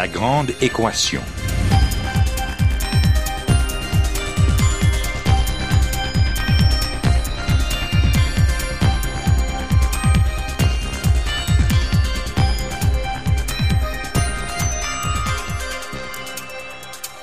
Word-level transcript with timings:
La 0.00 0.08
grande 0.08 0.52
équation. 0.62 1.20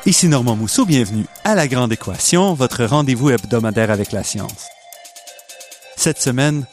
Ici 0.06 0.28
Normand 0.28 0.56
Mousseau, 0.56 0.86
bienvenue 0.86 1.26
à 1.44 1.56
La 1.56 1.68
Grande 1.68 1.92
Équation, 1.92 2.54
votre 2.54 2.86
rendez-vous 2.86 3.32
hebdomadaire 3.32 3.90
avec 3.90 4.12
la 4.12 4.24
science. 4.24 4.68
Cette 5.96 6.22
semaine, 6.22 6.68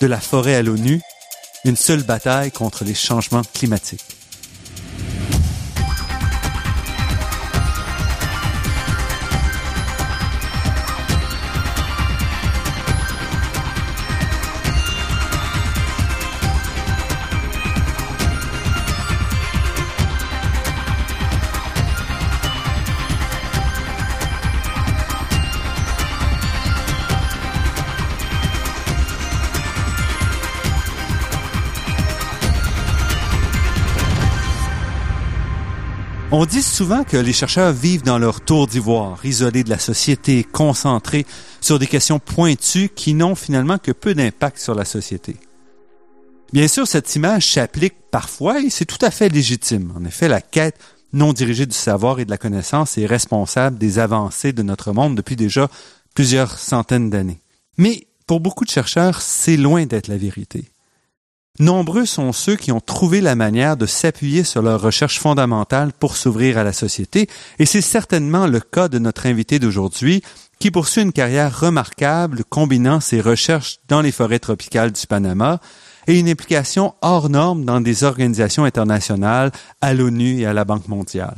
de 0.00 0.06
la 0.06 0.20
forêt 0.20 0.54
à 0.54 0.62
l'ONU, 0.62 1.02
une 1.66 1.76
seule 1.76 2.02
bataille 2.02 2.50
contre 2.50 2.84
les 2.84 2.94
changements 2.94 3.42
climatiques. 3.52 4.09
On 36.42 36.46
dit 36.46 36.62
souvent 36.62 37.04
que 37.04 37.18
les 37.18 37.34
chercheurs 37.34 37.74
vivent 37.74 38.02
dans 38.02 38.18
leur 38.18 38.40
tour 38.40 38.66
d'ivoire, 38.66 39.22
isolés 39.26 39.62
de 39.62 39.68
la 39.68 39.78
société, 39.78 40.42
concentrés 40.42 41.26
sur 41.60 41.78
des 41.78 41.86
questions 41.86 42.18
pointues 42.18 42.88
qui 42.88 43.12
n'ont 43.12 43.34
finalement 43.34 43.76
que 43.76 43.92
peu 43.92 44.14
d'impact 44.14 44.58
sur 44.58 44.74
la 44.74 44.86
société. 44.86 45.36
Bien 46.54 46.66
sûr, 46.66 46.88
cette 46.88 47.14
image 47.14 47.52
s'applique 47.52 47.96
parfois 48.10 48.58
et 48.60 48.70
c'est 48.70 48.86
tout 48.86 49.04
à 49.04 49.10
fait 49.10 49.28
légitime. 49.28 49.92
En 49.94 50.02
effet, 50.06 50.28
la 50.28 50.40
quête 50.40 50.80
non 51.12 51.34
dirigée 51.34 51.66
du 51.66 51.76
savoir 51.76 52.20
et 52.20 52.24
de 52.24 52.30
la 52.30 52.38
connaissance 52.38 52.96
est 52.96 53.04
responsable 53.04 53.76
des 53.76 53.98
avancées 53.98 54.54
de 54.54 54.62
notre 54.62 54.94
monde 54.94 55.16
depuis 55.16 55.36
déjà 55.36 55.68
plusieurs 56.14 56.58
centaines 56.58 57.10
d'années. 57.10 57.42
Mais 57.76 58.06
pour 58.26 58.40
beaucoup 58.40 58.64
de 58.64 58.70
chercheurs, 58.70 59.20
c'est 59.20 59.58
loin 59.58 59.84
d'être 59.84 60.08
la 60.08 60.16
vérité. 60.16 60.69
Nombreux 61.58 62.06
sont 62.06 62.32
ceux 62.32 62.56
qui 62.56 62.72
ont 62.72 62.80
trouvé 62.80 63.20
la 63.20 63.34
manière 63.34 63.76
de 63.76 63.84
s'appuyer 63.84 64.44
sur 64.44 64.62
leurs 64.62 64.80
recherches 64.80 65.18
fondamentales 65.18 65.92
pour 65.92 66.16
s'ouvrir 66.16 66.56
à 66.56 66.64
la 66.64 66.72
société, 66.72 67.28
et 67.58 67.66
c'est 67.66 67.80
certainement 67.80 68.46
le 68.46 68.60
cas 68.60 68.88
de 68.88 68.98
notre 68.98 69.26
invité 69.26 69.58
d'aujourd'hui, 69.58 70.22
qui 70.58 70.70
poursuit 70.70 71.02
une 71.02 71.12
carrière 71.12 71.58
remarquable 71.58 72.44
combinant 72.48 73.00
ses 73.00 73.20
recherches 73.20 73.80
dans 73.88 74.00
les 74.00 74.12
forêts 74.12 74.38
tropicales 74.38 74.92
du 74.92 75.06
Panama 75.06 75.60
et 76.06 76.18
une 76.18 76.28
implication 76.28 76.94
hors 77.02 77.28
norme 77.28 77.64
dans 77.64 77.80
des 77.80 78.04
organisations 78.04 78.64
internationales, 78.64 79.52
à 79.80 79.92
l'ONU 79.92 80.40
et 80.40 80.46
à 80.46 80.52
la 80.52 80.64
Banque 80.64 80.88
mondiale. 80.88 81.36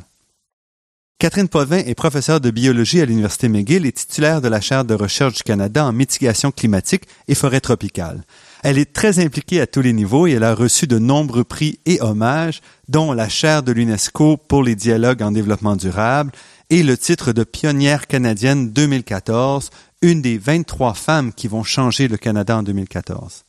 Catherine 1.19 1.49
Potvin 1.49 1.79
est 1.79 1.95
professeure 1.95 2.41
de 2.41 2.51
biologie 2.51 3.01
à 3.01 3.05
l'Université 3.05 3.49
McGill 3.49 3.87
et 3.87 3.93
titulaire 3.93 4.41
de 4.41 4.49
la 4.49 4.61
chaire 4.61 4.85
de 4.85 4.95
recherche 4.95 5.35
du 5.35 5.43
Canada 5.45 5.85
en 5.85 5.93
mitigation 5.93 6.51
climatique 6.51 7.05
et 7.29 7.37
forêts 7.37 7.61
tropicales. 7.61 8.25
Elle 8.63 8.79
est 8.79 8.93
très 8.93 9.19
impliquée 9.19 9.61
à 9.61 9.67
tous 9.67 9.83
les 9.83 9.93
niveaux 9.93 10.29
et 10.29 10.33
elle 10.33 10.45
a 10.45 10.55
reçu 10.55 10.87
de 10.87 11.01
nombreux 11.01 11.43
prix 11.43 11.81
et 11.85 12.01
hommages, 12.01 12.61
dont 12.89 13.13
la 13.13 13.29
chaire 13.29 13.65
de 13.65 13.73
l'UNESCO 13.73 14.37
pour 14.37 14.63
les 14.63 14.77
dialogues 14.77 15.23
en 15.23 15.33
développement 15.33 15.75
durable 15.75 16.31
et 16.71 16.85
le 16.85 16.97
titre 16.97 17.33
de 17.33 17.43
pionnière 17.43 18.07
canadienne 18.07 18.71
2014, 18.71 19.71
une 20.01 20.23
des 20.23 20.39
23 20.39 20.95
femmes 20.95 21.33
qui 21.33 21.49
vont 21.49 21.65
changer 21.65 22.07
le 22.07 22.17
Canada 22.17 22.57
en 22.57 22.63
2014. 22.63 23.45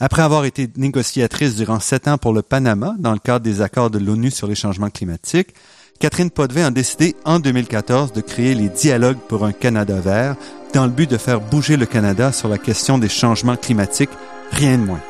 Après 0.00 0.22
avoir 0.22 0.46
été 0.46 0.68
négociatrice 0.76 1.54
durant 1.54 1.78
sept 1.78 2.08
ans 2.08 2.18
pour 2.18 2.32
le 2.32 2.42
Panama 2.42 2.96
dans 2.98 3.12
le 3.12 3.18
cadre 3.18 3.44
des 3.44 3.60
accords 3.60 3.90
de 3.90 3.98
l'ONU 3.98 4.30
sur 4.30 4.48
les 4.48 4.54
changements 4.54 4.90
climatiques, 4.90 5.54
Catherine 6.00 6.30
Potvin 6.30 6.66
a 6.66 6.70
décidé 6.70 7.14
en 7.24 7.38
2014 7.38 8.12
de 8.12 8.20
créer 8.20 8.54
les 8.54 8.70
Dialogues 8.70 9.20
pour 9.28 9.44
un 9.44 9.52
Canada 9.52 10.00
vert 10.00 10.36
dans 10.74 10.86
le 10.86 10.92
but 10.92 11.08
de 11.08 11.18
faire 11.18 11.40
bouger 11.40 11.76
le 11.76 11.86
Canada 11.86 12.32
sur 12.32 12.48
la 12.48 12.58
question 12.58 12.98
des 12.98 13.08
changements 13.08 13.56
climatiques, 13.56 14.10
rien 14.50 14.76
de 14.76 14.82
moins. 14.82 15.00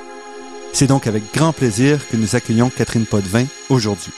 C'est 0.74 0.86
donc 0.86 1.06
avec 1.06 1.32
grand 1.32 1.52
plaisir 1.52 2.06
que 2.08 2.16
nous 2.18 2.36
accueillons 2.36 2.68
Catherine 2.68 3.06
Potvin 3.06 3.46
aujourd'hui. 3.70 4.12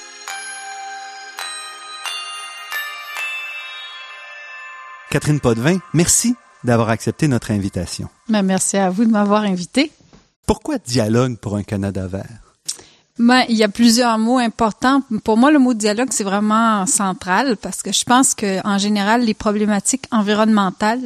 Catherine 5.11 5.39
Potvin, 5.39 5.79
merci 5.95 6.35
d'avoir 6.65 6.91
accepté 6.91 7.29
notre 7.29 7.53
invitation. 7.53 8.09
Ben, 8.29 8.43
merci 8.43 8.77
à 8.77 8.91
vous 8.91 9.05
de 9.05 9.11
m'avoir 9.11 9.43
invité. 9.43 9.93
Pourquoi 10.47 10.79
dialogue 10.79 11.37
pour 11.39 11.57
un 11.57 11.63
Canada 11.63 12.09
vert? 12.09 12.47
Ben, 13.19 13.45
il 13.49 13.57
y 13.57 13.65
a 13.65 13.69
plusieurs 13.69 14.19
mots 14.19 14.39
importants. 14.39 15.01
Pour 15.25 15.39
moi, 15.39 15.51
le 15.51 15.59
mot 15.59 15.73
dialogue, 15.73 16.09
c'est 16.11 16.25
vraiment 16.25 16.85
central 16.87 17.57
parce 17.57 17.83
que 17.83 17.91
je 17.93 18.05
pense 18.05 18.35
que, 18.35 18.67
en 18.67 18.77
général, 18.77 19.23
les 19.23 19.33
problématiques 19.33 20.05
environnementales, 20.11 21.01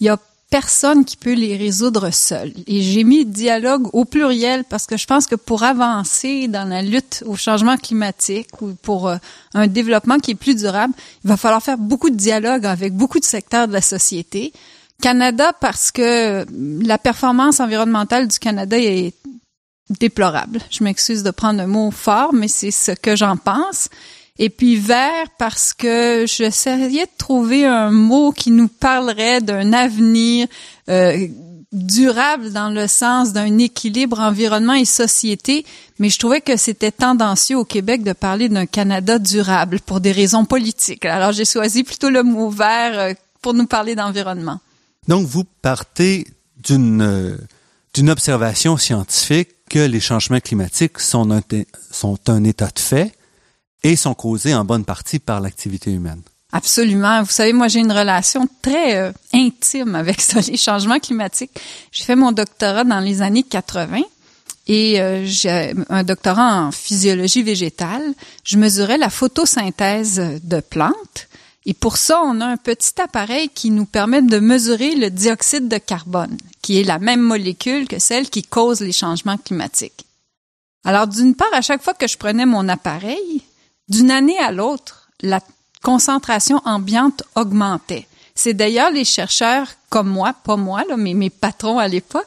il 0.00 0.06
y 0.06 0.08
a 0.08 0.18
personne 0.50 1.04
qui 1.04 1.16
peut 1.16 1.32
les 1.32 1.56
résoudre 1.56 2.10
seul. 2.10 2.52
Et 2.68 2.80
j'ai 2.80 3.02
mis 3.02 3.24
dialogue 3.24 3.88
au 3.92 4.04
pluriel 4.04 4.64
parce 4.64 4.86
que 4.86 4.96
je 4.96 5.04
pense 5.04 5.26
que 5.26 5.34
pour 5.34 5.64
avancer 5.64 6.46
dans 6.46 6.68
la 6.68 6.80
lutte 6.80 7.24
au 7.26 7.34
changement 7.34 7.76
climatique 7.76 8.62
ou 8.62 8.74
pour 8.74 9.08
euh, 9.08 9.16
un 9.54 9.66
développement 9.66 10.18
qui 10.18 10.30
est 10.30 10.36
plus 10.36 10.54
durable, 10.54 10.94
il 11.24 11.28
va 11.28 11.36
falloir 11.36 11.60
faire 11.60 11.78
beaucoup 11.78 12.08
de 12.08 12.14
dialogue 12.14 12.66
avec 12.66 12.94
beaucoup 12.94 13.18
de 13.18 13.24
secteurs 13.24 13.66
de 13.66 13.72
la 13.72 13.80
société. 13.80 14.52
Canada 15.02 15.52
parce 15.60 15.90
que 15.90 16.46
la 16.86 16.98
performance 16.98 17.58
environnementale 17.58 18.28
du 18.28 18.38
Canada 18.38 18.78
est 18.78 19.12
déplorable. 19.90 20.60
Je 20.70 20.84
m'excuse 20.84 21.22
de 21.22 21.30
prendre 21.30 21.60
un 21.60 21.66
mot 21.66 21.90
fort, 21.90 22.32
mais 22.32 22.48
c'est 22.48 22.70
ce 22.70 22.92
que 22.92 23.16
j'en 23.16 23.36
pense. 23.36 23.88
Et 24.38 24.50
puis 24.50 24.76
vert 24.76 25.26
parce 25.38 25.72
que 25.72 26.24
j'essayais 26.26 27.04
de 27.04 27.10
trouver 27.16 27.66
un 27.66 27.90
mot 27.90 28.32
qui 28.32 28.50
nous 28.50 28.66
parlerait 28.66 29.40
d'un 29.40 29.72
avenir 29.72 30.48
euh, 30.88 31.28
durable 31.70 32.52
dans 32.52 32.68
le 32.68 32.88
sens 32.88 33.32
d'un 33.32 33.58
équilibre 33.58 34.18
environnement 34.18 34.74
et 34.74 34.84
société, 34.84 35.64
mais 36.00 36.08
je 36.08 36.18
trouvais 36.18 36.40
que 36.40 36.56
c'était 36.56 36.90
tendancieux 36.90 37.58
au 37.58 37.64
Québec 37.64 38.02
de 38.02 38.12
parler 38.12 38.48
d'un 38.48 38.66
Canada 38.66 39.20
durable 39.20 39.78
pour 39.80 40.00
des 40.00 40.12
raisons 40.12 40.44
politiques. 40.44 41.04
Alors 41.04 41.30
j'ai 41.30 41.44
choisi 41.44 41.84
plutôt 41.84 42.10
le 42.10 42.24
mot 42.24 42.50
vert 42.50 42.98
euh, 42.98 43.12
pour 43.40 43.54
nous 43.54 43.66
parler 43.66 43.94
d'environnement. 43.94 44.58
Donc 45.06 45.26
vous 45.26 45.44
partez 45.62 46.26
d'une 46.56 47.02
euh, 47.02 47.36
d'une 47.92 48.10
observation 48.10 48.76
scientifique 48.76 49.50
que 49.70 49.78
les 49.78 50.00
changements 50.00 50.40
climatiques 50.40 50.98
sont 50.98 51.30
un, 51.30 51.40
sont 51.92 52.18
un 52.28 52.42
état 52.42 52.66
de 52.74 52.80
fait 52.80 53.12
et 53.84 53.96
sont 53.96 54.14
causés 54.14 54.54
en 54.54 54.64
bonne 54.64 54.84
partie 54.84 55.20
par 55.20 55.40
l'activité 55.40 55.92
humaine. 55.92 56.22
Absolument. 56.52 57.22
Vous 57.22 57.30
savez, 57.30 57.52
moi, 57.52 57.68
j'ai 57.68 57.80
une 57.80 57.92
relation 57.92 58.48
très 58.62 58.96
euh, 58.96 59.12
intime 59.32 59.94
avec 59.94 60.20
ça, 60.20 60.40
les 60.40 60.56
changements 60.56 60.98
climatiques. 60.98 61.50
J'ai 61.92 62.04
fait 62.04 62.16
mon 62.16 62.32
doctorat 62.32 62.84
dans 62.84 63.00
les 63.00 63.22
années 63.22 63.42
80 63.42 64.02
et 64.66 65.00
euh, 65.00 65.24
j'ai 65.26 65.74
un 65.90 66.04
doctorat 66.04 66.62
en 66.62 66.70
physiologie 66.70 67.42
végétale. 67.42 68.14
Je 68.44 68.56
mesurais 68.56 68.98
la 68.98 69.10
photosynthèse 69.10 70.40
de 70.42 70.60
plantes. 70.60 71.28
Et 71.66 71.74
pour 71.74 71.96
ça, 71.96 72.20
on 72.24 72.40
a 72.40 72.46
un 72.46 72.56
petit 72.56 73.00
appareil 73.00 73.48
qui 73.48 73.70
nous 73.70 73.86
permet 73.86 74.22
de 74.22 74.38
mesurer 74.38 74.94
le 74.94 75.10
dioxyde 75.10 75.68
de 75.68 75.78
carbone, 75.78 76.36
qui 76.62 76.78
est 76.78 76.84
la 76.84 76.98
même 76.98 77.22
molécule 77.22 77.88
que 77.88 77.98
celle 77.98 78.28
qui 78.28 78.42
cause 78.42 78.80
les 78.80 78.92
changements 78.92 79.38
climatiques. 79.38 80.04
Alors, 80.84 81.06
d'une 81.06 81.34
part, 81.34 81.52
à 81.52 81.62
chaque 81.62 81.82
fois 81.82 81.94
que 81.94 82.06
je 82.06 82.18
prenais 82.18 82.44
mon 82.44 82.68
appareil, 82.68 83.42
d'une 83.88 84.10
année 84.10 84.38
à 84.38 84.52
l'autre, 84.52 85.08
la 85.20 85.40
concentration 85.82 86.60
ambiante 86.64 87.22
augmentait. 87.34 88.06
C'est 88.34 88.54
d'ailleurs 88.54 88.90
les 88.90 89.04
chercheurs 89.04 89.68
comme 89.90 90.08
moi, 90.08 90.34
pas 90.44 90.56
moi, 90.56 90.82
là, 90.88 90.96
mais 90.96 91.14
mes 91.14 91.30
patrons 91.30 91.78
à 91.78 91.86
l'époque, 91.86 92.26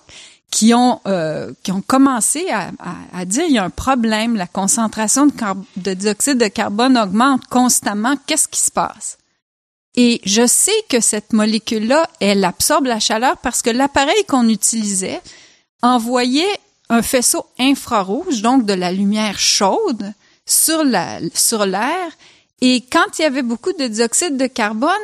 qui 0.49 0.73
ont 0.73 1.01
euh, 1.07 1.51
qui 1.63 1.71
ont 1.73 1.81
commencé 1.81 2.47
à, 2.49 3.25
dire 3.25 3.43
il 3.47 3.55
y 3.55 3.57
a 3.57 3.65
un 3.65 3.69
problème, 3.69 4.37
la 4.37 4.47
concentration 4.47 5.27
de, 5.27 5.33
de 5.75 5.93
dioxyde 5.93 6.37
de 6.37 6.47
carbone 6.47 6.97
augmente 6.97 7.45
constamment. 7.47 8.15
Qu'est-ce 8.25 8.47
qui 8.47 8.61
se 8.61 8.71
passe? 8.71 9.17
Et 9.95 10.21
je 10.23 10.45
sais 10.45 10.85
que 10.89 11.01
cette 11.01 11.33
molécule-là, 11.33 12.07
elle 12.21 12.45
absorbe 12.45 12.85
la 12.85 12.99
chaleur 12.99 13.37
parce 13.37 13.61
que 13.61 13.71
l'appareil 13.71 14.23
qu'on 14.27 14.47
utilisait 14.47 15.21
envoyait 15.81 16.59
un 16.89 17.01
faisceau 17.01 17.45
infrarouge, 17.59 18.41
donc 18.41 18.65
de 18.65 18.73
la 18.73 18.91
lumière 18.91 19.39
chaude, 19.39 20.13
sur 20.47 20.83
la, 20.83 21.19
sur 21.35 21.67
l'air. 21.67 22.11
Et 22.61 22.83
quand 22.91 23.19
il 23.19 23.21
y 23.21 23.25
avait 23.25 23.43
beaucoup 23.43 23.73
de 23.73 23.85
dioxyde 23.85 24.37
de 24.37 24.47
carbone, 24.47 24.95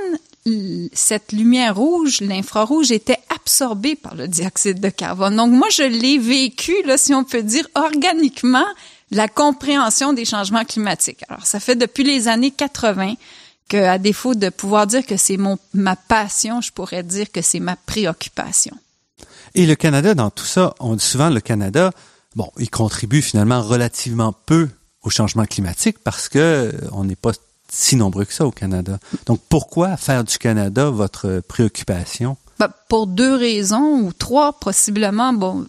cette 0.93 1.31
lumière 1.31 1.75
rouge, 1.75 2.21
l'infrarouge, 2.21 2.91
était 2.91 3.19
absorbée 3.29 3.95
par 3.95 4.15
le 4.15 4.27
dioxyde 4.27 4.79
de 4.79 4.89
carbone. 4.89 5.35
Donc 5.35 5.51
moi, 5.51 5.67
je 5.69 5.83
l'ai 5.83 6.17
vécu, 6.17 6.73
là, 6.85 6.97
si 6.97 7.13
on 7.13 7.23
peut 7.23 7.43
dire, 7.43 7.67
organiquement, 7.75 8.65
la 9.11 9.27
compréhension 9.27 10.13
des 10.13 10.25
changements 10.25 10.65
climatiques. 10.65 11.23
Alors, 11.29 11.45
ça 11.45 11.59
fait 11.59 11.75
depuis 11.75 12.03
les 12.03 12.27
années 12.27 12.51
80 12.51 13.13
que, 13.69 13.77
à 13.77 13.99
défaut 13.99 14.33
de 14.33 14.49
pouvoir 14.49 14.87
dire 14.87 15.05
que 15.05 15.17
c'est 15.17 15.37
mon 15.37 15.57
ma 15.73 15.95
passion, 15.95 16.61
je 16.61 16.71
pourrais 16.71 17.03
dire 17.03 17.31
que 17.31 17.41
c'est 17.41 17.59
ma 17.59 17.75
préoccupation. 17.75 18.75
Et 19.55 19.65
le 19.65 19.75
Canada, 19.75 20.15
dans 20.15 20.31
tout 20.31 20.45
ça, 20.45 20.73
on 20.79 20.95
dit 20.95 21.05
souvent 21.05 21.29
le 21.29 21.39
Canada, 21.39 21.91
bon, 22.35 22.51
il 22.57 22.69
contribue 22.69 23.21
finalement 23.21 23.61
relativement 23.61 24.33
peu 24.45 24.67
au 25.03 25.09
changement 25.09 25.45
climatique 25.45 25.97
parce 26.03 26.29
que 26.29 26.39
euh, 26.39 26.71
on 26.91 27.03
n'est 27.03 27.15
pas 27.15 27.31
si 27.69 27.95
nombreux 27.95 28.25
que 28.25 28.33
ça 28.33 28.45
au 28.45 28.51
Canada. 28.51 28.99
Donc, 29.25 29.39
pourquoi 29.49 29.97
faire 29.97 30.23
du 30.23 30.37
Canada 30.37 30.89
votre 30.89 31.41
préoccupation? 31.47 32.37
Ben, 32.59 32.69
pour 32.87 33.07
deux 33.07 33.35
raisons 33.35 33.99
ou 34.01 34.13
trois 34.13 34.53
possiblement. 34.53 35.33
Bon, 35.33 35.65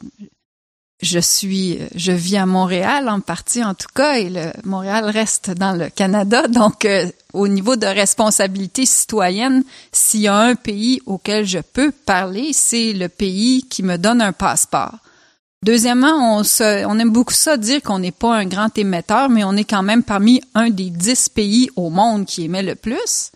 je 1.00 1.18
suis, 1.18 1.78
je 1.94 2.12
vis 2.12 2.36
à 2.36 2.46
Montréal 2.46 3.08
en 3.08 3.20
partie 3.20 3.64
en 3.64 3.74
tout 3.74 3.88
cas, 3.94 4.18
et 4.18 4.30
le 4.30 4.52
Montréal 4.64 5.04
reste 5.04 5.50
dans 5.50 5.72
le 5.72 5.88
Canada. 5.88 6.46
Donc, 6.48 6.84
euh, 6.84 7.10
au 7.32 7.48
niveau 7.48 7.76
de 7.76 7.86
responsabilité 7.86 8.86
citoyenne, 8.86 9.64
s'il 9.92 10.20
y 10.20 10.28
a 10.28 10.36
un 10.36 10.54
pays 10.54 11.00
auquel 11.06 11.46
je 11.46 11.58
peux 11.58 11.90
parler, 11.90 12.52
c'est 12.52 12.92
le 12.92 13.08
pays 13.08 13.64
qui 13.68 13.82
me 13.82 13.96
donne 13.96 14.20
un 14.20 14.32
passeport. 14.32 14.98
Deuxièmement, 15.64 16.42
on, 16.42 16.98
aime 16.98 17.10
beaucoup 17.10 17.32
ça 17.32 17.56
dire 17.56 17.80
qu'on 17.80 17.98
n'est 17.98 18.12
pas 18.12 18.36
un 18.36 18.44
grand 18.44 18.76
émetteur, 18.76 19.30
mais 19.30 19.44
on 19.44 19.56
est 19.56 19.64
quand 19.64 19.82
même 19.82 20.02
parmi 20.02 20.42
un 20.54 20.68
des 20.68 20.90
dix 20.90 21.30
pays 21.30 21.70
au 21.74 21.88
monde 21.88 22.26
qui 22.26 22.44
émet 22.44 22.62
le 22.62 22.74
plus. 22.74 23.32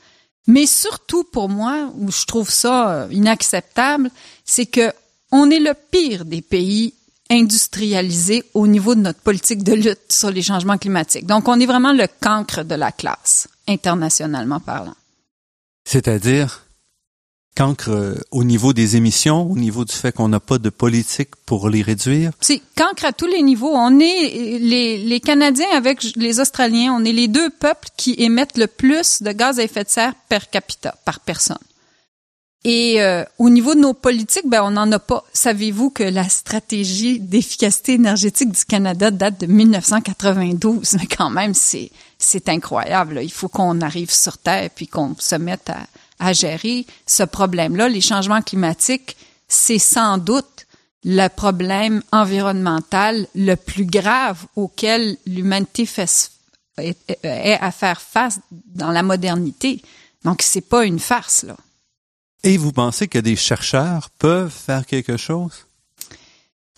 Mais 0.46 0.66
surtout 0.66 1.25
pour 1.25 1.48
moi, 1.48 1.90
où 1.96 2.12
je 2.12 2.26
trouve 2.26 2.50
ça 2.50 2.90
euh, 2.90 3.08
inacceptable, 3.12 4.10
c'est 4.44 4.66
que 4.66 4.92
on 5.32 5.50
est 5.50 5.58
le 5.58 5.72
pire 5.90 6.26
des 6.26 6.42
pays 6.42 6.92
industrialisés 7.30 8.44
au 8.52 8.66
niveau 8.66 8.94
de 8.94 9.00
notre 9.00 9.20
politique 9.20 9.64
de 9.64 9.72
lutte 9.72 10.10
sur 10.12 10.31
les 10.31 10.42
changements 10.42 10.76
climatiques. 10.76 11.24
Donc, 11.24 11.48
on 11.48 11.58
est 11.58 11.66
vraiment 11.66 11.94
le 11.94 12.08
cancre 12.20 12.62
de 12.62 12.74
la 12.74 12.92
classe, 12.92 13.48
internationalement 13.66 14.60
parlant. 14.60 14.96
C'est-à-dire? 15.86 16.68
Cancre 17.58 17.90
euh, 17.90 18.14
au 18.31 18.44
niveau 18.44 18.72
des 18.72 18.94
émissions, 18.94 19.50
au 19.50 19.56
niveau 19.56 19.84
du 19.84 19.93
fait 19.93 20.12
qu'on 20.12 20.28
n'a 20.28 20.38
pas 20.38 20.58
de 20.58 20.70
politique 20.70 21.31
pour 21.44 21.69
les 21.69 21.82
réduire? 21.82 22.31
C'est 22.40 22.62
cancre 22.76 23.05
à 23.05 23.12
tous 23.12 23.26
les 23.26 23.43
niveaux. 23.43 23.72
On 23.72 23.99
est 23.99 24.58
les, 24.60 24.99
les 24.99 25.20
Canadiens 25.20 25.66
avec 25.75 26.05
les 26.14 26.38
Australiens, 26.38 26.94
on 26.96 27.05
est 27.05 27.12
les 27.12 27.26
deux 27.26 27.50
peuples 27.50 27.88
qui 27.96 28.14
émettent 28.19 28.56
le 28.56 28.69
plus 28.69 29.22
de 29.22 29.32
gaz 29.32 29.58
à 29.58 29.64
effet 29.64 29.82
de 29.82 29.88
serre 29.88 30.14
per 30.28 30.38
capita, 30.52 30.94
par 31.05 31.19
personne. 31.19 31.58
Et 32.64 33.02
euh, 33.02 33.25
au 33.38 33.50
niveau 33.50 33.75
de 33.75 33.81
nos 33.81 33.94
politiques, 33.94 34.46
ben 34.49 34.62
on 34.62 34.70
n'en 34.70 34.90
a 34.93 34.99
pas. 35.00 35.25
Savez-vous 35.32 35.90
que 35.90 36.05
la 36.05 36.28
stratégie 36.28 37.19
d'efficacité 37.19 37.94
énergétique 37.94 38.52
du 38.52 38.64
Canada 38.64 39.10
date 39.10 39.40
de 39.40 39.46
1992 39.46 40.96
Mais 41.00 41.06
quand 41.16 41.31
même, 41.31 41.55
c'est 41.55 41.90
c'est 42.19 42.49
incroyable. 42.49 43.20
Il 43.22 43.32
faut 43.32 43.49
qu'on 43.49 43.81
arrive 43.81 44.12
sur 44.12 44.38
Terre 44.38 44.70
puis 44.75 44.87
qu'on 44.87 45.16
se 45.19 45.37
mette 45.37 45.70
à, 45.70 45.78
à 46.19 46.32
gérer 46.32 46.87
ce 47.06 47.23
problème-là. 47.23 47.88
Les 47.88 48.00
changements 48.00 48.43
climatiques, 48.43 49.17
c'est 49.49 49.79
sans 49.79 50.19
doute 50.19 50.67
le 51.05 51.29
problème 51.29 52.03
environnemental 52.12 53.29
le 53.35 53.55
plus 53.55 53.87
grave 53.87 54.44
auquel 54.56 55.17
l'humanité 55.26 55.88
est 56.76 57.59
à 57.61 57.70
faire 57.70 58.00
face 58.00 58.41
dans 58.50 58.91
la 58.91 59.03
modernité. 59.03 59.81
Donc 60.25 60.43
c'est 60.43 60.69
pas 60.69 60.85
une 60.85 60.99
farce 60.99 61.44
là. 61.44 61.56
Et 62.44 62.56
vous 62.56 62.73
pensez 62.73 63.09
que 63.09 63.19
des 63.19 63.37
chercheurs 63.37 64.11
peuvent 64.19 64.53
faire 64.53 64.87
quelque 64.87 65.17
chose? 65.17 65.67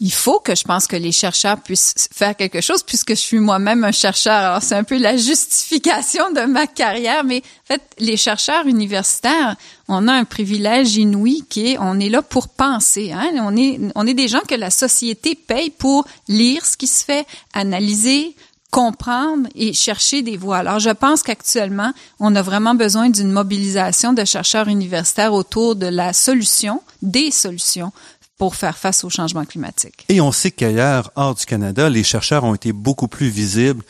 Il 0.00 0.12
faut 0.12 0.40
que 0.40 0.54
je 0.54 0.64
pense 0.64 0.86
que 0.86 0.96
les 0.96 1.12
chercheurs 1.12 1.60
puissent 1.60 2.08
faire 2.10 2.34
quelque 2.34 2.62
chose 2.62 2.82
puisque 2.82 3.10
je 3.10 3.20
suis 3.20 3.38
moi-même 3.38 3.84
un 3.84 3.92
chercheur. 3.92 4.32
Alors 4.32 4.62
c'est 4.62 4.74
un 4.74 4.84
peu 4.84 4.98
la 4.98 5.16
justification 5.16 6.32
de 6.32 6.40
ma 6.46 6.66
carrière, 6.66 7.22
mais 7.22 7.42
en 7.64 7.74
fait 7.74 7.82
les 7.98 8.16
chercheurs 8.16 8.66
universitaires, 8.66 9.56
on 9.88 10.08
a 10.08 10.12
un 10.12 10.24
privilège 10.24 10.96
inouï 10.96 11.44
qui 11.48 11.72
est 11.72 11.78
on 11.78 12.00
est 12.00 12.08
là 12.08 12.22
pour 12.22 12.48
penser. 12.48 13.12
Hein? 13.12 13.30
On 13.40 13.54
est 13.56 13.78
on 13.94 14.06
est 14.06 14.14
des 14.14 14.28
gens 14.28 14.40
que 14.40 14.54
la 14.54 14.70
société 14.70 15.34
paye 15.34 15.70
pour 15.70 16.06
lire 16.28 16.64
ce 16.64 16.78
qui 16.78 16.86
se 16.86 17.04
fait, 17.04 17.26
analyser, 17.52 18.34
comprendre 18.70 19.48
et 19.54 19.72
chercher 19.72 20.22
des 20.22 20.36
voies. 20.36 20.58
Alors, 20.58 20.78
je 20.78 20.90
pense 20.90 21.22
qu'actuellement, 21.22 21.92
on 22.20 22.34
a 22.36 22.42
vraiment 22.42 22.74
besoin 22.74 23.10
d'une 23.10 23.32
mobilisation 23.32 24.12
de 24.12 24.24
chercheurs 24.24 24.68
universitaires 24.68 25.34
autour 25.34 25.76
de 25.76 25.86
la 25.86 26.12
solution, 26.12 26.80
des 27.02 27.30
solutions 27.30 27.92
pour 28.40 28.56
faire 28.56 28.78
face 28.78 29.04
au 29.04 29.10
changement 29.10 29.44
climatique. 29.44 30.06
Et 30.08 30.22
on 30.22 30.32
sait 30.32 30.50
qu'ailleurs, 30.50 31.12
hors 31.14 31.34
du 31.34 31.44
Canada, 31.44 31.90
les 31.90 32.02
chercheurs 32.02 32.42
ont 32.44 32.54
été 32.54 32.72
beaucoup 32.72 33.06
plus 33.06 33.28
visibles 33.28 33.84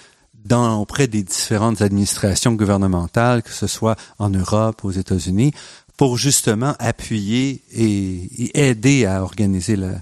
dans, 0.45 0.81
auprès 0.81 1.07
des 1.07 1.23
différentes 1.23 1.83
administrations 1.83 2.55
gouvernementales, 2.55 3.45
que 3.45 3.53
ce 3.53 3.69
soit 3.69 3.95
en 4.19 4.29
Europe, 4.29 4.85
aux 4.85 4.91
États-Unis, 4.91 5.53
pour 5.97 6.19
justement 6.19 6.75
appuyer 6.81 7.63
et, 7.73 8.69
aider 8.69 9.07
à 9.07 9.23
organiser 9.23 9.77
la, 9.77 9.93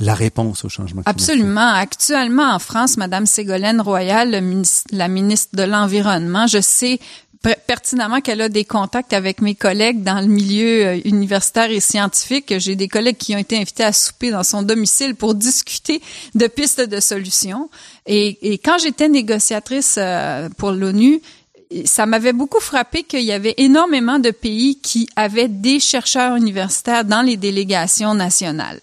la 0.00 0.14
réponse 0.14 0.64
au 0.64 0.70
changement 0.70 1.02
climatique. 1.02 1.28
Absolument. 1.28 1.68
Actuellement, 1.74 2.54
en 2.54 2.58
France, 2.58 2.96
Madame 2.96 3.26
Ségolène 3.26 3.82
Royal, 3.82 4.30
la 4.90 5.08
ministre 5.08 5.54
de 5.54 5.64
l'Environnement, 5.64 6.46
je 6.46 6.62
sais 6.62 6.98
pertinemment 7.66 8.20
qu'elle 8.20 8.40
a 8.40 8.48
des 8.48 8.64
contacts 8.64 9.12
avec 9.12 9.40
mes 9.40 9.54
collègues 9.54 10.02
dans 10.02 10.20
le 10.20 10.26
milieu 10.26 10.86
euh, 10.86 11.00
universitaire 11.04 11.70
et 11.70 11.80
scientifique. 11.80 12.54
J'ai 12.58 12.76
des 12.76 12.88
collègues 12.88 13.16
qui 13.16 13.34
ont 13.34 13.38
été 13.38 13.56
invités 13.56 13.84
à 13.84 13.92
souper 13.92 14.30
dans 14.30 14.42
son 14.42 14.62
domicile 14.62 15.14
pour 15.14 15.34
discuter 15.34 16.00
de 16.34 16.46
pistes 16.46 16.80
de 16.80 17.00
solutions. 17.00 17.70
Et, 18.06 18.52
et 18.52 18.58
quand 18.58 18.78
j'étais 18.78 19.08
négociatrice 19.08 19.96
euh, 19.98 20.48
pour 20.56 20.72
l'ONU, 20.72 21.20
ça 21.84 22.06
m'avait 22.06 22.32
beaucoup 22.32 22.60
frappé 22.60 23.02
qu'il 23.02 23.22
y 23.22 23.32
avait 23.32 23.54
énormément 23.58 24.18
de 24.18 24.30
pays 24.30 24.78
qui 24.80 25.08
avaient 25.16 25.48
des 25.48 25.80
chercheurs 25.80 26.36
universitaires 26.36 27.04
dans 27.04 27.22
les 27.22 27.36
délégations 27.36 28.14
nationales. 28.14 28.80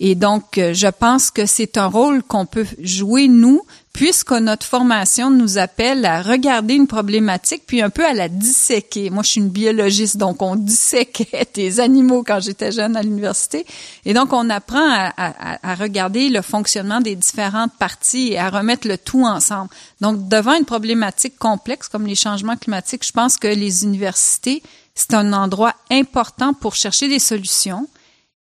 Et 0.00 0.14
donc, 0.14 0.58
euh, 0.58 0.74
je 0.74 0.88
pense 0.88 1.30
que 1.30 1.46
c'est 1.46 1.78
un 1.78 1.86
rôle 1.86 2.22
qu'on 2.22 2.46
peut 2.46 2.66
jouer, 2.80 3.28
nous, 3.28 3.62
puisque 3.94 4.32
notre 4.32 4.66
formation 4.66 5.30
nous 5.30 5.56
appelle 5.56 6.04
à 6.04 6.20
regarder 6.20 6.74
une 6.74 6.88
problématique 6.88 7.62
puis 7.64 7.80
un 7.80 7.90
peu 7.90 8.04
à 8.04 8.12
la 8.12 8.28
disséquer. 8.28 9.08
Moi, 9.08 9.22
je 9.22 9.30
suis 9.30 9.40
une 9.40 9.50
biologiste, 9.50 10.16
donc 10.16 10.42
on 10.42 10.56
disséquait 10.56 11.48
des 11.54 11.78
animaux 11.78 12.24
quand 12.26 12.40
j'étais 12.40 12.72
jeune 12.72 12.96
à 12.96 13.02
l'université. 13.02 13.64
Et 14.04 14.12
donc, 14.12 14.32
on 14.32 14.50
apprend 14.50 14.84
à, 14.84 15.74
regarder 15.76 16.28
le 16.28 16.42
fonctionnement 16.42 17.00
des 17.00 17.14
différentes 17.14 17.72
parties 17.78 18.32
et 18.32 18.38
à 18.38 18.50
remettre 18.50 18.88
le 18.88 18.98
tout 18.98 19.24
ensemble. 19.24 19.70
Donc, 20.00 20.28
devant 20.28 20.54
une 20.56 20.64
problématique 20.64 21.38
complexe 21.38 21.88
comme 21.88 22.06
les 22.06 22.16
changements 22.16 22.56
climatiques, 22.56 23.06
je 23.06 23.12
pense 23.12 23.36
que 23.36 23.46
les 23.46 23.84
universités, 23.84 24.64
c'est 24.96 25.14
un 25.14 25.32
endroit 25.32 25.74
important 25.92 26.52
pour 26.52 26.74
chercher 26.74 27.06
des 27.06 27.20
solutions. 27.20 27.86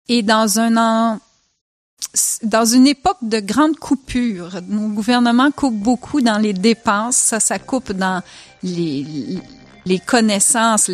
Et 0.10 0.22
dans 0.22 0.60
un, 0.60 1.20
dans 2.44 2.66
une 2.66 2.88
époque 2.88 3.18
de 3.22 3.40
grande 3.40 3.76
coupure, 3.76 4.62
nos 4.68 4.88
gouvernements 4.88 5.52
coupent 5.52 5.76
beaucoup 5.76 6.22
dans 6.22 6.38
les 6.38 6.54
dépenses, 6.54 7.16
ça, 7.16 7.40
ça 7.40 7.60
coupe 7.60 7.92
dans 7.92 8.22
les, 8.64 9.06
les 9.86 10.00
connaissances, 10.00 10.90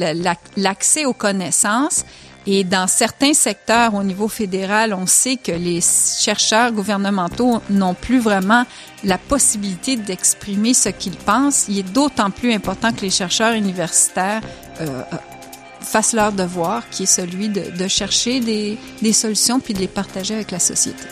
l'accès 0.57 1.05
aux 1.05 1.13
connaissances. 1.13 2.03
Et 2.47 2.63
dans 2.63 2.85
certains 2.85 3.33
secteurs 3.33 3.95
au 3.95 4.03
niveau 4.03 4.27
fédéral, 4.27 4.93
on 4.93 5.07
sait 5.07 5.35
que 5.35 5.51
les 5.51 5.81
chercheurs 5.81 6.71
gouvernementaux 6.71 7.59
n'ont 7.71 7.95
plus 7.95 8.19
vraiment 8.19 8.65
la 9.03 9.17
possibilité 9.17 9.95
d'exprimer 9.95 10.75
ce 10.75 10.89
qu'ils 10.89 11.17
pensent. 11.17 11.65
Il 11.69 11.79
est 11.79 11.91
d'autant 11.91 12.29
plus 12.29 12.53
important 12.53 12.93
que 12.93 13.01
les 13.01 13.09
chercheurs 13.09 13.53
universitaires 13.53 14.41
euh, 14.81 15.01
fassent 15.85 16.13
leur 16.13 16.31
devoir, 16.31 16.89
qui 16.89 17.03
est 17.03 17.05
celui 17.05 17.49
de, 17.49 17.87
chercher 17.87 18.39
des, 18.39 18.77
des 19.01 19.13
solutions 19.13 19.59
puis 19.59 19.73
de 19.73 19.79
les 19.79 19.87
partager 19.87 20.33
avec 20.33 20.51
la 20.51 20.59
société. 20.59 21.05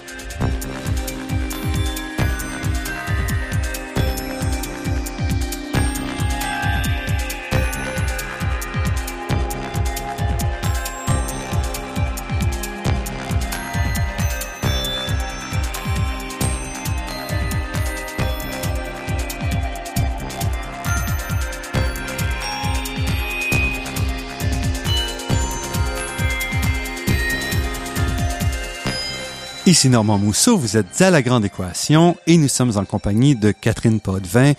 Ici 29.65 29.88
Normand 29.88 30.17
Mousseau, 30.17 30.58
vous 30.58 30.75
êtes 30.75 31.01
à 31.01 31.10
La 31.10 31.22
Grande 31.22 31.46
Équation 31.46 32.17
et 32.27 32.36
nous 32.36 32.50
sommes 32.50 32.77
en 32.77 32.84
compagnie 32.84 33.38
de 33.38 33.51
Catherine 33.51 34.01
Potvin, 34.01 34.51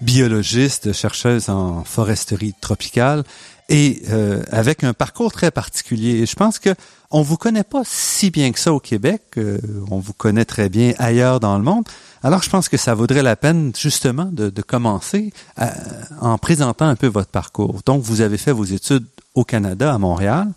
biologiste, 0.00 0.94
chercheuse 0.94 1.50
en 1.50 1.84
foresterie 1.84 2.54
tropicale 2.58 3.22
et 3.68 4.02
euh, 4.08 4.42
avec 4.50 4.82
un 4.82 4.94
parcours 4.94 5.30
très 5.30 5.50
particulier. 5.50 6.24
Je 6.24 6.34
pense 6.36 6.58
que 6.58 6.70
on 7.10 7.20
vous 7.20 7.36
connaît 7.36 7.64
pas 7.64 7.82
si 7.84 8.30
bien 8.30 8.50
que 8.50 8.58
ça 8.58 8.72
au 8.72 8.80
Québec, 8.80 9.24
euh, 9.36 9.58
on 9.90 9.98
vous 9.98 10.14
connaît 10.14 10.46
très 10.46 10.70
bien 10.70 10.94
ailleurs 10.96 11.38
dans 11.38 11.58
le 11.58 11.62
monde. 11.62 11.84
Alors 12.22 12.42
je 12.42 12.48
pense 12.48 12.70
que 12.70 12.78
ça 12.78 12.94
vaudrait 12.94 13.22
la 13.22 13.36
peine 13.36 13.72
justement 13.78 14.30
de, 14.32 14.48
de 14.48 14.62
commencer 14.62 15.34
en 16.22 16.38
présentant 16.38 16.86
un 16.86 16.96
peu 16.96 17.08
votre 17.08 17.30
parcours. 17.30 17.82
Donc 17.84 18.02
vous 18.02 18.22
avez 18.22 18.38
fait 18.38 18.52
vos 18.52 18.64
études 18.64 19.04
au 19.34 19.44
Canada, 19.44 19.92
à 19.92 19.98
Montréal. 19.98 20.48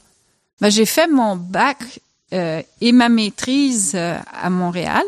Ben, 0.61 0.69
j'ai 0.69 0.85
fait 0.85 1.07
mon 1.07 1.35
bac 1.35 1.99
euh, 2.33 2.61
et 2.81 2.91
ma 2.91 3.09
maîtrise 3.09 3.93
euh, 3.95 4.17
à 4.31 4.49
Montréal, 4.49 5.03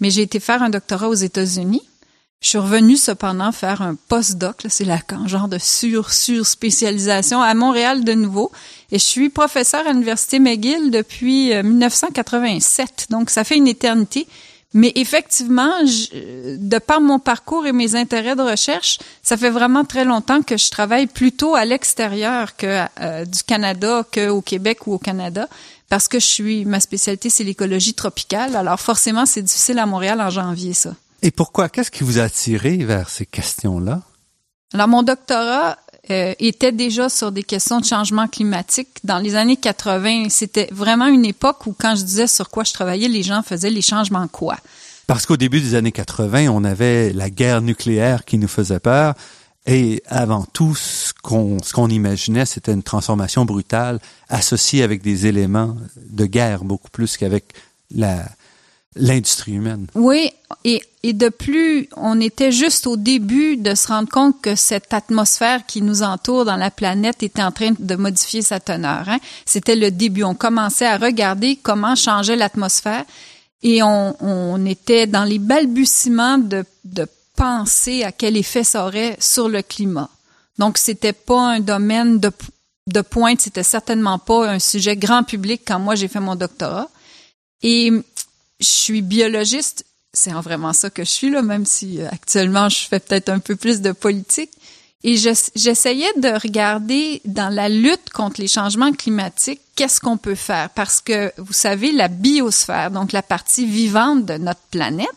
mais 0.00 0.10
j'ai 0.10 0.22
été 0.22 0.40
faire 0.40 0.62
un 0.62 0.70
doctorat 0.70 1.08
aux 1.08 1.14
États-Unis. 1.14 1.82
Je 2.40 2.48
suis 2.48 2.58
revenue 2.58 2.96
cependant 2.96 3.52
faire 3.52 3.82
un 3.82 3.94
postdoc, 4.08 4.66
c'est 4.68 4.84
la 4.84 4.98
genre 5.26 5.48
de 5.48 5.58
sur 5.58 6.12
sur 6.12 6.46
spécialisation 6.46 7.40
à 7.40 7.54
Montréal 7.54 8.04
de 8.04 8.12
nouveau. 8.12 8.50
Et 8.90 8.98
je 8.98 9.04
suis 9.04 9.28
professeur 9.28 9.86
à 9.86 9.92
l'université 9.92 10.38
McGill 10.38 10.90
depuis 10.90 11.54
1987, 11.62 13.06
euh, 13.10 13.14
donc 13.14 13.30
ça 13.30 13.44
fait 13.44 13.56
une 13.56 13.68
éternité. 13.68 14.26
Mais 14.74 14.92
effectivement, 14.94 15.70
de 15.82 16.78
par 16.78 17.00
mon 17.00 17.18
parcours 17.18 17.66
et 17.66 17.72
mes 17.72 17.94
intérêts 17.94 18.36
de 18.36 18.42
recherche, 18.42 18.98
ça 19.22 19.36
fait 19.36 19.50
vraiment 19.50 19.84
très 19.84 20.04
longtemps 20.04 20.40
que 20.42 20.56
je 20.56 20.70
travaille 20.70 21.06
plutôt 21.06 21.54
à 21.54 21.66
l'extérieur 21.66 22.56
que 22.56 22.80
euh, 23.00 23.24
du 23.26 23.42
Canada, 23.42 24.06
qu'au 24.10 24.40
Québec 24.40 24.86
ou 24.86 24.94
au 24.94 24.98
Canada, 24.98 25.46
parce 25.92 26.08
que 26.08 26.18
je 26.18 26.24
suis 26.24 26.64
ma 26.64 26.80
spécialité 26.80 27.28
c'est 27.28 27.44
l'écologie 27.44 27.92
tropicale. 27.92 28.56
Alors 28.56 28.80
forcément, 28.80 29.26
c'est 29.26 29.42
difficile 29.42 29.78
à 29.78 29.84
Montréal 29.84 30.22
en 30.22 30.30
janvier 30.30 30.72
ça. 30.72 30.94
Et 31.20 31.30
pourquoi? 31.30 31.68
Qu'est-ce 31.68 31.90
qui 31.90 32.02
vous 32.02 32.18
a 32.18 32.22
attiré 32.22 32.78
vers 32.78 33.10
ces 33.10 33.26
questions-là? 33.26 34.00
Alors 34.72 34.88
mon 34.88 35.02
doctorat 35.02 35.76
euh, 36.08 36.32
était 36.38 36.72
déjà 36.72 37.10
sur 37.10 37.30
des 37.30 37.42
questions 37.42 37.78
de 37.78 37.84
changement 37.84 38.26
climatique. 38.26 38.88
Dans 39.04 39.18
les 39.18 39.34
années 39.34 39.58
80, 39.58 40.30
c'était 40.30 40.70
vraiment 40.72 41.08
une 41.08 41.26
époque 41.26 41.66
où 41.66 41.76
quand 41.78 41.94
je 41.94 42.04
disais 42.04 42.26
sur 42.26 42.48
quoi 42.48 42.64
je 42.64 42.72
travaillais, 42.72 43.08
les 43.08 43.22
gens 43.22 43.42
faisaient 43.42 43.68
les 43.68 43.82
changements 43.82 44.28
quoi? 44.28 44.56
Parce 45.06 45.26
qu'au 45.26 45.36
début 45.36 45.60
des 45.60 45.74
années 45.74 45.92
80, 45.92 46.48
on 46.48 46.64
avait 46.64 47.12
la 47.12 47.28
guerre 47.28 47.60
nucléaire 47.60 48.24
qui 48.24 48.38
nous 48.38 48.48
faisait 48.48 48.80
peur. 48.80 49.12
Et 49.66 50.02
avant 50.06 50.44
tout, 50.52 50.74
ce 50.74 51.12
qu'on 51.22 51.58
qu'on 51.72 51.88
imaginait, 51.88 52.46
c'était 52.46 52.72
une 52.72 52.82
transformation 52.82 53.44
brutale 53.44 54.00
associée 54.28 54.82
avec 54.82 55.02
des 55.02 55.26
éléments 55.26 55.76
de 55.96 56.26
guerre 56.26 56.64
beaucoup 56.64 56.90
plus 56.90 57.16
qu'avec 57.16 57.54
l'industrie 58.96 59.52
humaine. 59.52 59.86
Oui, 59.94 60.32
et, 60.64 60.82
et 61.04 61.12
de 61.12 61.28
plus, 61.28 61.88
on 61.96 62.20
était 62.20 62.50
juste 62.50 62.88
au 62.88 62.96
début 62.96 63.56
de 63.56 63.76
se 63.76 63.86
rendre 63.86 64.08
compte 64.08 64.42
que 64.42 64.56
cette 64.56 64.92
atmosphère 64.92 65.64
qui 65.64 65.80
nous 65.80 66.02
entoure 66.02 66.44
dans 66.44 66.56
la 66.56 66.72
planète 66.72 67.22
était 67.22 67.42
en 67.42 67.52
train 67.52 67.70
de 67.78 67.94
modifier 67.94 68.42
sa 68.42 68.58
teneur. 68.58 69.08
Hein. 69.08 69.18
C'était 69.46 69.76
le 69.76 69.92
début. 69.92 70.24
On 70.24 70.34
commençait 70.34 70.86
à 70.86 70.96
regarder 70.96 71.56
comment 71.62 71.94
changeait 71.94 72.36
l'atmosphère 72.36 73.04
et 73.62 73.80
on, 73.84 74.16
on 74.20 74.66
était 74.66 75.06
dans 75.06 75.24
les 75.24 75.38
balbutiements 75.38 76.38
de, 76.38 76.64
de 76.84 77.06
penser 77.36 78.04
à 78.04 78.12
quel 78.12 78.36
effet 78.36 78.64
ça 78.64 78.86
aurait 78.86 79.16
sur 79.20 79.48
le 79.48 79.62
climat. 79.62 80.10
Donc, 80.58 80.78
c'était 80.78 81.12
pas 81.12 81.40
un 81.40 81.60
domaine 81.60 82.18
de, 82.20 82.30
de 82.88 83.00
pointe, 83.00 83.40
c'était 83.40 83.62
certainement 83.62 84.18
pas 84.18 84.48
un 84.48 84.58
sujet 84.58 84.96
grand 84.96 85.24
public 85.24 85.62
quand 85.66 85.78
moi 85.78 85.94
j'ai 85.94 86.08
fait 86.08 86.20
mon 86.20 86.36
doctorat. 86.36 86.88
Et 87.62 87.90
je 88.60 88.66
suis 88.66 89.02
biologiste, 89.02 89.84
c'est 90.12 90.32
vraiment 90.32 90.72
ça 90.72 90.90
que 90.90 91.04
je 91.04 91.10
suis 91.10 91.30
là, 91.30 91.42
même 91.42 91.64
si 91.64 92.00
euh, 92.00 92.08
actuellement 92.10 92.68
je 92.68 92.86
fais 92.86 93.00
peut-être 93.00 93.28
un 93.28 93.38
peu 93.38 93.56
plus 93.56 93.80
de 93.80 93.92
politique. 93.92 94.50
Et 95.04 95.16
j'essayais 95.16 96.12
de 96.16 96.40
regarder 96.40 97.20
dans 97.24 97.52
la 97.52 97.68
lutte 97.68 98.10
contre 98.10 98.40
les 98.40 98.46
changements 98.46 98.92
climatiques, 98.92 99.60
qu'est-ce 99.74 100.00
qu'on 100.00 100.16
peut 100.16 100.36
faire? 100.36 100.70
Parce 100.70 101.00
que, 101.00 101.32
vous 101.38 101.52
savez, 101.52 101.90
la 101.90 102.06
biosphère, 102.06 102.92
donc 102.92 103.10
la 103.10 103.22
partie 103.22 103.66
vivante 103.66 104.26
de 104.26 104.34
notre 104.34 104.60
planète, 104.70 105.08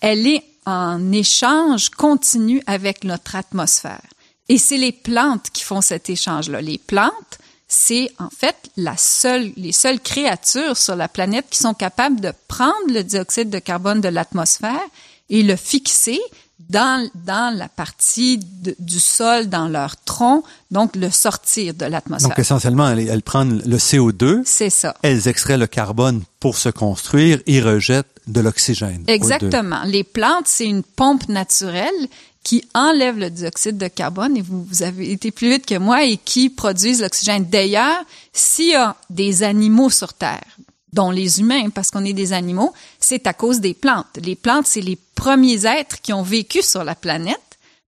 elle 0.00 0.26
est 0.26 0.42
en 0.70 1.12
échange 1.12 1.90
continu 1.90 2.62
avec 2.66 3.04
notre 3.04 3.34
atmosphère. 3.34 4.06
Et 4.48 4.58
c'est 4.58 4.76
les 4.76 4.92
plantes 4.92 5.50
qui 5.52 5.62
font 5.62 5.80
cet 5.80 6.08
échange-là. 6.10 6.60
Les 6.60 6.78
plantes, 6.78 7.38
c'est 7.68 8.10
en 8.18 8.30
fait 8.30 8.56
la 8.76 8.96
seule, 8.96 9.52
les 9.56 9.72
seules 9.72 10.00
créatures 10.00 10.76
sur 10.76 10.96
la 10.96 11.08
planète 11.08 11.46
qui 11.50 11.58
sont 11.58 11.74
capables 11.74 12.20
de 12.20 12.32
prendre 12.48 12.92
le 12.92 13.02
dioxyde 13.02 13.50
de 13.50 13.58
carbone 13.58 14.00
de 14.00 14.08
l'atmosphère 14.08 14.80
et 15.28 15.42
le 15.42 15.56
fixer 15.56 16.20
dans, 16.68 17.08
dans 17.14 17.56
la 17.56 17.68
partie 17.68 18.38
du 18.38 19.00
sol, 19.00 19.48
dans 19.48 19.68
leur 19.68 19.96
tronc, 19.96 20.44
donc 20.70 20.94
le 20.94 21.10
sortir 21.10 21.74
de 21.74 21.86
l'atmosphère. 21.86 22.28
Donc 22.28 22.38
essentiellement, 22.38 22.88
elles, 22.88 23.08
elles, 23.08 23.22
prennent 23.22 23.62
le 23.64 23.76
CO2. 23.76 24.42
C'est 24.44 24.70
ça. 24.70 24.94
Elles 25.02 25.26
extraient 25.26 25.58
le 25.58 25.66
carbone 25.66 26.22
pour 26.38 26.56
se 26.56 26.68
construire 26.68 27.40
et 27.46 27.60
rejettent 27.60 28.06
de 28.26 28.40
l'oxygène. 28.40 29.04
Exactement. 29.08 29.82
Les 29.84 30.04
plantes, 30.04 30.46
c'est 30.46 30.66
une 30.66 30.82
pompe 30.82 31.28
naturelle 31.28 32.08
qui 32.42 32.64
enlève 32.74 33.18
le 33.18 33.30
dioxyde 33.30 33.76
de 33.76 33.88
carbone, 33.88 34.36
et 34.36 34.40
vous, 34.40 34.64
vous 34.64 34.82
avez 34.82 35.12
été 35.12 35.30
plus 35.30 35.50
vite 35.50 35.66
que 35.66 35.78
moi, 35.78 36.04
et 36.04 36.16
qui 36.16 36.48
produisent 36.48 37.02
l'oxygène. 37.02 37.44
D'ailleurs, 37.44 38.02
s'il 38.32 38.70
y 38.70 38.74
a 38.74 38.96
des 39.10 39.42
animaux 39.42 39.90
sur 39.90 40.14
Terre, 40.14 40.44
dont 40.92 41.10
les 41.10 41.40
humains, 41.40 41.70
parce 41.70 41.90
qu'on 41.90 42.04
est 42.04 42.12
des 42.12 42.32
animaux, 42.32 42.72
c'est 42.98 43.26
à 43.26 43.32
cause 43.32 43.60
des 43.60 43.74
plantes. 43.74 44.18
Les 44.22 44.36
plantes, 44.36 44.66
c'est 44.66 44.80
les 44.80 44.98
premiers 45.14 45.66
êtres 45.66 46.00
qui 46.00 46.12
ont 46.12 46.22
vécu 46.22 46.62
sur 46.62 46.84
la 46.84 46.94
planète. 46.94 47.40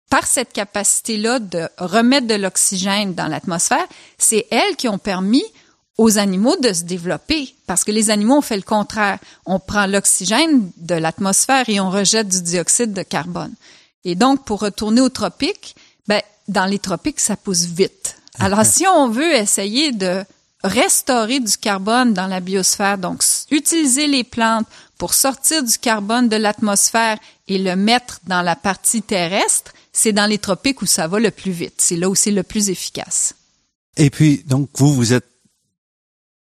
Par 0.10 0.28
cette 0.28 0.54
capacité-là 0.54 1.40
de 1.40 1.68
remettre 1.80 2.28
de 2.28 2.36
l'oxygène 2.36 3.16
dans 3.16 3.28
l'atmosphère, 3.28 3.88
c'est 4.18 4.46
elles 4.52 4.76
qui 4.76 4.88
ont 4.88 5.00
permis 5.00 5.44
aux 5.98 6.18
animaux 6.18 6.56
de 6.58 6.74
se 6.74 6.84
développer 6.84 7.56
parce 7.68 7.84
que 7.84 7.92
les 7.92 8.10
animaux 8.10 8.38
ont 8.38 8.42
fait 8.42 8.56
le 8.56 8.64
contraire. 8.64 9.20
On 9.46 9.60
prend 9.60 9.88
l'oxygène 9.88 10.72
de 10.78 10.96
l'atmosphère 10.96 11.68
et 11.68 11.80
on 11.80 11.90
rejette 11.90 12.28
du 12.28 12.42
dioxyde 12.42 12.94
de 12.94 13.04
carbone. 13.04 13.54
Et 14.04 14.16
donc, 14.16 14.44
pour 14.46 14.60
retourner 14.60 15.02
aux 15.02 15.10
tropiques, 15.10 15.76
ben, 16.08 16.22
dans 16.48 16.66
les 16.66 16.80
tropiques, 16.80 17.20
ça 17.20 17.36
pousse 17.36 17.64
vite. 17.64 18.18
Alors, 18.40 18.66
si 18.66 18.86
on 18.88 19.10
veut 19.10 19.34
essayer 19.34 19.92
de 19.92 20.24
restaurer 20.64 21.40
du 21.40 21.58
carbone 21.58 22.14
dans 22.14 22.28
la 22.28 22.40
biosphère, 22.40 22.98
donc 22.98 23.24
utiliser 23.52 24.08
les 24.08 24.24
plantes 24.24 24.68
pour 24.98 25.14
sortir 25.14 25.64
du 25.64 25.78
carbone 25.78 26.30
de 26.30 26.36
l'atmosphère 26.36 27.18
et 27.48 27.58
le 27.58 27.76
mettre 27.76 28.20
dans 28.26 28.42
la 28.42 28.56
partie 28.56 29.02
terrestre, 29.02 29.74
c'est 29.92 30.14
dans 30.14 30.26
les 30.26 30.38
tropiques 30.38 30.82
où 30.82 30.86
ça 30.86 31.08
va 31.08 31.20
le 31.20 31.32
plus 31.32 31.52
vite. 31.52 31.76
C'est 31.78 31.98
là 31.98 32.10
où 32.10 32.16
c'est 32.16 32.32
le 32.32 32.44
plus 32.44 32.70
efficace. 32.70 33.36
Et 33.98 34.10
puis, 34.10 34.44
donc, 34.48 34.70
vous, 34.76 34.94
vous 34.94 35.14
êtes 35.14 35.28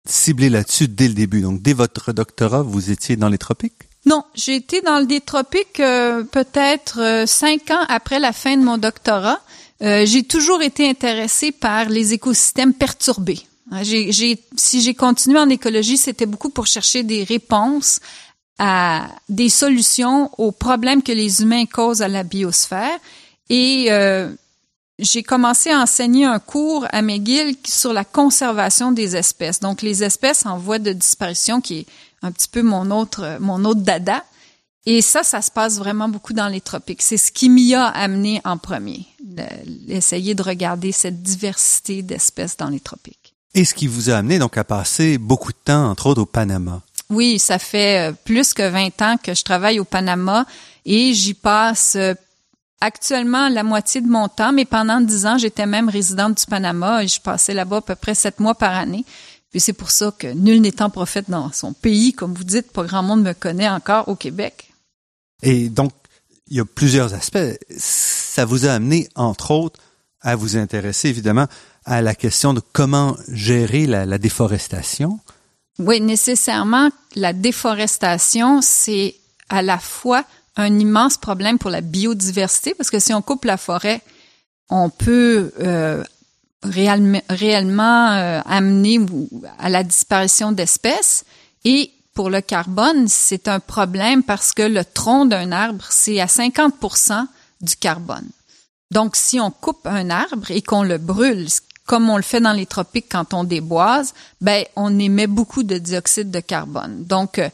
ciblé 0.06 0.50
là-dessus 0.50 0.88
dès 0.88 1.08
le 1.08 1.14
début. 1.14 1.42
Donc, 1.42 1.62
dès 1.62 1.74
votre 1.74 2.14
doctorat, 2.14 2.62
vous 2.62 2.92
étiez 2.92 3.16
dans 3.16 3.30
les 3.30 3.38
tropiques? 3.38 3.90
Non, 4.06 4.24
j'ai 4.34 4.56
été 4.56 4.82
dans 4.82 5.00
le 5.00 5.20
tropiques 5.20 5.80
euh, 5.80 6.24
peut-être 6.24 7.00
euh, 7.00 7.26
cinq 7.28 7.70
ans 7.70 7.86
après 7.88 8.20
la 8.20 8.34
fin 8.34 8.58
de 8.58 8.64
mon 8.64 8.78
doctorat. 8.78 9.40
Euh, 9.84 10.06
j'ai 10.06 10.24
toujours 10.24 10.62
été 10.62 10.90
intéressée 10.90 11.52
par 11.52 11.90
les 11.90 12.14
écosystèmes 12.14 12.74
perturbés. 12.74 13.42
Hein, 13.72 13.84
j'ai, 13.84 14.44
si 14.56 14.82
j'ai 14.82 14.94
continué 14.94 15.40
en 15.40 15.50
écologie, 15.50 15.98
c'était 15.98 16.26
beaucoup 16.26 16.50
pour 16.50 16.68
chercher 16.68 17.04
des 17.04 17.24
réponses 17.24 18.00
à 18.60 19.08
des 19.30 19.50
solutions 19.50 20.30
aux 20.38 20.52
problèmes 20.52 21.02
que 21.02 21.12
les 21.12 21.42
humains 21.42 21.66
causent 21.66 22.02
à 22.02 22.08
la 22.08 22.24
biosphère. 22.24 23.00
Et 23.50 23.90
j'ai 25.00 25.24
commencé 25.24 25.72
à 25.72 25.80
enseigner 25.80 26.26
un 26.26 26.40
cours 26.40 26.86
à 26.92 27.02
McGill 27.02 27.56
sur 27.66 27.92
la 27.92 28.06
conservation 28.06 28.92
des 28.92 29.16
espèces. 29.16 29.60
Donc, 29.60 29.82
les 29.82 30.04
espèces 30.04 30.46
en 30.46 30.58
voie 30.58 30.80
de 30.80 30.94
disparition, 30.94 31.60
qui 31.60 31.80
est 31.80 31.86
un 32.22 32.32
petit 32.32 32.48
peu 32.48 32.62
mon 32.62 32.92
autre, 32.92 33.38
mon 33.40 33.66
autre 33.66 33.82
dada. 33.82 34.24
Et 34.86 35.02
ça, 35.02 35.24
ça 35.24 35.42
se 35.42 35.52
passe 35.52 35.78
vraiment 35.78 36.10
beaucoup 36.10 36.34
dans 36.34 36.48
les 36.48 36.62
tropiques. 36.62 37.02
C'est 37.02 37.18
ce 37.18 37.32
qui 37.32 37.50
m'y 37.50 37.74
a 37.74 37.86
amené 37.86 38.42
en 38.46 38.58
premier, 38.58 39.06
d'essayer 39.20 40.34
de 40.34 40.42
regarder 40.44 40.92
cette 40.92 41.22
diversité 41.22 42.02
d'espèces 42.02 42.58
dans 42.58 42.70
les 42.70 42.80
tropiques. 42.80 43.21
Et 43.54 43.66
ce 43.66 43.74
qui 43.74 43.88
vous 43.88 44.10
a 44.10 44.16
amené 44.16 44.40
donc 44.40 44.58
à 44.58 44.64
passer 44.64 45.18
beaucoup 45.18 45.52
de 45.52 45.58
temps, 45.64 45.90
entre 45.90 46.08
autres, 46.08 46.22
au 46.22 46.26
Panama. 46.26 46.82
Oui, 47.10 47.40
ça 47.40 47.60
fait 47.60 48.10
euh, 48.10 48.14
plus 48.24 48.54
que 48.54 48.68
20 48.68 49.02
ans 49.02 49.18
que 49.22 49.34
je 49.34 49.44
travaille 49.44 49.80
au 49.80 49.84
Panama 49.84 50.46
et 50.86 51.14
j'y 51.14 51.34
passe 51.34 51.96
euh, 51.98 52.14
actuellement 52.80 53.50
la 53.50 53.64
moitié 53.64 54.00
de 54.00 54.08
mon 54.08 54.30
temps, 54.30 54.54
mais 54.54 54.64
pendant 54.64 55.02
10 55.02 55.26
ans, 55.26 55.38
j'étais 55.38 55.66
même 55.66 55.90
résidente 55.90 56.38
du 56.38 56.46
Panama 56.46 57.04
et 57.04 57.08
je 57.08 57.20
passais 57.20 57.54
là-bas 57.54 57.78
à 57.78 57.82
peu 57.82 57.96
près 57.96 58.16
sept 58.16 58.40
mois 58.40 58.56
par 58.56 58.74
année. 58.74 59.04
Puis 59.52 59.60
c'est 59.60 59.74
pour 59.74 59.92
ça 59.92 60.14
que 60.18 60.28
nul 60.28 60.62
n'étant 60.62 60.90
prophète 60.90 61.30
dans 61.30 61.52
son 61.52 61.74
pays, 61.74 62.14
comme 62.14 62.34
vous 62.34 62.46
dites, 62.46 62.72
pas 62.72 62.86
grand 62.86 63.04
monde 63.04 63.22
me 63.22 63.34
connaît 63.34 63.68
encore 63.68 64.08
au 64.08 64.16
Québec. 64.16 64.72
Et 65.44 65.68
donc, 65.68 65.92
il 66.48 66.58
y 66.58 66.60
a 66.62 66.66
plusieurs 66.66 67.14
aspects. 67.14 67.38
Ça 67.78 68.46
vous 68.46 68.66
a 68.66 68.72
amené, 68.72 69.10
entre 69.16 69.52
autres, 69.52 69.80
à 70.22 70.36
vous 70.36 70.56
intéresser 70.56 71.10
évidemment 71.10 71.48
à 71.86 72.02
la 72.02 72.16
question 72.16 72.54
de 72.54 72.62
comment 72.74 73.18
gérer 73.30 73.88
la, 73.88 74.18
déforestation. 74.18 75.20
Oui, 75.80 76.00
nécessairement, 76.00 76.90
la 77.16 77.34
déforestation, 77.34 78.62
c'est 78.62 79.16
à 79.50 79.62
la 79.62 79.80
fois 79.80 80.24
un 80.58 80.80
immense 80.80 81.18
problème 81.18 81.58
pour 81.58 81.70
la 81.70 81.82
biodiversité 81.82 82.74
parce 82.74 82.90
que 82.90 83.00
si 83.00 83.14
on 83.14 83.22
coupe 83.22 83.46
la 83.46 83.58
forêt, 83.58 84.02
on 84.70 84.90
peut 84.90 85.52
euh, 85.60 86.04
réellement 86.64 88.12
euh, 88.12 88.42
amener 88.46 89.00
à 89.58 89.70
la 89.70 89.84
disparition 89.84 90.52
d'espèces. 90.52 91.26
Et 91.66 91.92
pour 92.14 92.30
le 92.30 92.42
carbone, 92.42 93.08
c'est 93.08 93.48
un 93.48 93.60
problème 93.60 94.24
parce 94.24 94.54
que 94.54 94.64
le 94.64 94.86
tronc 94.86 95.26
d'un 95.26 95.52
arbre, 95.52 95.86
c'est 95.90 96.20
à 96.20 96.26
50% 96.26 97.26
du 97.62 97.76
carbone. 97.76 98.28
Donc, 98.92 99.16
si 99.16 99.40
on 99.40 99.52
coupe 99.52 99.88
un 99.88 100.10
arbre 100.10 100.52
et 100.52 100.62
qu'on 100.62 100.84
le 100.84 100.98
brûle, 100.98 101.48
comme 101.86 102.10
on 102.10 102.18
le 102.18 102.24
fait 102.24 102.40
dans 102.40 102.54
les 102.54 102.66
tropiques 102.66 103.08
quand 103.10 103.34
on 103.34 103.44
déboise, 103.44 104.14
ben 104.40 104.64
on 104.76 104.98
émet 105.00 105.28
beaucoup 105.28 105.64
de 105.64 105.78
dioxyde 105.78 106.32
de 106.32 106.40
carbone. 106.40 107.04
Donc 107.04 107.40
euh, 107.40 107.50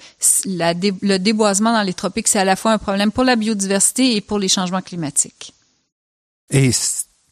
le 0.46 1.17
déboisement 1.17 1.74
dans 1.74 1.81
les 1.81 1.93
tropiques, 1.93 2.27
c'est 2.27 2.39
à 2.39 2.46
la 2.46 2.55
fois 2.55 2.72
un 2.72 2.77
problème 2.77 3.12
pour 3.12 3.24
la 3.24 3.36
biodiversité 3.36 4.15
et 4.15 4.22
pour 4.22 4.39
les 4.39 4.48
changements 4.48 4.81
climatiques. 4.81 5.53
Et 6.50 6.72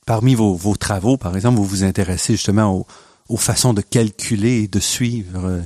parmi 0.06 0.36
vos, 0.36 0.56
vos 0.56 0.76
travaux, 0.76 1.18
par 1.18 1.36
exemple, 1.36 1.58
vous 1.58 1.66
vous 1.66 1.84
intéressez 1.84 2.34
justement 2.34 2.86
aux, 3.30 3.38
façons 3.38 3.74
de 3.74 3.82
calculer 3.82 4.64
et 4.64 4.68
de 4.68 4.80
suivre 4.80 5.46
euh, 5.46 5.62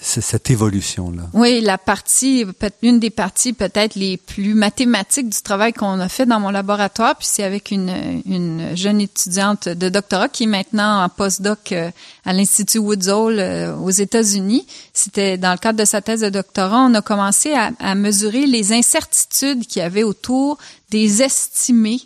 cette 0.00 0.50
évolution-là. 0.50 1.22
Oui, 1.32 1.60
la 1.60 1.76
partie, 1.76 2.44
une 2.82 3.00
des 3.00 3.10
parties 3.10 3.52
peut-être 3.52 3.96
les 3.96 4.16
plus 4.16 4.54
mathématiques 4.54 5.28
du 5.28 5.42
travail 5.42 5.72
qu'on 5.72 5.98
a 5.98 6.08
fait 6.08 6.24
dans 6.24 6.38
mon 6.38 6.50
laboratoire, 6.50 7.16
puis 7.16 7.26
c'est 7.28 7.42
avec 7.42 7.70
une, 7.70 8.22
une 8.24 8.76
jeune 8.76 9.00
étudiante 9.00 9.68
de 9.68 9.88
doctorat 9.88 10.28
qui 10.28 10.44
est 10.44 10.46
maintenant 10.46 11.02
en 11.02 11.08
postdoc 11.08 11.72
euh, 11.72 11.90
à 12.24 12.32
l'Institut 12.32 12.78
Woods 12.78 13.08
Hole 13.08 13.38
euh, 13.38 13.74
aux 13.76 13.90
États-Unis. 13.90 14.66
C'était 14.92 15.36
dans 15.36 15.52
le 15.52 15.58
cadre 15.58 15.80
de 15.80 15.84
sa 15.84 16.00
thèse 16.00 16.20
de 16.20 16.28
doctorat, 16.28 16.86
on 16.88 16.94
a 16.94 17.02
commencé 17.02 17.52
à, 17.52 17.72
à 17.80 17.94
mesurer 17.94 18.46
les 18.46 18.72
incertitudes 18.72 19.66
qu'il 19.66 19.82
y 19.82 19.84
avait 19.84 20.04
autour 20.04 20.58
des 20.90 21.22
estimés 21.22 22.02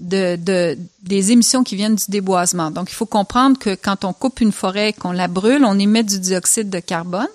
de, 0.00 0.36
de, 0.36 0.78
des 1.02 1.32
émissions 1.32 1.62
qui 1.62 1.76
viennent 1.76 1.94
du 1.94 2.04
déboisement. 2.08 2.70
Donc, 2.70 2.90
il 2.90 2.94
faut 2.94 3.06
comprendre 3.06 3.58
que 3.58 3.74
quand 3.74 4.04
on 4.04 4.12
coupe 4.12 4.40
une 4.40 4.52
forêt, 4.52 4.92
qu'on 4.92 5.12
la 5.12 5.28
brûle, 5.28 5.64
on 5.64 5.78
émet 5.78 6.02
du 6.02 6.18
dioxyde 6.18 6.70
de 6.70 6.80
carbone. 6.80 7.28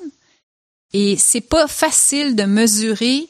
Et 0.93 1.17
c'est 1.17 1.41
pas 1.41 1.67
facile 1.67 2.35
de 2.35 2.43
mesurer 2.43 3.27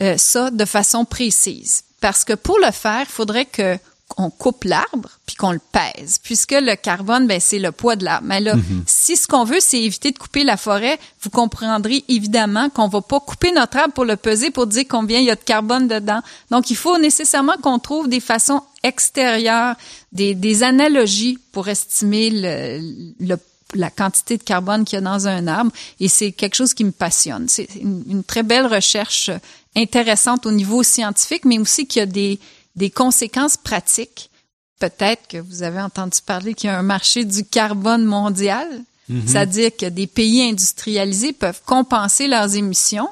euh, 0.00 0.16
ça 0.16 0.50
de 0.50 0.64
façon 0.64 1.04
précise. 1.04 1.84
Parce 2.00 2.24
que 2.24 2.34
pour 2.34 2.58
le 2.58 2.70
faire, 2.70 3.06
il 3.08 3.12
faudrait 3.12 3.46
que 3.46 3.78
on 4.16 4.30
coupe 4.30 4.64
l'arbre 4.64 5.10
puis 5.26 5.36
qu'on 5.36 5.52
le 5.52 5.60
pèse, 5.72 6.18
puisque 6.22 6.52
le 6.52 6.74
carbone, 6.74 7.26
ben 7.26 7.38
c'est 7.40 7.58
le 7.58 7.70
poids 7.70 7.96
de 7.96 8.04
l'arbre. 8.04 8.26
Mais 8.26 8.40
là, 8.40 8.56
mhm. 8.56 8.84
si 8.86 9.16
ce 9.16 9.26
qu'on 9.26 9.44
veut, 9.44 9.60
c'est 9.60 9.80
éviter 9.80 10.10
de 10.10 10.18
couper 10.18 10.42
la 10.42 10.56
forêt, 10.56 10.98
vous 11.20 11.30
comprendrez 11.30 12.02
évidemment 12.08 12.70
qu'on 12.70 12.88
va 12.88 13.02
pas 13.02 13.20
couper 13.20 13.52
notre 13.52 13.76
arbre 13.76 13.92
pour 13.92 14.04
le 14.04 14.16
peser 14.16 14.50
pour 14.50 14.66
dire 14.66 14.84
combien 14.88 15.18
il 15.18 15.26
y 15.26 15.30
a 15.30 15.36
de 15.36 15.40
carbone 15.40 15.86
dedans. 15.86 16.20
Donc, 16.50 16.70
il 16.70 16.76
faut 16.76 16.98
nécessairement 16.98 17.56
qu'on 17.60 17.78
trouve 17.78 18.08
des 18.08 18.20
façons 18.20 18.62
extérieures, 18.82 19.74
des, 20.12 20.34
des 20.34 20.62
analogies 20.62 21.38
pour 21.52 21.68
estimer 21.68 22.30
le, 22.32 23.36
la 23.74 23.90
quantité 23.90 24.38
de 24.38 24.42
carbone 24.42 24.84
qu'il 24.84 24.96
y 24.96 24.98
a 24.98 25.02
dans 25.02 25.28
un 25.28 25.46
arbre. 25.46 25.72
Et 26.00 26.08
c'est 26.08 26.32
quelque 26.32 26.54
chose 26.54 26.72
qui 26.72 26.84
me 26.84 26.92
passionne. 26.92 27.48
C'est 27.48 27.68
une, 27.74 28.02
une 28.08 28.24
très 28.24 28.42
belle 28.42 28.66
recherche 28.66 29.30
intéressante 29.76 30.46
au 30.46 30.52
niveau 30.52 30.82
scientifique, 30.82 31.44
mais 31.44 31.58
aussi 31.58 31.86
qu'il 31.86 32.00
y 32.00 32.02
a 32.02 32.06
des 32.06 32.40
des 32.76 32.90
conséquences 32.90 33.56
pratiques. 33.56 34.30
Peut-être 34.78 35.26
que 35.28 35.38
vous 35.38 35.62
avez 35.62 35.80
entendu 35.80 36.18
parler 36.24 36.54
qu'il 36.54 36.68
y 36.68 36.72
a 36.72 36.78
un 36.78 36.82
marché 36.82 37.24
du 37.24 37.44
carbone 37.44 38.04
mondial, 38.04 38.68
mhm. 39.08 39.26
c'est-à-dire 39.26 39.70
que 39.76 39.86
des 39.86 40.06
pays 40.06 40.42
industrialisés 40.42 41.32
peuvent 41.32 41.62
compenser 41.64 42.28
leurs 42.28 42.54
émissions 42.54 43.08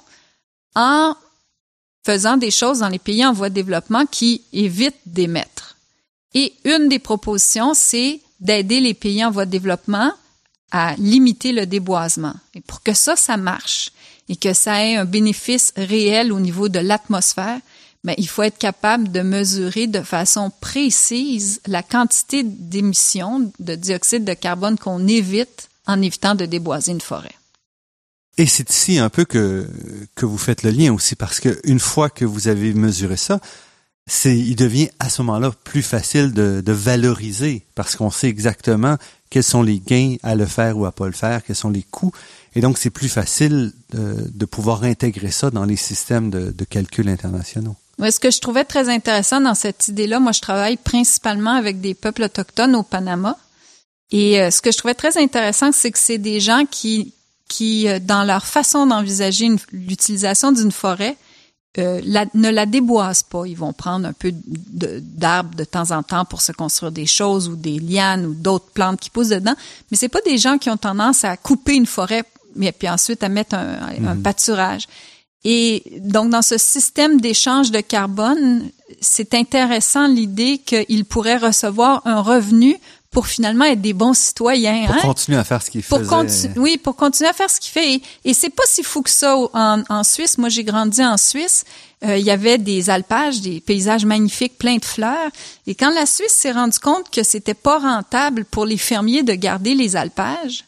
en 0.76 1.14
faisant 2.04 2.36
des 2.36 2.50
choses 2.50 2.80
dans 2.80 2.88
les 2.88 2.98
pays 2.98 3.24
en 3.24 3.32
voie 3.32 3.48
de 3.48 3.54
développement 3.54 4.04
qui 4.04 4.42
évitent 4.52 5.00
d'émettre. 5.06 5.76
Et 6.34 6.52
une 6.64 6.88
des 6.88 6.98
propositions, 6.98 7.72
c'est 7.74 8.20
d'aider 8.40 8.80
les 8.80 8.94
pays 8.94 9.24
en 9.24 9.30
voie 9.30 9.46
de 9.46 9.50
développement 9.50 10.12
à 10.70 10.94
limiter 10.96 11.52
le 11.52 11.66
déboisement. 11.66 12.34
Et 12.54 12.60
pour 12.60 12.82
que 12.82 12.92
ça, 12.92 13.16
ça 13.16 13.36
marche 13.36 13.92
et 14.28 14.36
que 14.36 14.52
ça 14.52 14.84
ait 14.84 14.96
un 14.96 15.04
bénéfice 15.04 15.72
réel 15.76 16.32
au 16.32 16.40
niveau 16.40 16.68
de 16.68 16.78
l'atmosphère, 16.78 17.60
mais 18.04 18.14
il 18.18 18.28
faut 18.28 18.42
être 18.42 18.58
capable 18.58 19.10
de 19.10 19.20
mesurer 19.20 19.86
de 19.86 20.02
façon 20.02 20.52
précise 20.60 21.60
la 21.66 21.82
quantité 21.82 22.42
d'émissions 22.44 23.50
de 23.58 23.74
dioxyde 23.74 24.24
de 24.24 24.34
carbone 24.34 24.78
qu'on 24.78 25.08
évite 25.08 25.68
en 25.86 26.00
évitant 26.02 26.34
de 26.34 26.44
déboiser 26.44 26.92
une 26.92 27.00
forêt. 27.00 27.34
Et 28.36 28.46
c'est 28.46 28.70
ici 28.70 28.98
un 28.98 29.08
peu 29.08 29.24
que, 29.24 29.68
que 30.14 30.26
vous 30.26 30.38
faites 30.38 30.64
le 30.64 30.70
lien 30.70 30.92
aussi, 30.92 31.14
parce 31.14 31.40
que 31.40 31.60
une 31.64 31.80
fois 31.80 32.10
que 32.10 32.24
vous 32.24 32.48
avez 32.48 32.74
mesuré 32.74 33.16
ça, 33.16 33.40
c'est, 34.06 34.36
il 34.36 34.56
devient 34.56 34.90
à 34.98 35.08
ce 35.08 35.22
moment-là 35.22 35.52
plus 35.64 35.82
facile 35.82 36.32
de, 36.32 36.60
de 36.60 36.72
valoriser, 36.72 37.64
parce 37.74 37.96
qu'on 37.96 38.10
sait 38.10 38.28
exactement 38.28 38.98
quels 39.30 39.44
sont 39.44 39.62
les 39.62 39.78
gains 39.78 40.16
à 40.22 40.34
le 40.34 40.46
faire 40.46 40.76
ou 40.76 40.84
à 40.84 40.92
pas 40.92 41.06
le 41.06 41.12
faire, 41.12 41.42
quels 41.42 41.56
sont 41.56 41.70
les 41.70 41.84
coûts. 41.84 42.12
Et 42.54 42.60
donc, 42.60 42.76
c'est 42.76 42.90
plus 42.90 43.08
facile 43.08 43.72
de, 43.90 44.30
de 44.32 44.44
pouvoir 44.44 44.84
intégrer 44.84 45.30
ça 45.30 45.50
dans 45.50 45.64
les 45.64 45.76
systèmes 45.76 46.28
de, 46.30 46.50
de 46.50 46.64
calcul 46.64 47.08
internationaux 47.08 47.76
ce 47.98 48.20
que 48.20 48.30
je 48.30 48.40
trouvais 48.40 48.64
très 48.64 48.88
intéressant 48.88 49.40
dans 49.40 49.54
cette 49.54 49.88
idée-là, 49.88 50.20
moi, 50.20 50.32
je 50.32 50.40
travaille 50.40 50.76
principalement 50.76 51.52
avec 51.52 51.80
des 51.80 51.94
peuples 51.94 52.24
autochtones 52.24 52.74
au 52.74 52.82
Panama. 52.82 53.36
Et 54.10 54.40
euh, 54.40 54.50
ce 54.50 54.60
que 54.60 54.70
je 54.72 54.78
trouvais 54.78 54.94
très 54.94 55.18
intéressant, 55.18 55.72
c'est 55.72 55.90
que 55.90 55.98
c'est 55.98 56.18
des 56.18 56.40
gens 56.40 56.64
qui, 56.70 57.12
qui, 57.48 57.88
euh, 57.88 57.98
dans 58.00 58.24
leur 58.24 58.46
façon 58.46 58.86
d'envisager 58.86 59.48
l'utilisation 59.72 60.52
d'une 60.52 60.72
forêt, 60.72 61.16
euh, 61.78 62.00
ne 62.34 62.50
la 62.50 62.66
déboisent 62.66 63.24
pas. 63.24 63.46
Ils 63.46 63.56
vont 63.56 63.72
prendre 63.72 64.06
un 64.06 64.12
peu 64.12 64.32
d'arbres 64.32 65.56
de, 65.56 65.64
temps 65.64 65.90
en 65.90 66.04
temps 66.04 66.24
pour 66.24 66.40
se 66.40 66.52
construire 66.52 66.92
des 66.92 67.06
choses 67.06 67.48
ou 67.48 67.56
des 67.56 67.80
lianes 67.80 68.26
ou 68.26 68.34
d'autres 68.34 68.70
plantes 68.72 69.00
qui 69.00 69.10
poussent 69.10 69.30
dedans. 69.30 69.54
Mais 69.90 69.96
c'est 69.96 70.08
pas 70.08 70.20
des 70.20 70.38
gens 70.38 70.58
qui 70.58 70.70
ont 70.70 70.76
tendance 70.76 71.24
à 71.24 71.36
couper 71.36 71.74
une 71.74 71.86
forêt 71.86 72.24
mais 72.56 72.72
puis 72.72 72.88
ensuite 72.88 73.22
à 73.22 73.28
mettre 73.28 73.56
un, 73.56 73.78
un 74.06 74.14
mhm. 74.14 74.22
pâturage. 74.22 74.86
Et 75.44 75.82
donc, 76.00 76.30
dans 76.30 76.42
ce 76.42 76.56
système 76.56 77.20
d'échange 77.20 77.70
de 77.70 77.80
carbone, 77.80 78.70
c'est 79.00 79.34
intéressant 79.34 80.06
l'idée 80.06 80.58
qu'ils 80.58 81.04
pourraient 81.04 81.36
recevoir 81.36 82.02
un 82.06 82.20
revenu 82.20 82.78
pour 83.10 83.28
finalement 83.28 83.64
être 83.64 83.80
des 83.80 83.92
bons 83.92 84.12
citoyens. 84.12 84.86
Pour 84.86 84.96
hein? 84.96 85.00
continuer 85.02 85.38
à 85.38 85.44
faire 85.44 85.62
ce 85.62 85.70
qu'il 85.70 85.82
faisait. 85.82 86.50
oui, 86.56 86.78
pour 86.78 86.96
continuer 86.96 87.30
à 87.30 87.32
faire 87.32 87.48
ce 87.48 87.60
qu'il 87.60 87.70
fait. 87.70 87.94
Et, 87.94 88.02
et 88.24 88.34
c'est 88.34 88.50
pas 88.50 88.64
si 88.66 88.82
fou 88.82 89.02
que 89.02 89.10
ça 89.10 89.36
en, 89.36 89.82
en 89.88 90.04
Suisse. 90.04 90.36
Moi, 90.36 90.48
j'ai 90.48 90.64
grandi 90.64 91.04
en 91.04 91.16
Suisse. 91.16 91.64
Euh, 92.04 92.18
il 92.18 92.24
y 92.24 92.30
avait 92.30 92.58
des 92.58 92.90
alpages, 92.90 93.40
des 93.40 93.60
paysages 93.60 94.04
magnifiques, 94.04 94.58
pleins 94.58 94.76
de 94.76 94.84
fleurs. 94.84 95.30
Et 95.66 95.74
quand 95.74 95.90
la 95.90 96.06
Suisse 96.06 96.32
s'est 96.32 96.52
rendue 96.52 96.78
compte 96.80 97.08
que 97.10 97.22
c'était 97.22 97.54
pas 97.54 97.78
rentable 97.78 98.44
pour 98.44 98.66
les 98.66 98.76
fermiers 98.76 99.22
de 99.22 99.34
garder 99.34 99.74
les 99.74 99.94
alpages, 99.94 100.64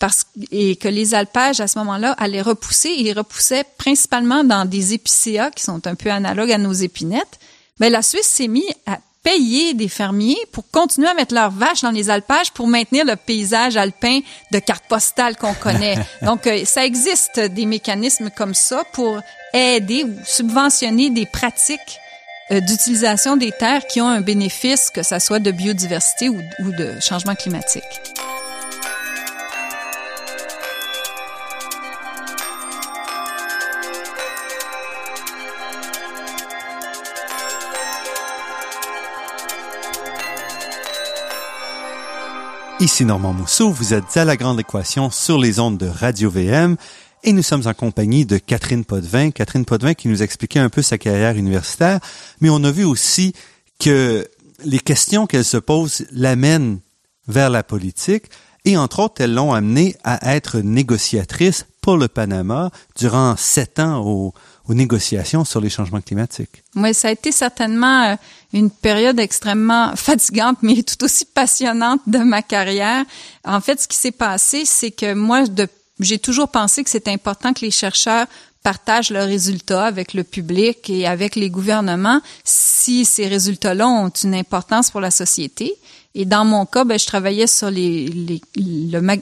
parce 0.00 0.26
et 0.50 0.74
que 0.76 0.88
les 0.88 1.14
alpages 1.14 1.60
à 1.60 1.68
ce 1.68 1.78
moment-là 1.78 2.12
allaient 2.18 2.42
repousser 2.42 2.88
et 2.88 3.10
ils 3.10 3.16
repoussaient 3.16 3.64
principalement 3.78 4.42
dans 4.42 4.64
des 4.64 4.94
épicéas 4.94 5.50
qui 5.50 5.62
sont 5.62 5.86
un 5.86 5.94
peu 5.94 6.10
analogues 6.10 6.50
à 6.50 6.58
nos 6.58 6.72
épinettes. 6.72 7.38
Mais 7.78 7.90
la 7.90 8.02
Suisse 8.02 8.26
s'est 8.26 8.48
mise 8.48 8.64
à 8.86 8.98
payer 9.22 9.74
des 9.74 9.88
fermiers 9.88 10.38
pour 10.52 10.70
continuer 10.70 11.08
à 11.08 11.14
mettre 11.14 11.34
leurs 11.34 11.50
vaches 11.50 11.82
dans 11.82 11.90
les 11.90 12.08
alpages 12.08 12.50
pour 12.52 12.66
maintenir 12.66 13.04
le 13.04 13.16
paysage 13.16 13.76
alpin 13.76 14.20
de 14.52 14.58
carte 14.58 14.84
postale 14.88 15.36
qu'on 15.36 15.54
connaît. 15.54 15.98
Donc, 16.22 16.46
euh, 16.46 16.64
ça 16.64 16.86
existe 16.86 17.38
des 17.38 17.66
mécanismes 17.66 18.30
comme 18.30 18.54
ça 18.54 18.82
pour 18.94 19.20
aider 19.52 20.04
ou 20.04 20.14
subventionner 20.24 21.10
des 21.10 21.26
pratiques 21.26 21.98
euh, 22.50 22.60
d'utilisation 22.60 23.36
des 23.36 23.52
terres 23.52 23.86
qui 23.86 24.00
ont 24.00 24.08
un 24.08 24.22
bénéfice, 24.22 24.90
que 24.90 25.02
ça 25.02 25.20
soit 25.20 25.38
de 25.38 25.50
biodiversité 25.50 26.30
ou 26.30 26.40
de 26.72 26.98
changement 27.00 27.34
climatique. 27.34 27.84
Ici 42.80 43.04
Normand 43.04 43.34
Mousseau, 43.34 43.70
vous 43.70 43.92
êtes 43.92 44.16
à 44.16 44.24
la 44.24 44.38
grande 44.38 44.58
équation 44.58 45.10
sur 45.10 45.38
les 45.38 45.60
ondes 45.60 45.76
de 45.76 45.86
Radio 45.86 46.30
VM 46.30 46.78
et 47.22 47.34
nous 47.34 47.42
sommes 47.42 47.66
en 47.66 47.74
compagnie 47.74 48.24
de 48.24 48.38
Catherine 48.38 48.86
Potvin. 48.86 49.32
Catherine 49.32 49.66
Potvin 49.66 49.92
qui 49.92 50.08
nous 50.08 50.22
expliquait 50.22 50.60
un 50.60 50.70
peu 50.70 50.80
sa 50.80 50.96
carrière 50.96 51.36
universitaire, 51.36 52.00
mais 52.40 52.48
on 52.48 52.64
a 52.64 52.70
vu 52.70 52.84
aussi 52.84 53.34
que 53.78 54.26
les 54.64 54.78
questions 54.78 55.26
qu'elle 55.26 55.44
se 55.44 55.58
pose 55.58 56.06
l'amènent 56.10 56.78
vers 57.28 57.50
la 57.50 57.62
politique 57.62 58.30
et 58.64 58.78
entre 58.78 59.00
autres, 59.00 59.20
elles 59.20 59.34
l'ont 59.34 59.52
amenée 59.52 59.94
à 60.02 60.34
être 60.34 60.60
négociatrice 60.60 61.66
pour 61.82 61.98
le 61.98 62.08
Panama 62.08 62.70
durant 62.96 63.36
sept 63.36 63.78
ans 63.78 64.02
au, 64.06 64.32
aux 64.70 64.74
négociations 64.74 65.44
sur 65.44 65.60
les 65.60 65.68
changements 65.68 66.00
climatiques. 66.00 66.62
Oui, 66.76 66.94
ça 66.94 67.08
a 67.08 67.10
été 67.10 67.32
certainement 67.32 68.04
euh, 68.04 68.14
une 68.52 68.70
période 68.70 69.18
extrêmement 69.18 69.96
fatigante, 69.96 70.58
mais 70.62 70.84
tout 70.84 71.04
aussi 71.04 71.24
passionnante 71.24 72.00
de 72.06 72.18
ma 72.18 72.40
carrière. 72.40 73.04
En 73.44 73.60
fait, 73.60 73.80
ce 73.80 73.88
qui 73.88 73.96
s'est 73.96 74.12
passé, 74.12 74.64
c'est 74.64 74.92
que 74.92 75.12
moi, 75.12 75.42
j'ai 75.98 76.20
toujours 76.20 76.50
pensé 76.50 76.84
que 76.84 76.90
c'est 76.90 77.08
important 77.08 77.52
que 77.52 77.62
les 77.62 77.72
chercheurs 77.72 78.26
partagent 78.62 79.10
leurs 79.10 79.26
résultats 79.26 79.86
avec 79.86 80.14
le 80.14 80.22
public 80.22 80.88
et 80.88 81.04
avec 81.04 81.34
les 81.34 81.50
gouvernements 81.50 82.20
si 82.44 83.04
ces 83.04 83.26
résultats-là 83.26 83.88
ont 83.88 84.10
une 84.22 84.36
importance 84.36 84.92
pour 84.92 85.00
la 85.00 85.10
société. 85.10 85.74
Et 86.14 86.24
dans 86.24 86.44
mon 86.44 86.66
cas, 86.66 86.84
ben, 86.84 86.98
je 86.98 87.06
travaillais 87.06 87.46
sur 87.46 87.70
les, 87.70 88.06
les, 88.08 88.40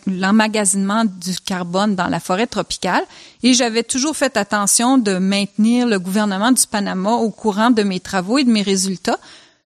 l'emmagasinement 0.07 1.05
du 1.05 1.38
carbone 1.38 1.94
dans 1.94 2.07
la 2.09 2.18
forêt 2.18 2.46
tropicale 2.46 3.05
et 3.42 3.53
j'avais 3.53 3.83
toujours 3.83 4.16
fait 4.16 4.37
attention 4.38 4.96
de 4.96 5.18
maintenir 5.18 5.87
le 5.87 5.98
gouvernement 5.98 6.51
du 6.51 6.66
Panama 6.66 7.12
au 7.12 7.31
courant 7.31 7.70
de 7.70 7.83
mes 7.83 8.01
travaux 8.01 8.38
et 8.38 8.44
de 8.44 8.51
mes 8.51 8.62
résultats. 8.62 9.18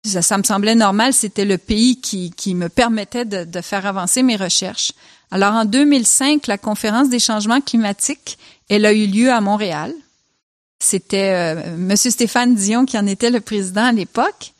Ça, 0.06 0.22
ça 0.22 0.38
me 0.38 0.44
semblait 0.44 0.76
normal, 0.76 1.14
c'était 1.14 1.44
le 1.44 1.58
pays 1.58 2.00
qui, 2.00 2.32
qui 2.32 2.56
me 2.56 2.70
permettait 2.70 3.26
de, 3.26 3.44
de 3.44 3.62
faire 3.62 3.86
avancer 3.86 4.24
mes 4.24 4.38
recherches. 4.38 4.94
Alors 5.30 5.54
en 5.54 5.66
2005, 5.66 6.48
la 6.48 6.58
conférence 6.58 7.10
des 7.10 7.20
changements 7.20 7.60
climatiques, 7.60 8.38
elle 8.70 8.86
a 8.86 8.94
eu 8.94 9.08
lieu 9.08 9.30
à 9.30 9.42
Montréal. 9.42 9.94
C'était 10.82 11.34
euh, 11.34 11.76
Monsieur 11.76 12.12
Stéphane 12.12 12.56
Dion 12.56 12.86
qui 12.86 12.98
en 12.98 13.06
était 13.06 13.30
le 13.30 13.42
président 13.42 13.84
à 13.84 13.92
l'époque 13.92 14.54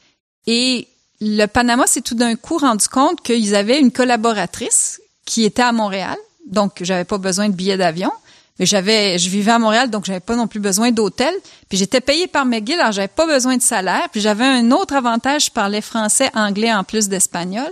et 0.46 0.89
le 1.22 1.46
Panama 1.48 1.88
s'est 1.88 2.02
tout 2.02 2.16
d'un 2.16 2.36
coup 2.36 2.58
rendu 2.58 2.88
compte 2.88 3.22
qu'ils 3.22 3.56
avaient 3.56 3.80
une 3.80 3.92
collaboratrice 3.92 5.02
qui 5.26 5.44
était 5.44 5.62
à 5.62 5.72
Montréal, 5.72 6.18
donc 6.48 6.80
j'avais 6.82 7.06
pas 7.06 7.18
besoin 7.18 7.50
de 7.50 7.54
billets 7.54 7.78
d'avion. 7.78 8.12
Mais 8.60 8.66
j'avais, 8.66 9.18
je 9.18 9.30
vivais 9.30 9.52
à 9.52 9.60
Montréal, 9.60 9.90
donc 9.90 10.04
j'avais 10.04 10.20
pas 10.20 10.36
non 10.36 10.48
plus 10.48 10.60
besoin 10.60 10.92
d'hôtel. 10.92 11.34
Puis 11.70 11.78
j'étais 11.78 12.02
payée 12.02 12.28
par 12.28 12.46
McGill, 12.46 12.78
alors 12.80 12.92
j'avais 12.92 13.08
pas 13.08 13.26
besoin 13.26 13.56
de 13.56 13.62
salaire. 13.62 14.10
Puis 14.12 14.20
j'avais 14.20 14.44
un 14.44 14.72
autre 14.72 14.96
avantage, 14.96 15.46
je 15.46 15.52
parlais 15.52 15.80
français, 15.80 16.30
anglais 16.34 16.74
en 16.74 16.84
plus 16.84 17.08
d'espagnol. 17.08 17.72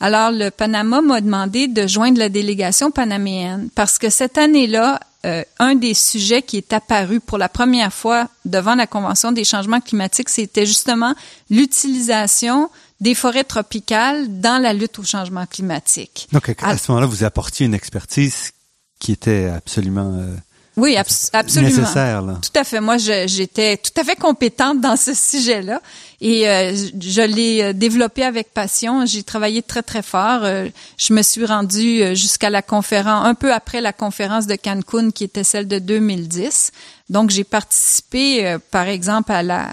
Alors 0.00 0.30
le 0.30 0.50
Panama 0.50 1.00
m'a 1.00 1.20
demandé 1.22 1.66
de 1.66 1.86
joindre 1.86 2.18
la 2.18 2.28
délégation 2.28 2.90
panaméenne 2.90 3.70
parce 3.74 3.98
que 3.98 4.10
cette 4.10 4.38
année-là, 4.38 5.00
euh, 5.26 5.42
un 5.58 5.74
des 5.74 5.94
sujets 5.94 6.42
qui 6.42 6.56
est 6.56 6.72
apparu 6.72 7.18
pour 7.20 7.38
la 7.38 7.48
première 7.48 7.92
fois 7.92 8.28
devant 8.44 8.76
la 8.76 8.86
Convention 8.86 9.32
des 9.32 9.44
changements 9.44 9.80
climatiques, 9.80 10.28
c'était 10.28 10.66
justement 10.66 11.14
l'utilisation 11.50 12.70
des 13.00 13.14
forêts 13.14 13.44
tropicales 13.44 14.40
dans 14.40 14.62
la 14.62 14.72
lutte 14.72 14.98
au 14.98 15.04
changement 15.04 15.46
climatique. 15.46 16.28
Donc, 16.32 16.54
à, 16.60 16.78
ce 16.78 16.90
moment-là, 16.92 17.06
vous 17.06 17.24
apportiez 17.24 17.66
une 17.66 17.74
expertise 17.74 18.52
qui 18.98 19.12
était 19.12 19.46
absolument 19.46 20.14
euh, 20.14 20.36
oui, 20.78 20.96
absolument. 20.96 21.68
Nécessaire, 21.68 22.22
là. 22.22 22.38
Tout 22.40 22.58
à 22.58 22.62
fait. 22.62 22.80
Moi, 22.80 22.96
j'étais 22.98 23.76
tout 23.76 24.00
à 24.00 24.04
fait 24.04 24.14
compétente 24.14 24.80
dans 24.80 24.96
ce 24.96 25.12
sujet-là 25.12 25.82
et 26.20 26.48
euh, 26.48 26.72
je 27.00 27.22
l'ai 27.22 27.62
euh, 27.62 27.72
développé 27.72 28.22
avec 28.22 28.54
passion. 28.54 29.04
J'ai 29.04 29.24
travaillé 29.24 29.62
très 29.62 29.82
très 29.82 30.02
fort. 30.02 30.44
Euh, 30.44 30.68
je 30.96 31.12
me 31.12 31.22
suis 31.22 31.44
rendue 31.44 32.14
jusqu'à 32.14 32.48
la 32.48 32.62
conférence, 32.62 33.26
un 33.26 33.34
peu 33.34 33.52
après 33.52 33.80
la 33.80 33.92
conférence 33.92 34.46
de 34.46 34.54
Cancun, 34.54 35.10
qui 35.10 35.24
était 35.24 35.44
celle 35.44 35.66
de 35.66 35.80
2010. 35.80 36.70
Donc, 37.08 37.30
j'ai 37.30 37.44
participé, 37.44 38.56
par 38.70 38.86
exemple, 38.86 39.32
à 39.32 39.42
la 39.42 39.68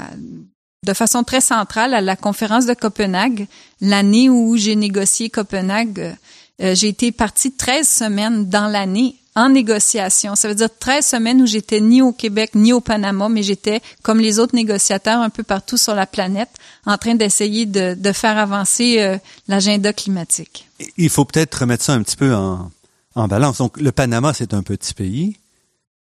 de 0.86 0.94
façon 0.94 1.24
très 1.24 1.42
centrale 1.42 1.96
à 1.96 2.02
la 2.02 2.16
conférence 2.16 2.68
de 2.68 2.76
Copenhague, 2.76 3.48
l'année 3.82 4.30
où 4.30 4.56
j'ai 4.56 4.76
négocié 4.76 5.32
Copenhague. 5.32 6.16
j'ai 6.60 6.88
été 6.88 7.12
partie 7.12 7.52
13 7.52 7.88
semaines 7.90 8.50
dans 8.50 8.68
l'année 8.68 9.16
en 9.36 9.50
négociation. 9.50 10.36
Ça 10.36 10.48
veut 10.48 10.56
dire 10.56 10.70
13 10.80 11.06
semaines 11.06 11.42
où 11.42 11.46
j'étais 11.46 11.82
ni 11.82 12.02
au 12.02 12.14
Québec 12.14 12.52
ni 12.56 12.72
au 12.72 12.80
Panama, 12.80 13.28
mais 13.30 13.44
j'étais, 13.44 13.82
comme 14.02 14.20
les 14.20 14.40
autres 14.40 14.56
négociateurs, 14.56 15.20
un 15.20 15.30
peu 15.30 15.44
partout 15.44 15.78
sur 15.78 15.94
la 15.94 16.06
planète, 16.06 16.50
en 16.86 16.98
train 16.98 17.16
d'essayer 17.16 17.66
de, 17.66 17.96
de, 17.96 18.12
faire 18.14 18.38
avancer 18.38 19.00
euh, 19.00 19.18
l'agenda 19.48 19.92
climatique. 19.92 20.68
Il 20.98 21.10
faut 21.10 21.26
peut-être 21.26 21.56
remettre 21.56 21.84
ça 21.84 21.94
un 21.94 22.02
petit 22.02 22.16
peu 22.16 22.34
en, 22.34 22.72
en 23.16 23.28
balance. 23.28 23.58
Donc, 23.58 23.78
le 23.80 23.92
Panama, 23.92 24.34
c'est 24.34 24.54
un 24.54 24.64
petit 24.64 24.94
pays. 24.94 25.38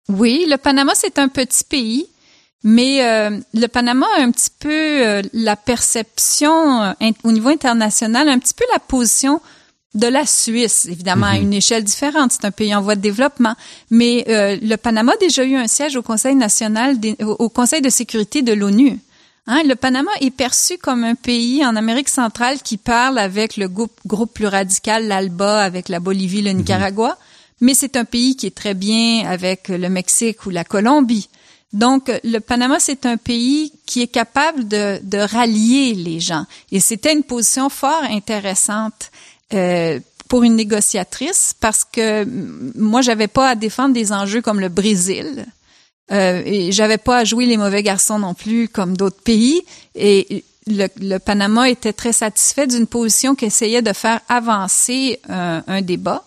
Oui, 0.07 0.45
le 0.47 0.57
Panama, 0.57 0.93
c'est 0.95 1.17
un 1.17 1.27
petit 1.27 1.63
pays. 1.63 2.07
Mais 2.67 3.03
euh, 3.03 3.39
le 3.53 3.67
Panama 3.67 4.07
a 4.17 4.21
un 4.21 4.31
petit 4.31 4.49
peu 4.59 4.71
euh, 4.71 5.21
la 5.33 5.55
perception 5.55 6.95
au 7.23 7.31
niveau 7.31 7.49
international, 7.49 8.27
un 8.27 8.39
petit 8.39 8.55
peu 8.55 8.65
la 8.73 8.79
position 8.79 9.39
de 9.95 10.07
la 10.07 10.25
Suisse, 10.25 10.85
évidemment, 10.85 11.25
à 11.25 11.35
mhm. 11.35 11.43
une 11.43 11.53
échelle 11.53 11.83
différente. 11.83 12.33
C'est 12.33 12.45
un 12.45 12.51
pays 12.51 12.75
en 12.75 12.81
voie 12.81 12.95
de 12.95 13.01
développement. 13.01 13.55
Mais 13.89 14.25
euh, 14.27 14.57
le 14.61 14.75
Panama 14.75 15.13
a 15.13 15.17
déjà 15.17 15.43
eu 15.43 15.55
un 15.55 15.67
siège 15.67 15.95
au 15.95 16.03
Conseil 16.03 16.35
national, 16.35 16.97
au 17.21 17.49
Conseil 17.49 17.81
de 17.81 17.89
sécurité 17.89 18.41
de 18.41 18.53
l'ONU. 18.53 18.99
Hein, 19.47 19.61
le 19.65 19.75
Panama 19.75 20.11
est 20.21 20.31
perçu 20.31 20.77
comme 20.77 21.03
un 21.03 21.15
pays 21.15 21.65
en 21.65 21.75
Amérique 21.75 22.09
centrale 22.09 22.61
qui 22.61 22.77
parle 22.77 23.17
avec 23.17 23.57
le 23.57 23.67
groupe, 23.67 23.93
groupe 24.05 24.33
plus 24.33 24.47
radical, 24.47 25.07
l'ALBA, 25.07 25.63
avec 25.63 25.87
la 25.87 25.99
Bolivie, 25.99 26.41
le 26.41 26.51
mhm. 26.51 26.57
Nicaragua, 26.57 27.17
mais 27.61 27.73
c'est 27.73 27.95
un 27.95 28.05
pays 28.05 28.35
qui 28.35 28.47
est 28.47 28.55
très 28.55 28.73
bien 28.73 29.25
avec 29.27 29.69
le 29.69 29.87
Mexique 29.87 30.45
ou 30.45 30.49
la 30.49 30.65
Colombie. 30.65 31.29
Donc, 31.71 32.09
le 32.23 32.39
Panama, 32.39 32.79
c'est 32.79 33.05
un 33.05 33.17
pays 33.17 33.71
qui 33.85 34.01
est 34.01 34.07
capable 34.07 34.67
de, 34.67 34.99
de 35.03 35.17
rallier 35.17 35.93
les 35.93 36.19
gens. 36.21 36.45
Et 36.71 36.79
c'était 36.79 37.13
une 37.13 37.23
position 37.23 37.69
fort 37.69 38.03
intéressante. 38.09 39.11
Euh, 39.53 39.99
pour 40.27 40.43
une 40.43 40.55
négociatrice 40.55 41.53
parce 41.59 41.85
que 41.85 42.25
moi 42.75 43.01
j'avais 43.01 43.27
pas 43.27 43.49
à 43.49 43.55
défendre 43.55 43.93
des 43.93 44.11
enjeux 44.11 44.41
comme 44.41 44.59
le 44.59 44.69
Brésil 44.69 45.45
euh, 46.11 46.41
et 46.43 46.71
j'avais 46.71 46.97
pas 46.97 47.19
à 47.19 47.23
jouer 47.25 47.45
les 47.45 47.57
mauvais 47.57 47.83
garçons 47.83 48.17
non 48.17 48.33
plus 48.33 48.67
comme 48.67 48.97
d'autres 48.97 49.21
pays 49.21 49.61
et 49.93 50.43
le, 50.65 51.17
Panama 51.19 51.69
était 51.69 51.93
très 51.93 52.11
satisfait 52.11 52.65
d'une 52.65 52.87
position 52.87 53.35
qui 53.35 53.45
essayait 53.45 53.83
de 53.83 53.93
faire 53.93 54.19
avancer 54.29 55.19
un, 55.29 55.63
un 55.67 55.83
débat. 55.83 56.23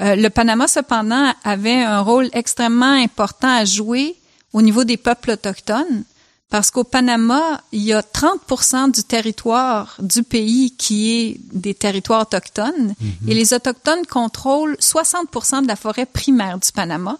Euh, 0.00 0.16
le 0.16 0.28
Panama 0.28 0.66
cependant 0.66 1.32
avait 1.44 1.82
un 1.82 2.00
rôle 2.00 2.30
extrêmement 2.32 2.94
important 3.00 3.54
à 3.54 3.64
jouer 3.64 4.16
au 4.52 4.60
niveau 4.60 4.82
des 4.82 4.96
peuples 4.96 5.30
autochtones 5.30 6.02
parce 6.50 6.72
qu'au 6.72 6.82
Panama, 6.82 7.60
il 7.70 7.82
y 7.82 7.92
a 7.92 8.02
30% 8.02 8.92
du 8.92 9.04
territoire 9.04 9.96
du 10.00 10.24
pays 10.24 10.72
qui 10.76 11.12
est 11.12 11.40
des 11.52 11.74
territoires 11.74 12.22
autochtones 12.22 12.94
mhm. 13.00 13.28
et 13.28 13.34
les 13.34 13.54
autochtones 13.54 14.04
contrôlent 14.06 14.76
60% 14.80 15.62
de 15.62 15.68
la 15.68 15.76
forêt 15.76 16.06
primaire 16.06 16.58
du 16.58 16.72
Panama. 16.72 17.18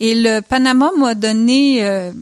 Et 0.00 0.16
le 0.16 0.40
Panama 0.40 0.90
m'a 0.98 1.14
donné 1.14 1.84
euh, 1.84 2.12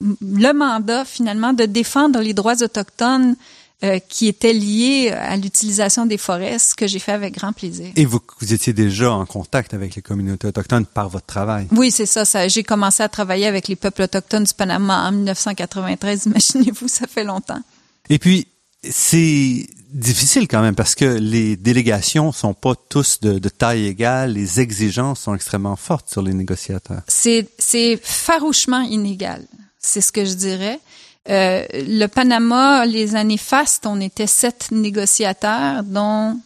le 0.00 0.52
mandat 0.52 1.04
finalement 1.04 1.52
de 1.52 1.66
défendre 1.66 2.20
les 2.20 2.32
droits 2.32 2.62
autochtones 2.62 3.36
euh, 3.84 3.98
qui 3.98 4.26
était 4.26 4.54
lié 4.54 5.10
à 5.10 5.36
l'utilisation 5.36 6.06
des 6.06 6.16
forêts, 6.16 6.58
ce 6.58 6.74
que 6.74 6.86
j'ai 6.86 6.98
fait 6.98 7.12
avec 7.12 7.34
grand 7.34 7.52
plaisir. 7.52 7.92
Et 7.94 8.06
vous, 8.06 8.20
vous 8.40 8.54
étiez 8.54 8.72
déjà 8.72 9.12
en 9.12 9.26
contact 9.26 9.74
avec 9.74 9.94
les 9.96 10.00
communautés 10.00 10.48
autochtones 10.48 10.86
par 10.86 11.10
votre 11.10 11.26
travail? 11.26 11.68
Oui, 11.72 11.90
c'est 11.90 12.06
ça. 12.06 12.24
ça 12.24 12.48
j'ai 12.48 12.62
commencé 12.62 13.02
à 13.02 13.10
travailler 13.10 13.46
avec 13.46 13.68
les 13.68 13.76
peuples 13.76 14.02
autochtones 14.02 14.44
du 14.44 14.54
Panama 14.54 15.06
en 15.08 15.12
1993. 15.12 16.24
Imaginez-vous, 16.26 16.88
ça 16.88 17.06
fait 17.06 17.24
longtemps. 17.24 17.60
Et 18.08 18.18
puis, 18.18 18.48
c'est 18.82 19.66
difficile 19.92 20.48
quand 20.48 20.62
même 20.62 20.74
parce 20.74 20.94
que 20.94 21.04
les 21.04 21.56
délégations 21.56 22.32
sont 22.32 22.54
pas 22.54 22.74
tous 22.88 23.20
de, 23.20 23.38
de, 23.38 23.48
taille 23.50 23.86
égale, 23.86 24.32
les 24.32 24.60
exigences 24.60 25.20
sont 25.20 25.34
extrêmement 25.34 25.76
fortes 25.76 26.08
sur 26.10 26.22
les 26.22 26.32
négociateurs. 26.32 27.02
C'est, 27.08 27.48
c'est 27.58 28.00
farouchement 28.02 28.80
inégal, 28.80 29.44
c'est 29.78 30.00
ce 30.00 30.12
que 30.12 30.24
je 30.24 30.32
dirais. 30.32 30.80
Euh, 31.28 31.64
le 31.72 32.06
Panama, 32.06 32.86
les 32.86 33.16
années 33.16 33.36
fastes, 33.36 33.86
on 33.86 34.00
était 34.00 34.26
sept 34.26 34.68
négociateurs, 34.70 35.82
dont 35.82 36.38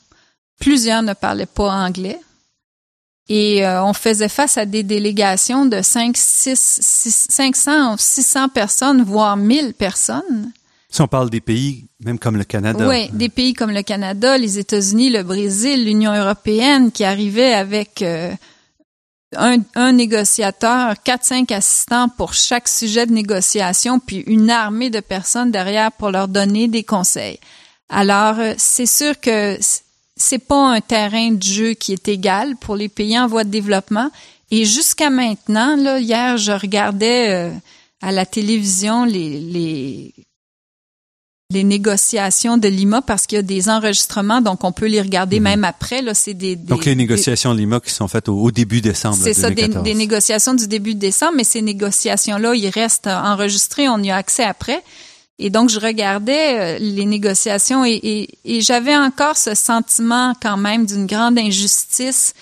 plusieurs 0.58 1.02
ne 1.02 1.12
parlaient 1.12 1.46
pas 1.46 1.70
anglais. 1.70 2.18
Et 3.28 3.64
euh, 3.64 3.84
on 3.84 3.92
faisait 3.92 4.28
face 4.28 4.58
à 4.58 4.66
des 4.66 4.82
délégations 4.82 5.64
de 5.64 5.82
5, 5.82 6.16
6, 6.16 7.26
500 7.30 7.94
ou 7.94 7.96
600 7.98 8.48
personnes, 8.48 9.02
voire 9.02 9.36
1000 9.36 9.74
personnes. 9.74 10.50
Si 10.88 11.00
on 11.00 11.06
parle 11.06 11.30
des 11.30 11.40
pays, 11.40 11.86
même 12.00 12.18
comme 12.18 12.36
le 12.36 12.42
Canada. 12.42 12.88
Oui, 12.88 13.08
des 13.12 13.28
pays 13.28 13.54
comme 13.54 13.70
le 13.70 13.82
Canada, 13.82 14.36
les 14.36 14.58
États-Unis, 14.58 15.10
le 15.10 15.22
Brésil, 15.22 15.84
l'Union 15.84 16.12
européenne, 16.12 16.90
qui 16.90 17.04
arrivaient 17.04 17.52
avec 17.52 18.02
euh, 18.02 18.32
un, 19.36 19.92
négociateur, 19.92 20.94
quatre, 21.02 21.24
cinq 21.24 21.52
assistants 21.52 22.08
pour 22.08 22.34
chaque 22.34 22.68
sujet 22.68 23.06
de 23.06 23.12
négociation, 23.12 24.00
puis 24.00 24.24
une 24.26 24.50
armée 24.50 24.90
de 24.90 25.00
personnes 25.00 25.50
derrière 25.50 25.92
pour 25.92 26.10
leur 26.10 26.28
donner 26.28 26.68
des 26.68 26.82
conseils. 26.82 27.38
Alors, 27.88 28.38
euh, 28.38 28.54
c'est 28.56 28.86
sûr 28.86 29.18
que 29.20 29.58
c'est 30.16 30.38
pas 30.38 30.68
un 30.74 30.80
terrain 30.80 31.32
de 31.32 31.42
jeu 31.42 31.74
qui 31.74 31.92
est 31.92 32.08
égal 32.08 32.56
pour 32.56 32.76
les 32.76 32.88
pays 32.88 33.18
en 33.18 33.26
voie 33.26 33.44
de 33.44 33.50
développement. 33.50 34.10
Et 34.50 34.64
jusqu'à 34.64 35.10
maintenant, 35.10 35.76
là, 35.76 35.98
hier, 36.00 36.36
je 36.36 36.52
regardais 36.52 37.30
euh, 37.30 37.50
à 38.02 38.12
la 38.12 38.26
télévision 38.26 39.04
les 39.04 40.12
les 41.50 41.64
négociations 41.64 42.56
de 42.56 42.68
Lima 42.68 43.02
parce 43.02 43.26
qu'il 43.26 43.36
y 43.36 43.38
a 43.40 43.42
des 43.42 43.68
enregistrements, 43.68 44.40
donc 44.40 44.62
on 44.62 44.72
peut 44.72 44.86
les 44.86 45.00
regarder 45.00 45.40
mhm. 45.40 45.44
même 45.44 45.64
après. 45.64 46.00
Là, 46.00 46.14
c'est 46.14 46.34
des, 46.34 46.56
donc 46.56 46.84
les 46.84 46.94
négociations 46.94 47.52
de 47.52 47.58
Lima 47.58 47.80
qui 47.80 47.90
sont 47.90 48.08
faites 48.08 48.28
au, 48.28 48.50
début 48.50 48.80
décembre. 48.80 49.18
C'est 49.20 49.34
ça, 49.34 49.50
des, 49.50 49.68
des, 49.68 49.94
négociations 49.94 50.54
du 50.54 50.68
début 50.68 50.94
de 50.94 51.00
décembre, 51.00 51.32
mais 51.36 51.44
ces 51.44 51.62
négociations-là, 51.62 52.54
ils 52.54 52.70
restent 52.70 53.08
enregistrées, 53.08 53.88
on 53.88 53.98
y 53.98 54.10
a 54.10 54.16
accès 54.16 54.44
après. 54.44 54.82
Et 55.40 55.50
donc 55.50 55.70
je 55.70 55.80
regardais 55.80 56.76
euh, 56.76 56.78
les 56.78 57.06
négociations 57.06 57.84
et, 57.84 57.98
et, 58.02 58.28
et 58.44 58.60
j'avais 58.60 58.94
encore 58.94 59.38
ce 59.38 59.54
sentiment 59.54 60.34
quand 60.40 60.58
même 60.58 60.84
d'une 60.84 61.06
grande 61.06 61.38
injustice 61.38 62.34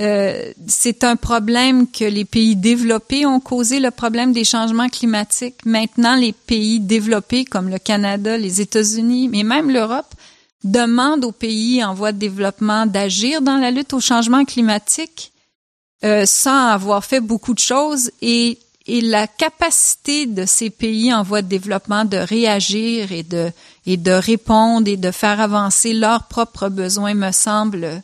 euh, 0.00 0.52
c'est 0.66 1.02
un 1.02 1.16
problème 1.16 1.90
que 1.90 2.04
les 2.04 2.24
pays 2.24 2.54
développés 2.54 3.26
ont 3.26 3.40
causé, 3.40 3.80
le 3.80 3.90
problème 3.90 4.32
des 4.32 4.44
changements 4.44 4.88
climatiques. 4.88 5.64
Maintenant, 5.64 6.14
les 6.14 6.32
pays 6.32 6.78
développés 6.78 7.44
comme 7.44 7.68
le 7.68 7.78
Canada, 7.78 8.36
les 8.36 8.60
États-Unis, 8.60 9.28
mais 9.28 9.42
même 9.42 9.70
l'Europe, 9.70 10.14
demandent 10.62 11.24
aux 11.24 11.32
pays 11.32 11.82
en 11.84 11.94
voie 11.94 12.12
de 12.12 12.18
développement 12.18 12.86
d'agir 12.86 13.42
dans 13.42 13.56
la 13.56 13.70
lutte 13.70 13.92
au 13.92 14.00
changement 14.00 14.44
climatique 14.44 15.32
euh, 16.04 16.26
sans 16.26 16.68
avoir 16.68 17.04
fait 17.04 17.20
beaucoup 17.20 17.54
de 17.54 17.58
choses 17.58 18.10
et, 18.22 18.58
et 18.86 19.00
la 19.00 19.26
capacité 19.26 20.26
de 20.26 20.46
ces 20.46 20.70
pays 20.70 21.12
en 21.12 21.22
voie 21.22 21.42
de 21.42 21.48
développement 21.48 22.04
de 22.04 22.16
réagir 22.16 23.10
et 23.10 23.24
de, 23.24 23.50
et 23.86 23.96
de 23.96 24.12
répondre 24.12 24.88
et 24.88 24.96
de 24.96 25.10
faire 25.10 25.40
avancer 25.40 25.92
leurs 25.92 26.24
propres 26.24 26.68
besoins 26.68 27.14
me 27.14 27.32
semble 27.32 28.02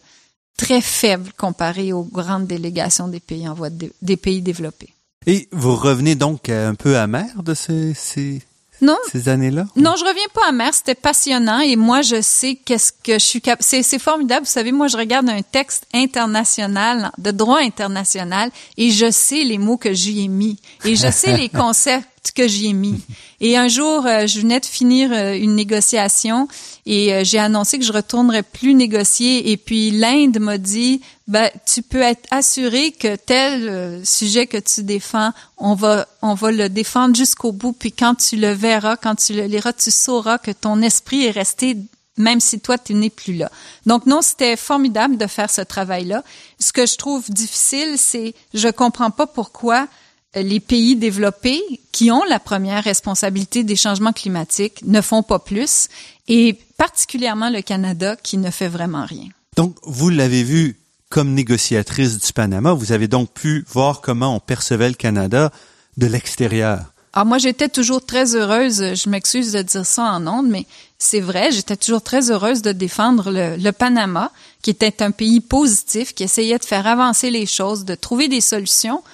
très 0.57 0.81
faible 0.81 1.31
comparé 1.37 1.93
aux 1.93 2.05
grandes 2.05 2.47
délégations 2.47 3.09
des 3.09 3.21
pays 3.21 3.49
en 3.49 3.55
voie 3.55 3.71
de, 3.71 3.93
des 4.03 4.17
pays 4.17 4.43
développés. 4.43 4.91
Et 5.27 5.49
vous 5.53 5.75
revenez 5.75 6.15
donc 6.15 6.49
un 6.49 6.75
peu 6.75 6.99
amer 6.99 7.43
de 7.43 7.55
ces, 7.55 7.95
ces, 7.95 8.43
non. 8.81 8.97
Ces 9.11 9.29
années-là? 9.29 9.67
Non, 9.77 9.95
je 9.99 10.05
reviens 10.05 10.27
pas 10.35 10.49
amer. 10.49 10.75
C'était 10.75 10.95
passionnant 10.95 11.61
et 11.61 11.77
moi, 11.77 12.03
je 12.03 12.21
sais 12.21 12.57
qu'est-ce 12.57 12.93
que 12.93 13.15
je 13.15 13.25
suis 13.25 13.41
capable. 13.41 13.63
C'est 13.63 13.99
formidable. 13.99 14.47
Vous 14.47 14.53
savez, 14.53 14.73
moi, 14.73 14.89
je 14.89 14.97
regarde 14.97 15.29
un 15.29 15.43
texte 15.43 15.87
international, 15.95 17.11
de 17.19 17.31
droit 17.31 17.61
international 17.61 18.51
et 18.77 18.91
je 18.91 19.11
sais 19.11 19.45
les 19.45 19.59
mots 19.59 19.77
que 19.77 19.93
j'y 19.93 20.25
ai 20.25 20.29
mis 20.29 20.59
et 20.85 20.97
je 20.97 21.11
sais 21.11 21.37
les 21.37 21.49
concepts 21.49 22.09
que 22.35 22.49
j'y 22.49 22.69
ai 22.69 22.73
mis. 22.73 23.01
Et 23.41 23.57
un 23.57 23.69
jour, 23.69 24.07
euh, 24.07 24.27
je 24.27 24.41
venais 24.41 24.61
de 24.61 24.67
finir 24.67 25.11
euh, 25.13 25.35
une 25.35 25.55
négociation 25.55 26.49
et 26.87 27.13
euh, 27.13 27.23
j'ai 27.25 27.39
annoncé 27.39 27.79
que 27.79 27.85
je 27.85 27.93
retournerais 27.93 28.43
plus 28.43 28.75
négocier. 28.75 29.51
Et 29.51 29.57
puis 29.57 29.91
l'Inde 29.91 30.39
m'a 30.39 30.59
dit, 30.59 31.01
ben, 31.27 31.51
tu 31.65 31.83
peux 31.83 32.03
être 32.03 32.27
assuré 32.31 32.93
que 32.93 33.17
tel 33.17 34.05
sujet 34.05 34.47
que 34.47 34.59
tu 34.59 34.83
défends, 34.83 35.33
on 35.57 35.75
va, 35.75 36.07
on 36.21 36.35
va 36.35 36.53
le 36.53 36.69
défendre 36.69 37.17
jusqu'au 37.17 37.53
bout. 37.53 37.73
Puis 37.73 37.93
quand 37.93 38.15
tu 38.15 38.37
le 38.37 38.53
verras, 38.53 38.97
quand 38.97 39.15
tu 39.15 39.33
le 39.33 39.47
liras, 39.47 39.73
tu 39.73 39.91
sauras 39.91 40.39
que 40.39 40.51
ton 40.51 40.83
esprit 40.83 41.25
est 41.25 41.31
resté 41.31 41.77
même 42.17 42.41
si 42.41 42.61
toi, 42.61 42.79
tu 42.79 42.95
n'es 42.95 43.11
plus 43.11 43.35
là. 43.35 43.51
Donc 43.87 44.07
non, 44.07 44.23
c'était 44.23 44.57
formidable 44.57 45.17
de 45.17 45.27
faire 45.27 45.51
ce 45.51 45.63
travail-là. 45.63 46.23
Ce 46.61 46.73
que 46.73 46.87
je 46.87 46.97
trouve 46.97 47.29
difficile, 47.29 47.95
c'est 47.97 48.35
je 48.53 48.69
comprends 48.69 49.11
pas 49.11 49.27
pourquoi 49.27 49.89
les 50.37 50.61
pays 50.61 50.97
développés 50.97 51.61
qui 51.93 52.11
ont 52.11 52.25
la 52.25 52.41
première 52.41 52.85
responsabilité 52.85 53.65
des 53.65 53.77
changements 53.77 54.13
climatiques 54.13 54.83
ne 54.85 55.01
font 55.01 55.23
pas 55.23 55.39
plus, 55.39 55.89
et 56.27 56.59
particulièrement 56.77 57.51
le 57.51 57.63
Canada 57.63 58.17
qui 58.17 58.39
ne 58.39 58.51
fait 58.51 58.69
vraiment 58.69 59.05
rien. 59.05 59.29
Donc, 59.57 59.77
vous 59.83 60.11
l'avez 60.11 60.43
vu 60.43 60.77
comme 61.15 61.33
négociatrice 61.33 62.19
du 62.19 62.33
Panama, 62.33 62.73
vous 62.73 62.91
avez 62.91 63.07
donc 63.07 63.31
pu 63.33 63.65
voir 63.69 64.01
comment 64.01 64.35
on 64.35 64.41
percevait 64.41 64.89
le 64.89 64.97
Canada 64.97 65.53
de 65.97 66.09
l'extérieur. 66.09 66.81
Alors 67.13 67.25
moi, 67.25 67.39
j'étais 67.39 67.69
toujours 67.69 68.05
très 68.05 68.35
heureuse, 68.35 68.95
je 68.97 69.09
m'excuse 69.09 69.53
de 69.53 69.63
dire 69.63 69.87
ça 69.87 70.03
en 70.03 70.27
ondes, 70.27 70.49
mais 70.49 70.67
c'est 70.99 71.21
vrai, 71.21 71.53
j'étais 71.53 71.77
toujours 71.77 72.03
très 72.03 72.33
heureuse 72.33 72.63
de 72.63 72.73
défendre 72.73 73.31
le, 73.31 73.55
le, 73.57 73.71
Panama, 73.71 74.33
qui 74.61 74.71
était 74.71 75.05
un 75.05 75.13
pays 75.13 75.41
positif, 75.41 76.17
qui 76.17 76.25
essayait 76.25 76.59
de 76.59 76.65
faire 76.65 76.89
avancer 76.89 77.31
les 77.31 77.47
choses, 77.47 77.85
de 77.85 77.95
trouver 77.95 78.27
des 78.27 78.41
solutions 78.41 79.05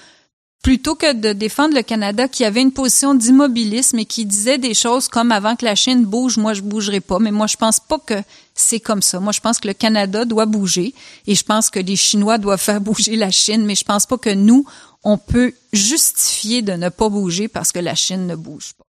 plutôt 0.62 0.94
que 0.94 1.12
de 1.14 1.32
défendre 1.32 1.74
le 1.74 1.82
Canada 1.82 2.28
qui 2.28 2.44
avait 2.44 2.60
une 2.60 2.72
position 2.72 3.14
d'immobilisme 3.14 3.98
et 3.98 4.04
qui 4.04 4.26
disait 4.26 4.58
des 4.58 4.74
choses 4.74 5.08
comme 5.08 5.32
avant 5.32 5.56
que 5.56 5.64
la 5.64 5.74
Chine 5.74 6.04
bouge, 6.04 6.36
moi 6.36 6.52
je 6.52 6.62
bougerai 6.62 7.00
pas. 7.00 7.18
Mais 7.18 7.30
moi 7.30 7.46
je 7.46 7.56
pense 7.56 7.80
pas 7.80 7.98
que 7.98 8.22
c'est 8.54 8.80
comme 8.80 9.02
ça. 9.02 9.20
Moi 9.20 9.32
je 9.32 9.40
pense 9.40 9.58
que 9.58 9.68
le 9.68 9.74
Canada 9.74 10.24
doit 10.24 10.46
bouger 10.46 10.94
et 11.26 11.34
je 11.34 11.44
pense 11.44 11.70
que 11.70 11.80
les 11.80 11.96
Chinois 11.96 12.38
doivent 12.38 12.60
faire 12.60 12.80
bouger 12.90 13.16
la 13.16 13.30
Chine, 13.30 13.64
mais 13.64 13.74
je 13.74 13.84
pense 13.84 14.06
pas 14.06 14.18
que 14.18 14.30
nous 14.30 14.66
on 15.02 15.16
peut 15.16 15.54
justifier 15.72 16.60
de 16.60 16.72
ne 16.72 16.90
pas 16.90 17.08
bouger 17.08 17.48
parce 17.48 17.72
que 17.72 17.78
la 17.78 17.94
Chine 17.94 18.26
ne 18.26 18.36
bouge 18.36 18.74
pas. 18.76 18.84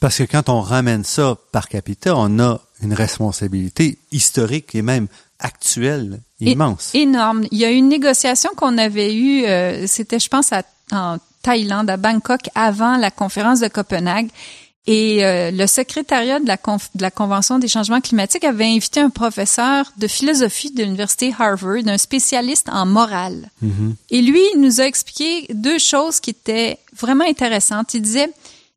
Parce 0.00 0.18
que 0.18 0.24
quand 0.24 0.50
on 0.50 0.60
ramène 0.60 1.04
ça 1.04 1.38
par 1.52 1.70
capita, 1.70 2.14
on 2.14 2.38
a 2.38 2.60
une 2.82 2.92
responsabilité 2.92 3.98
historique 4.12 4.74
et 4.74 4.82
même 4.82 5.08
actuelle 5.38 6.20
immense. 6.40 6.94
énorme. 6.94 7.46
Il 7.50 7.58
y 7.58 7.64
a 7.64 7.70
une 7.70 7.88
négociation 7.88 8.50
qu'on 8.56 8.76
avait 8.76 9.14
eue, 9.14 9.46
euh, 9.46 9.86
c'était 9.86 10.18
je 10.18 10.28
pense 10.28 10.52
à 10.52 10.62
en 10.92 11.18
Thaïlande, 11.42 11.90
à 11.90 11.96
Bangkok, 11.96 12.48
avant 12.54 12.96
la 12.96 13.10
conférence 13.10 13.60
de 13.60 13.68
Copenhague. 13.68 14.28
Et 14.88 15.24
euh, 15.24 15.50
le 15.50 15.66
secrétariat 15.66 16.38
de 16.38 16.46
la, 16.46 16.56
de 16.56 17.02
la 17.02 17.10
Convention 17.10 17.58
des 17.58 17.66
changements 17.66 18.00
climatiques 18.00 18.44
avait 18.44 18.66
invité 18.66 19.00
un 19.00 19.10
professeur 19.10 19.92
de 19.96 20.06
philosophie 20.06 20.70
de 20.70 20.84
l'université 20.84 21.34
Harvard, 21.36 21.88
un 21.88 21.98
spécialiste 21.98 22.68
en 22.68 22.86
morale. 22.86 23.50
Mm-hmm. 23.64 23.94
Et 24.10 24.22
lui, 24.22 24.40
il 24.54 24.60
nous 24.60 24.80
a 24.80 24.84
expliqué 24.84 25.46
deux 25.52 25.78
choses 25.78 26.20
qui 26.20 26.30
étaient 26.30 26.78
vraiment 26.96 27.24
intéressantes. 27.24 27.94
Il 27.94 28.02
disait, 28.02 28.30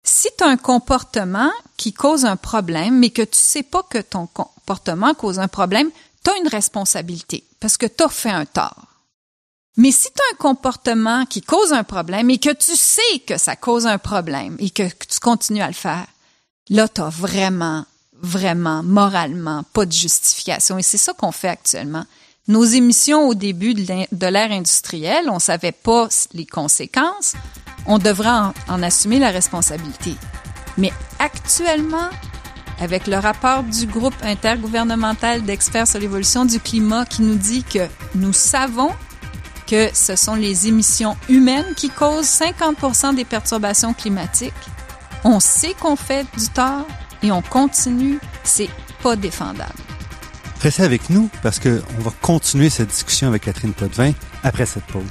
si 0.04 0.30
tu 0.36 0.44
as 0.44 0.48
un 0.48 0.58
comportement 0.58 1.52
qui 1.78 1.94
cause 1.94 2.26
un 2.26 2.38
problème, 2.38 2.98
mais 2.98 3.12
que 3.12 3.22
tu 3.22 3.38
sais 3.38 3.64
pas 3.64 3.84
que 3.84 4.00
ton 4.00 4.26
comportement 4.26 5.14
cause 5.14 5.38
un 5.38 5.48
problème, 5.48 5.90
tu 6.24 6.32
as 6.32 6.38
une 6.38 6.48
responsabilité 6.48 7.44
parce 7.60 7.78
que 7.78 7.86
tu 7.86 8.04
as 8.04 8.10
fait 8.10 8.32
un 8.32 8.46
tort. 8.46 8.89
Mais 9.80 9.92
si 9.94 10.10
tu 10.10 10.22
as 10.22 10.34
un 10.34 10.38
comportement 10.38 11.26
qui 11.26 11.42
cause 11.42 11.72
un 11.72 11.86
problème 11.86 12.30
et 12.30 12.38
que 12.38 12.50
tu 12.50 12.76
sais 12.76 13.20
que 13.26 13.38
ça 13.38 13.56
cause 13.56 13.88
un 13.88 13.98
problème 13.98 14.58
et 14.60 14.72
que, 14.72 14.84
tu 14.84 15.22
continues 15.22 15.62
à 15.62 15.68
le 15.68 15.74
faire, 15.74 16.06
là, 16.70 16.90
tu 16.90 17.00
vraiment, 17.02 17.86
vraiment, 18.22 18.84
moralement, 18.84 19.64
pas 19.72 19.86
de 19.86 19.94
justification. 19.94 20.78
Et 20.78 20.84
c'est 20.84 20.98
ça 20.98 21.14
qu'on 21.14 21.32
fait 21.32 21.48
actuellement. 21.48 22.04
Nos 22.50 22.66
émissions 22.66 23.26
au 23.26 23.36
début 23.36 23.74
de 23.74 24.28
l'ère 24.28 24.52
industrielle, 24.52 25.30
on 25.30 25.40
savait 25.40 25.72
pas 25.72 26.10
les 26.34 26.46
conséquences. 26.46 27.36
On 27.86 28.00
devrait 28.00 28.28
en, 28.28 28.54
en 28.68 28.84
assumer 28.84 29.18
la 29.18 29.30
responsabilité. 29.30 30.14
Mais 30.78 30.92
actuellement, 31.20 32.10
avec 32.82 33.08
le 33.08 33.16
rapport 33.16 33.64
du 33.64 33.86
groupe 33.86 34.16
intergouvernemental 34.24 35.44
d'experts 35.44 35.88
sur 35.88 36.02
l'évolution 36.02 36.44
du 36.44 36.60
climat 36.60 37.06
qui 37.06 37.22
nous 37.22 37.36
dit 37.36 37.64
que 37.64 37.88
nous 38.16 38.34
savons 38.34 38.92
que 39.70 39.90
ce 39.94 40.16
sont 40.16 40.36
les 40.36 40.68
émissions 40.68 41.16
humaines 41.30 41.74
qui 41.76 41.90
causent 41.90 42.26
50% 42.26 43.16
des 43.16 43.26
perturbations 43.26 43.94
climatiques. 43.94 44.54
On 45.24 45.40
sait 45.40 45.74
qu'on 45.80 45.96
fait 45.96 46.26
du 46.38 46.48
tort 46.48 46.88
et 47.22 47.32
on 47.32 47.42
continue. 47.42 48.20
C'est 48.44 48.70
pas 49.04 49.16
défendable. 49.16 49.74
Restez 50.62 50.84
avec 50.84 51.10
nous 51.10 51.30
parce 51.44 51.60
qu'on 51.60 52.00
va 52.00 52.12
continuer 52.22 52.70
cette 52.70 52.90
discussion 52.90 53.28
avec 53.28 53.44
Catherine 53.44 53.74
Potvin 53.74 54.12
après 54.44 54.66
cette 54.66 54.86
pause. 54.86 55.04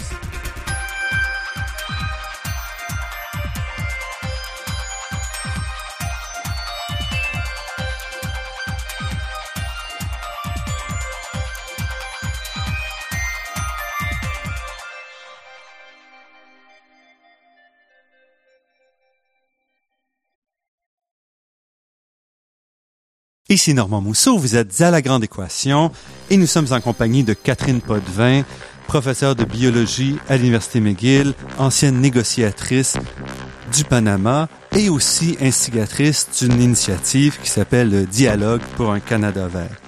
Ici 23.51 23.73
Normand 23.73 24.03
Mousseau, 24.03 24.37
vous 24.37 24.57
êtes 24.57 24.79
à 24.83 24.91
La 24.91 25.01
Grande 25.01 25.25
Équation 25.25 25.91
et 26.29 26.37
nous 26.37 26.47
sommes 26.47 26.71
en 26.71 26.83
compagnie 26.83 27.23
de 27.23 27.33
Catherine 27.33 27.81
Potvin, 27.81 28.43
professeure 28.87 29.37
de 29.37 29.45
biologie 29.45 30.19
à 30.29 30.37
l'Université 30.37 30.81
McGill, 30.81 31.33
ancienne 31.57 31.99
négociatrice 31.99 32.99
du 33.75 33.85
Panama 33.85 34.51
et 34.77 34.91
aussi 34.91 35.39
instigatrice 35.41 36.29
d'une 36.39 36.61
initiative 36.61 37.39
qui 37.43 37.49
s'appelle 37.49 38.05
Dialogue 38.05 38.61
pour 38.77 38.93
un 38.93 39.01
Canada 39.01 39.49
vert. 39.49 39.88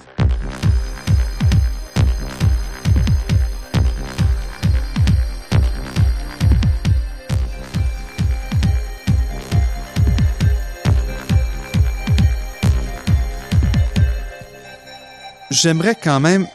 J'aimerais 15.51 15.95
quand 15.95 16.19
même 16.19 16.47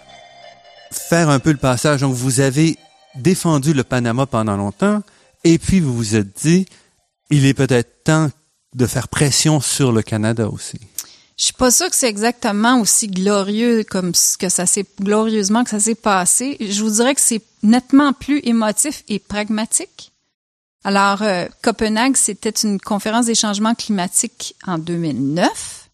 faire 0.90 1.28
un 1.28 1.38
peu 1.38 1.52
le 1.52 1.58
passage. 1.58 2.00
Donc, 2.00 2.14
vous 2.14 2.40
avez 2.40 2.76
défendu 3.14 3.72
le 3.72 3.84
Panama 3.84 4.26
pendant 4.26 4.56
longtemps, 4.56 5.02
et 5.44 5.58
puis 5.58 5.80
vous 5.80 5.94
vous 5.94 6.16
êtes 6.16 6.42
dit, 6.42 6.66
il 7.30 7.46
est 7.46 7.54
peut-être 7.54 8.02
temps 8.04 8.30
de 8.74 8.86
faire 8.86 9.08
pression 9.08 9.60
sur 9.60 9.92
le 9.92 10.02
Canada 10.02 10.48
aussi. 10.48 10.78
Je 11.38 11.44
suis 11.44 11.52
pas 11.52 11.70
sûre 11.70 11.90
que 11.90 11.96
c'est 11.96 12.08
exactement 12.08 12.80
aussi 12.80 13.08
glorieux 13.08 13.84
comme 13.84 14.12
que 14.38 14.48
ça 14.48 14.64
s'est 14.64 14.86
glorieusement 15.00 15.64
que 15.64 15.70
ça 15.70 15.80
s'est 15.80 15.94
passé. 15.94 16.56
Je 16.60 16.82
vous 16.82 16.90
dirais 16.90 17.14
que 17.14 17.20
c'est 17.20 17.42
nettement 17.62 18.14
plus 18.14 18.40
émotif 18.44 19.04
et 19.08 19.18
pragmatique. 19.18 20.12
Alors, 20.82 21.22
euh, 21.22 21.46
Copenhague, 21.62 22.16
c'était 22.16 22.50
une 22.50 22.80
conférence 22.80 23.26
des 23.26 23.34
changements 23.34 23.74
climatiques 23.74 24.54
en 24.66 24.78
2009. 24.78 25.85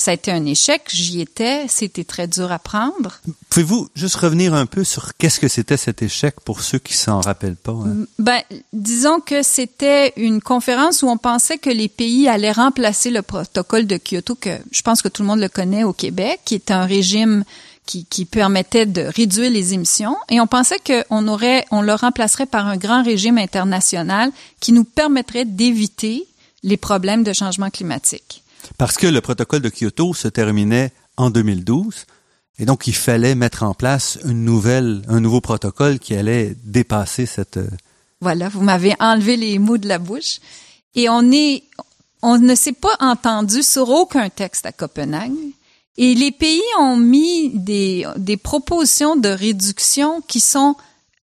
Ça 0.00 0.12
a 0.12 0.14
été 0.14 0.32
un 0.32 0.46
échec, 0.46 0.80
j'y 0.90 1.20
étais, 1.20 1.66
c'était 1.68 2.04
très 2.04 2.26
dur 2.26 2.50
à 2.50 2.58
prendre. 2.58 3.20
Pouvez-vous 3.50 3.90
juste 3.94 4.16
revenir 4.16 4.54
un 4.54 4.64
peu 4.64 4.82
sur 4.82 5.14
qu'est-ce 5.18 5.38
que 5.38 5.46
c'était 5.46 5.76
cet 5.76 6.00
échec 6.00 6.36
pour 6.42 6.62
ceux 6.62 6.78
qui 6.78 6.94
s'en 6.94 7.20
rappellent 7.20 7.54
pas? 7.54 7.72
Hein? 7.72 8.06
Ben, 8.18 8.40
disons 8.72 9.20
que 9.20 9.42
c'était 9.42 10.14
une 10.16 10.40
conférence 10.40 11.02
où 11.02 11.08
on 11.08 11.18
pensait 11.18 11.58
que 11.58 11.68
les 11.68 11.88
pays 11.88 12.28
allaient 12.28 12.50
remplacer 12.50 13.10
le 13.10 13.20
protocole 13.20 13.86
de 13.86 13.98
Kyoto, 13.98 14.36
que 14.36 14.48
je 14.72 14.80
pense 14.80 15.02
que 15.02 15.08
tout 15.08 15.20
le 15.20 15.28
monde 15.28 15.40
le 15.40 15.50
connaît 15.50 15.84
au 15.84 15.92
Québec, 15.92 16.40
qui 16.46 16.54
est 16.54 16.70
un 16.70 16.86
régime 16.86 17.44
qui, 17.84 18.06
qui 18.06 18.24
permettait 18.24 18.86
de 18.86 19.02
réduire 19.02 19.50
les 19.50 19.74
émissions. 19.74 20.16
Et 20.30 20.40
on 20.40 20.46
pensait 20.46 20.78
qu'on 20.78 21.28
aurait, 21.28 21.66
on 21.70 21.82
le 21.82 21.92
remplacerait 21.92 22.46
par 22.46 22.66
un 22.66 22.78
grand 22.78 23.02
régime 23.02 23.36
international 23.36 24.32
qui 24.60 24.72
nous 24.72 24.84
permettrait 24.84 25.44
d'éviter 25.44 26.26
les 26.62 26.78
problèmes 26.78 27.22
de 27.22 27.34
changement 27.34 27.68
climatique. 27.68 28.42
Parce 28.80 28.96
que 28.96 29.06
le 29.06 29.20
protocole 29.20 29.60
de 29.60 29.68
Kyoto 29.68 30.14
se 30.14 30.26
terminait 30.26 30.90
en 31.18 31.28
2012. 31.28 32.06
Et 32.58 32.64
donc, 32.64 32.86
il 32.86 32.94
fallait 32.94 33.34
mettre 33.34 33.62
en 33.62 33.74
place 33.74 34.18
une 34.24 34.42
nouvelle, 34.42 35.02
un 35.06 35.20
nouveau 35.20 35.42
protocole 35.42 35.98
qui 35.98 36.14
allait 36.14 36.56
dépasser 36.64 37.26
cette. 37.26 37.58
euh, 37.58 37.68
Voilà, 38.22 38.48
vous 38.48 38.62
m'avez 38.62 38.94
enlevé 38.98 39.36
les 39.36 39.58
mots 39.58 39.76
de 39.76 39.86
la 39.86 39.98
bouche. 39.98 40.38
Et 40.94 41.10
on 41.10 41.30
est, 41.30 41.64
on 42.22 42.38
ne 42.38 42.54
s'est 42.54 42.72
pas 42.72 42.96
entendu 43.00 43.62
sur 43.62 43.90
aucun 43.90 44.30
texte 44.30 44.64
à 44.64 44.72
Copenhague. 44.72 45.36
Et 45.98 46.14
les 46.14 46.32
pays 46.32 46.62
ont 46.78 46.96
mis 46.96 47.50
des, 47.50 48.06
des 48.16 48.38
propositions 48.38 49.14
de 49.14 49.28
réduction 49.28 50.22
qui 50.26 50.40
sont 50.40 50.74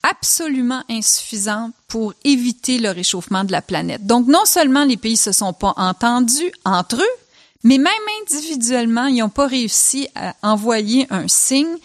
absolument 0.04 0.84
insuffisantes 0.88 1.72
pour 1.88 2.14
éviter 2.22 2.78
le 2.78 2.90
réchauffement 2.90 3.42
de 3.42 3.50
la 3.50 3.60
planète. 3.60 4.06
Donc, 4.06 4.28
non 4.28 4.44
seulement 4.44 4.84
les 4.84 4.96
pays 4.96 5.16
se 5.16 5.32
sont 5.32 5.52
pas 5.52 5.74
entendus 5.76 6.52
entre 6.64 6.98
eux, 6.98 7.19
mais 7.62 7.78
même 7.78 7.92
individuellement, 8.22 9.06
ils 9.06 9.18
n'ont 9.18 9.28
pas 9.28 9.46
réussi 9.46 10.08
à 10.14 10.34
envoyer 10.42 11.06
un 11.10 11.28
signe 11.28 11.76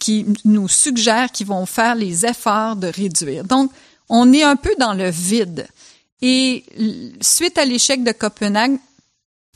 qui 0.00 0.26
nous 0.44 0.68
suggère 0.68 1.30
qu'ils 1.32 1.46
vont 1.46 1.66
faire 1.66 1.94
les 1.94 2.26
efforts 2.26 2.76
de 2.76 2.88
réduire. 2.88 3.44
Donc, 3.44 3.70
on 4.08 4.32
est 4.32 4.42
un 4.42 4.56
peu 4.56 4.74
dans 4.78 4.94
le 4.94 5.10
vide. 5.10 5.66
Et 6.22 6.64
suite 7.20 7.58
à 7.58 7.64
l'échec 7.64 8.02
de 8.02 8.12
Copenhague, 8.12 8.78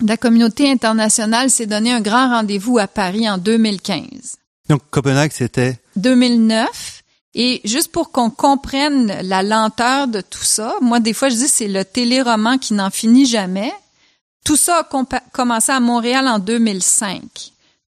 la 0.03 0.17
communauté 0.17 0.71
internationale 0.71 1.51
s'est 1.51 1.67
donné 1.67 1.93
un 1.93 2.01
grand 2.01 2.31
rendez-vous 2.31 2.79
à 2.79 2.87
Paris 2.87 3.29
en 3.29 3.39
2015. 3.39 4.37
Donc, 4.69 4.83
Copenhague, 4.91 5.33
c'était? 5.33 5.79
2009. 5.97 7.03
Et 7.35 7.61
juste 7.65 7.93
pour 7.93 8.11
qu'on 8.11 8.31
comprenne 8.31 9.19
la 9.23 9.43
lenteur 9.43 10.09
de 10.09 10.21
tout 10.21 10.43
ça, 10.43 10.75
moi, 10.81 11.01
des 11.01 11.13
fois, 11.13 11.29
je 11.29 11.37
dis 11.37 11.49
c'est 11.49 11.69
le 11.69 11.85
téléroman 11.85 12.59
qui 12.59 12.75
n'en 12.75 12.91
finit 12.91 13.27
jamais. 13.27 13.73
Tout 14.45 14.57
ça 14.57 14.81
a 14.81 15.05
commencé 15.33 15.73
à 15.73 15.81
Montréal 15.81 16.27
en 16.27 16.39
2005. 16.39 17.23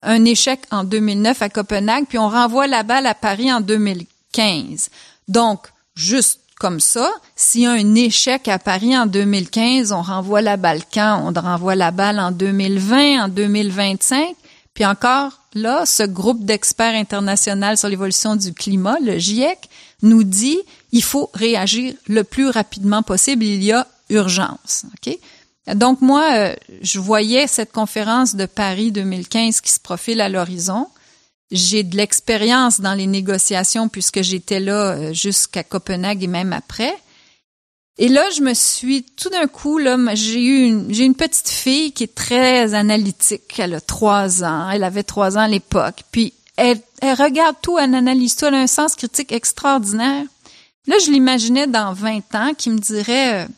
Un 0.02 0.24
échec 0.24 0.60
en 0.70 0.84
2009 0.84 1.42
à 1.42 1.48
Copenhague, 1.48 2.06
puis 2.08 2.18
on 2.18 2.28
renvoie 2.28 2.66
la 2.66 2.82
balle 2.82 3.06
à 3.06 3.14
Paris 3.14 3.52
en 3.52 3.60
2015. 3.60 4.88
Donc, 5.28 5.68
juste 5.94 6.40
comme 6.58 6.80
ça, 6.80 7.10
s'il 7.36 7.62
y 7.62 7.66
a 7.66 7.72
un 7.72 7.94
échec 7.94 8.46
à 8.48 8.58
Paris 8.58 8.96
en 8.96 9.06
2015, 9.06 9.92
on 9.92 10.02
renvoie 10.02 10.42
la 10.42 10.56
balle 10.56 10.82
quand? 10.92 11.22
On 11.24 11.40
renvoie 11.40 11.74
la 11.74 11.90
balle 11.90 12.20
en 12.20 12.32
2020, 12.32 13.24
en 13.24 13.28
2025. 13.28 14.34
Puis 14.74 14.84
encore, 14.84 15.40
là, 15.54 15.86
ce 15.86 16.02
groupe 16.02 16.44
d'experts 16.44 16.94
internationaux 16.94 17.76
sur 17.76 17.88
l'évolution 17.88 18.36
du 18.36 18.52
climat, 18.52 18.96
le 19.02 19.18
GIEC, 19.18 19.58
nous 20.02 20.22
dit 20.22 20.58
il 20.92 21.02
faut 21.02 21.30
réagir 21.34 21.94
le 22.08 22.24
plus 22.24 22.48
rapidement 22.48 23.02
possible. 23.02 23.44
Il 23.44 23.64
y 23.64 23.72
a 23.72 23.86
urgence. 24.10 24.84
Donc 25.66 26.00
moi, 26.00 26.32
euh, 26.32 26.54
je 26.82 26.98
voyais 26.98 27.46
cette 27.46 27.72
conférence 27.72 28.34
de 28.34 28.46
Paris 28.46 28.92
2015 28.92 29.60
qui 29.60 29.70
se 29.70 29.80
profile 29.80 30.20
à 30.20 30.28
l'horizon. 30.28 30.86
J'ai 31.50 31.82
de 31.82 31.96
l'expérience 31.96 32.80
dans 32.80 32.94
les 32.94 33.06
négociations 33.06 33.88
puisque 33.88 34.22
j'étais 34.22 34.60
là 34.60 34.92
euh, 34.92 35.12
jusqu'à 35.12 35.62
Copenhague 35.62 36.22
et 36.22 36.28
même 36.28 36.52
après. 36.52 36.94
Et 37.98 38.08
là, 38.08 38.24
je 38.34 38.40
me 38.40 38.54
suis 38.54 39.02
tout 39.02 39.28
d'un 39.28 39.46
coup 39.46 39.76
là, 39.76 39.98
j'ai 40.14 40.42
eu 40.42 40.66
une, 40.68 40.94
j'ai 40.94 41.04
une 41.04 41.14
petite 41.14 41.50
fille 41.50 41.92
qui 41.92 42.04
est 42.04 42.14
très 42.14 42.72
analytique. 42.72 43.58
Elle 43.58 43.74
a 43.74 43.80
trois 43.80 44.42
ans. 44.42 44.70
Elle 44.70 44.84
avait 44.84 45.02
trois 45.02 45.36
ans 45.36 45.42
à 45.42 45.48
l'époque. 45.48 46.02
Puis 46.10 46.32
elle, 46.56 46.80
elle 47.02 47.14
regarde 47.14 47.56
tout, 47.60 47.78
elle 47.78 47.94
analyse 47.94 48.36
tout. 48.36 48.46
Elle 48.46 48.54
a 48.54 48.60
un 48.60 48.66
sens 48.66 48.94
critique 48.94 49.32
extraordinaire. 49.32 50.24
Là, 50.86 50.96
je 51.04 51.10
l'imaginais 51.10 51.66
dans 51.66 51.92
20 51.92 52.34
ans 52.34 52.52
qui 52.56 52.70
me 52.70 52.78
dirait, 52.78 53.44
euh, 53.44 53.48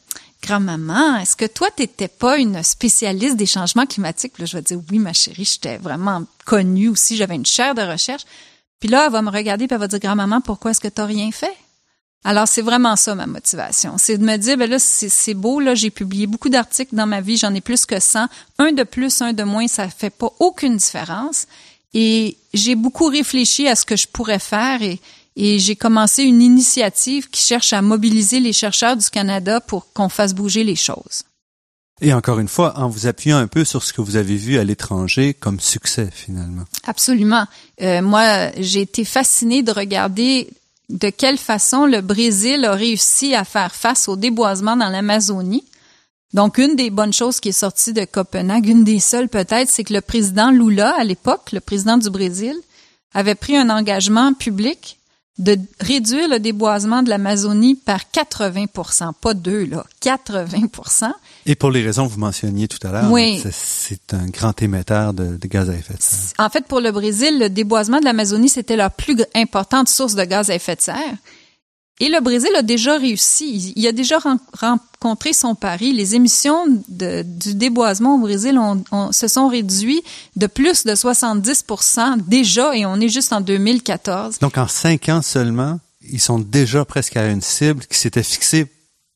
grand-maman, 0.42 1.18
est-ce 1.18 1.36
que 1.36 1.46
toi, 1.46 1.68
t'étais 1.70 2.08
pas 2.08 2.38
une 2.38 2.62
spécialiste 2.62 3.36
des 3.36 3.46
changements 3.46 3.86
climatiques? 3.86 4.32
Puis 4.34 4.42
là, 4.42 4.46
je 4.46 4.56
vais 4.56 4.62
dire, 4.62 4.78
oui, 4.90 4.98
ma 4.98 5.12
chérie, 5.12 5.44
j'étais 5.44 5.78
vraiment 5.78 6.24
connue 6.44 6.88
aussi, 6.88 7.16
j'avais 7.16 7.36
une 7.36 7.46
chaire 7.46 7.74
de 7.74 7.82
recherche. 7.82 8.24
Puis 8.80 8.88
là, 8.88 9.06
elle 9.06 9.12
va 9.12 9.22
me 9.22 9.30
regarder 9.30 9.66
puis 9.66 9.74
elle 9.74 9.80
va 9.80 9.88
dire, 9.88 10.00
grand-maman, 10.00 10.40
pourquoi 10.40 10.72
est-ce 10.72 10.80
que 10.80 10.88
t'as 10.88 11.06
rien 11.06 11.30
fait? 11.30 11.56
Alors, 12.24 12.46
c'est 12.46 12.62
vraiment 12.62 12.94
ça 12.96 13.14
ma 13.14 13.26
motivation. 13.26 13.94
C'est 13.98 14.18
de 14.18 14.24
me 14.24 14.36
dire, 14.36 14.56
ben 14.56 14.70
là, 14.70 14.78
c'est 14.78 15.34
beau, 15.34 15.58
là, 15.58 15.74
j'ai 15.74 15.90
publié 15.90 16.26
beaucoup 16.26 16.48
d'articles 16.48 16.94
dans 16.94 17.06
ma 17.06 17.20
vie, 17.20 17.36
j'en 17.36 17.52
ai 17.54 17.60
plus 17.60 17.84
que 17.84 17.98
100. 17.98 18.26
Un 18.58 18.72
de 18.72 18.84
plus, 18.84 19.22
un 19.22 19.32
de 19.32 19.42
moins, 19.42 19.66
ça 19.66 19.88
fait 19.88 20.10
pas 20.10 20.32
aucune 20.38 20.76
différence. 20.76 21.46
Et 21.94 22.36
j'ai 22.54 22.74
beaucoup 22.74 23.06
réfléchi 23.06 23.66
à 23.66 23.74
ce 23.74 23.84
que 23.84 23.96
je 23.96 24.06
pourrais 24.06 24.38
faire 24.38 24.82
et, 24.82 25.00
et 25.36 25.58
j'ai 25.58 25.76
commencé 25.76 26.22
une 26.22 26.42
initiative 26.42 27.30
qui 27.30 27.42
cherche 27.42 27.72
à 27.72 27.82
mobiliser 27.82 28.40
les 28.40 28.52
chercheurs 28.52 28.96
du 28.96 29.08
Canada 29.08 29.60
pour 29.60 29.92
qu'on 29.92 30.08
fasse 30.08 30.34
bouger 30.34 30.64
les 30.64 30.76
choses. 30.76 31.24
Et 32.00 32.12
encore 32.12 32.40
une 32.40 32.48
fois, 32.48 32.76
en 32.78 32.88
vous 32.88 33.06
appuyant 33.06 33.38
un 33.38 33.46
peu 33.46 33.64
sur 33.64 33.84
ce 33.84 33.92
que 33.92 34.00
vous 34.00 34.16
avez 34.16 34.36
vu 34.36 34.58
à 34.58 34.64
l'étranger 34.64 35.34
comme 35.34 35.60
succès, 35.60 36.08
finalement. 36.12 36.64
Absolument. 36.84 37.46
Euh, 37.80 38.02
moi, 38.02 38.50
j'ai 38.58 38.80
été 38.80 39.04
fascinée 39.04 39.62
de 39.62 39.70
regarder 39.70 40.50
de 40.88 41.10
quelle 41.10 41.38
façon 41.38 41.86
le 41.86 42.00
Brésil 42.00 42.64
a 42.64 42.72
réussi 42.72 43.34
à 43.34 43.44
faire 43.44 43.74
face 43.74 44.08
au 44.08 44.16
déboisement 44.16 44.76
dans 44.76 44.88
l'Amazonie. 44.88 45.64
Donc, 46.34 46.58
une 46.58 46.74
des 46.74 46.90
bonnes 46.90 47.12
choses 47.12 47.38
qui 47.38 47.50
est 47.50 47.52
sortie 47.52 47.92
de 47.92 48.04
Copenhague, 48.04 48.66
une 48.66 48.84
des 48.84 48.98
seules 48.98 49.28
peut-être, 49.28 49.70
c'est 49.70 49.84
que 49.84 49.94
le 49.94 50.00
président 50.00 50.50
Lula, 50.50 50.94
à 50.98 51.04
l'époque, 51.04 51.52
le 51.52 51.60
président 51.60 51.98
du 51.98 52.10
Brésil, 52.10 52.56
avait 53.14 53.34
pris 53.36 53.56
un 53.56 53.70
engagement 53.70 54.32
public 54.32 54.98
de 55.38 55.56
réduire 55.80 56.28
le 56.28 56.38
déboisement 56.38 57.02
de 57.02 57.08
l'Amazonie 57.08 57.74
par 57.74 58.10
80 58.10 58.66
pas 59.20 59.32
deux, 59.34 59.64
là, 59.64 59.84
80 60.00 61.12
Et 61.46 61.54
pour 61.54 61.70
les 61.70 61.82
raisons 61.82 62.06
que 62.06 62.12
vous 62.12 62.20
mentionniez 62.20 62.68
tout 62.68 62.86
à 62.86 62.92
l'heure, 62.92 63.10
Oui. 63.10 63.42
c'est- 63.50 64.12
un 64.14 64.26
grand 64.26 64.60
émetteur 64.60 65.14
de, 65.14 65.36
de 65.38 65.46
gaz 65.48 65.70
à 65.70 65.74
effet 65.74 65.94
de 65.94 66.02
serre. 66.02 66.32
En 66.38 66.50
fait, 66.50 66.66
pour 66.66 66.80
le 66.80 66.92
Brésil, 66.92 67.38
le 67.38 67.48
déboisement 67.48 67.98
de 67.98 68.04
l'Amazonie, 68.04 68.50
c'était 68.50 68.76
leur 68.76 68.90
plus 68.90 69.16
importante 69.34 69.88
source 69.88 70.14
de 70.14 70.24
gaz 70.24 70.50
à 70.50 70.54
effet 70.54 70.76
de 70.76 70.80
serre. 70.82 71.14
Et 72.00 72.08
le 72.08 72.20
Brésil 72.20 72.50
a 72.56 72.62
déjà 72.62 72.96
réussi. 72.96 73.72
Il 73.76 73.86
a 73.86 73.92
déjà 73.92 74.18
ren- 74.18 74.38
rencontré 74.58 75.32
son 75.32 75.54
pari. 75.54 75.92
Les 75.92 76.14
émissions 76.14 76.64
de- 76.88 77.22
du 77.22 77.54
déboisement 77.54 78.16
au 78.16 78.18
Brésil 78.18 78.58
se 79.12 79.28
sont 79.28 79.46
réduites 79.48 80.02
de 80.34 80.46
plus 80.46 80.84
de 80.84 80.94
70% 80.94 82.16
déjà, 82.26 82.74
et 82.76 82.86
on 82.86 82.96
est 83.00 83.08
juste 83.08 83.32
en 83.32 83.40
2014. 83.40 84.38
Donc, 84.40 84.58
en 84.58 84.66
cinq 84.68 85.08
ans 85.10 85.22
seulement, 85.22 85.78
ils 86.02 86.20
sont 86.20 86.38
déjà 86.38 86.84
presque 86.84 87.16
à 87.16 87.28
une 87.28 87.42
cible 87.42 87.84
qui 87.86 87.98
s'était 87.98 88.22
fixée 88.24 88.66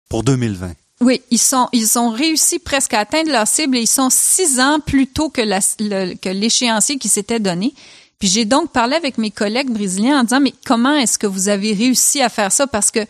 pour 0.08 0.22
2020. 0.22 0.72
Oui, 1.00 1.20
ils 1.30 1.38
sont 1.38 1.68
ils 1.72 1.98
ont 1.98 2.10
réussi 2.10 2.58
presque 2.58 2.94
à 2.94 3.00
atteindre 3.00 3.30
leur 3.30 3.46
cible 3.48 3.76
et 3.76 3.80
ils 3.82 3.86
sont 3.86 4.08
six 4.10 4.60
ans 4.60 4.78
plus 4.80 5.06
tôt 5.08 5.28
que 5.28 5.42
l'échéancier 6.30 6.96
qui 6.98 7.08
s'était 7.08 7.40
donné. 7.40 7.74
Puis 8.18 8.28
j'ai 8.28 8.44
donc 8.44 8.70
parlé 8.72 8.96
avec 8.96 9.18
mes 9.18 9.30
collègues 9.30 9.70
brésiliens 9.70 10.20
en 10.20 10.24
disant 10.24 10.40
mais 10.40 10.54
comment 10.64 10.94
est-ce 10.94 11.18
que 11.18 11.26
vous 11.26 11.48
avez 11.48 11.72
réussi 11.74 12.22
à 12.22 12.28
faire 12.28 12.50
ça? 12.52 12.66
Parce 12.66 12.90
que 12.90 13.00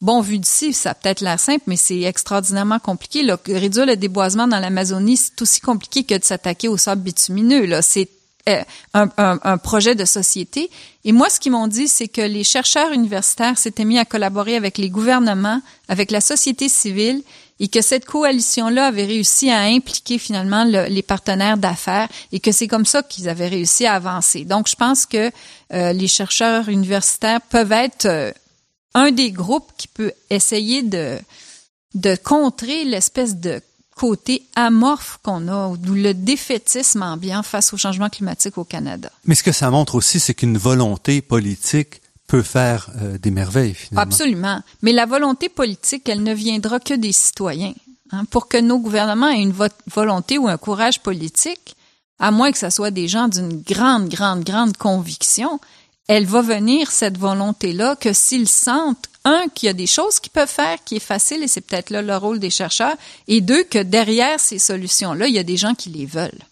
bon 0.00 0.20
vu 0.20 0.38
d'ici 0.38 0.72
ça 0.72 0.90
a 0.90 0.94
peut-être 0.94 1.20
l'air 1.20 1.38
simple 1.40 1.62
mais 1.66 1.76
c'est 1.76 2.00
extraordinairement 2.02 2.78
compliqué 2.80 3.22
là. 3.22 3.38
réduire 3.46 3.86
le 3.86 3.96
déboisement 3.96 4.48
dans 4.48 4.58
l'Amazonie 4.58 5.16
c'est 5.16 5.40
aussi 5.42 5.60
compliqué 5.60 6.02
que 6.04 6.18
de 6.18 6.24
s'attaquer 6.24 6.68
au 6.68 6.76
sable 6.76 7.02
bitumineux 7.02 7.66
là 7.66 7.82
c'est 7.82 8.08
euh, 8.48 8.62
un- 8.94 9.08
un 9.44 9.56
projet 9.56 9.94
de 9.94 10.04
société. 10.04 10.68
Et 11.04 11.12
moi, 11.12 11.30
ce 11.30 11.38
qu'ils 11.38 11.52
m'ont 11.52 11.68
dit, 11.68 11.86
c'est 11.86 12.08
que 12.08 12.20
les 12.22 12.42
chercheurs 12.42 12.90
universitaires 12.90 13.56
s'étaient 13.56 13.84
mis 13.84 14.00
à 14.00 14.04
collaborer 14.04 14.56
avec 14.56 14.78
les 14.78 14.90
gouvernements, 14.90 15.62
avec 15.86 16.10
la 16.10 16.20
société 16.20 16.68
civile, 16.68 17.22
et 17.62 17.68
que 17.68 17.80
cette 17.80 18.04
coalition-là 18.04 18.86
avait 18.86 19.06
réussi 19.06 19.48
à 19.50 19.60
impliquer 19.60 20.18
finalement 20.18 20.64
le- 20.64 20.88
les 20.96 21.02
partenaires 21.02 21.56
d'affaires, 21.56 22.08
et 22.32 22.40
que 22.40 22.52
c'est 22.52 22.66
comme 22.68 22.84
ça 22.84 23.02
qu'ils 23.02 23.28
avaient 23.28 23.48
réussi 23.48 23.86
à 23.86 23.94
avancer. 23.94 24.44
Donc, 24.44 24.68
je 24.68 24.74
pense 24.76 25.06
que 25.06 25.30
euh, 25.72 25.92
les 25.94 26.08
chercheurs 26.08 26.68
universitaires 26.68 27.40
peuvent 27.40 27.72
être 27.72 28.06
euh, 28.06 28.32
un 28.94 29.10
des 29.12 29.30
groupes 29.30 29.70
qui 29.78 29.88
peut 29.88 30.12
essayer 30.28 30.82
de 30.82 31.18
de 31.94 32.16
contrer 32.16 32.84
l'espèce 32.84 33.36
de 33.36 33.60
côté 33.94 34.42
amorphe 34.56 35.18
qu'on 35.22 35.46
a, 35.48 35.68
ou 35.68 35.76
le 35.94 36.12
défaitisme 36.14 37.02
ambiant 37.02 37.42
face 37.42 37.72
au 37.74 37.76
changement 37.76 38.08
climatique 38.08 38.56
au 38.58 38.64
Canada. 38.64 39.10
Mais 39.26 39.34
ce 39.34 39.42
que 39.42 39.52
ça 39.52 39.70
montre 39.70 39.94
aussi, 39.94 40.18
c'est 40.18 40.34
qu'une 40.34 40.58
volonté 40.58 41.20
politique 41.22 42.01
peut 42.32 42.42
faire 42.42 42.88
euh, 43.02 43.18
des 43.18 43.30
merveilles, 43.30 43.74
finalement. 43.74 44.02
Absolument. 44.10 44.58
Mais 44.80 44.92
la 44.92 45.04
volonté 45.06 45.48
politique, 45.50 46.08
elle 46.08 46.22
ne 46.22 46.32
viendra 46.32 46.80
que 46.80 46.94
des 46.94 47.12
citoyens. 47.12 47.74
hein. 48.12 48.24
Pour 48.30 48.48
que 48.48 48.56
nos 48.58 48.78
gouvernements 48.78 49.28
aient 49.28 49.42
une 49.42 49.52
vo- 49.52 49.78
volonté 50.00 50.38
ou 50.38 50.48
un 50.48 50.56
courage 50.56 51.00
politique, 51.00 51.76
à 52.18 52.30
moins 52.30 52.50
que 52.52 52.58
ce 52.58 52.70
soit 52.70 52.90
des 52.90 53.06
gens 53.14 53.28
d'une 53.28 53.60
grande, 53.60 54.08
grande, 54.08 54.44
grande 54.44 54.76
conviction, 54.78 55.60
elle 56.08 56.24
va 56.26 56.40
venir, 56.40 56.90
cette 56.90 57.18
volonté-là, 57.18 57.96
que 57.96 58.12
s'ils 58.14 58.48
sentent, 58.48 59.08
un, 59.24 59.42
qu'il 59.54 59.66
y 59.66 59.70
a 59.70 59.74
des 59.74 59.86
choses 59.86 60.18
qu'ils 60.18 60.32
peuvent 60.32 60.48
faire 60.62 60.78
qui 60.84 60.96
est 60.96 61.06
facile, 61.14 61.42
et 61.42 61.48
c'est 61.48 61.60
peut-être 61.60 61.90
là 61.90 62.00
le 62.02 62.16
rôle 62.16 62.38
des 62.40 62.50
chercheurs, 62.50 62.96
et 63.28 63.40
deux, 63.40 63.62
que 63.64 63.78
derrière 63.82 64.40
ces 64.40 64.58
solutions-là, 64.58 65.26
il 65.28 65.34
y 65.34 65.38
a 65.38 65.44
des 65.44 65.56
gens 65.58 65.74
qui 65.74 65.90
les 65.90 66.06
veulent. 66.06 66.44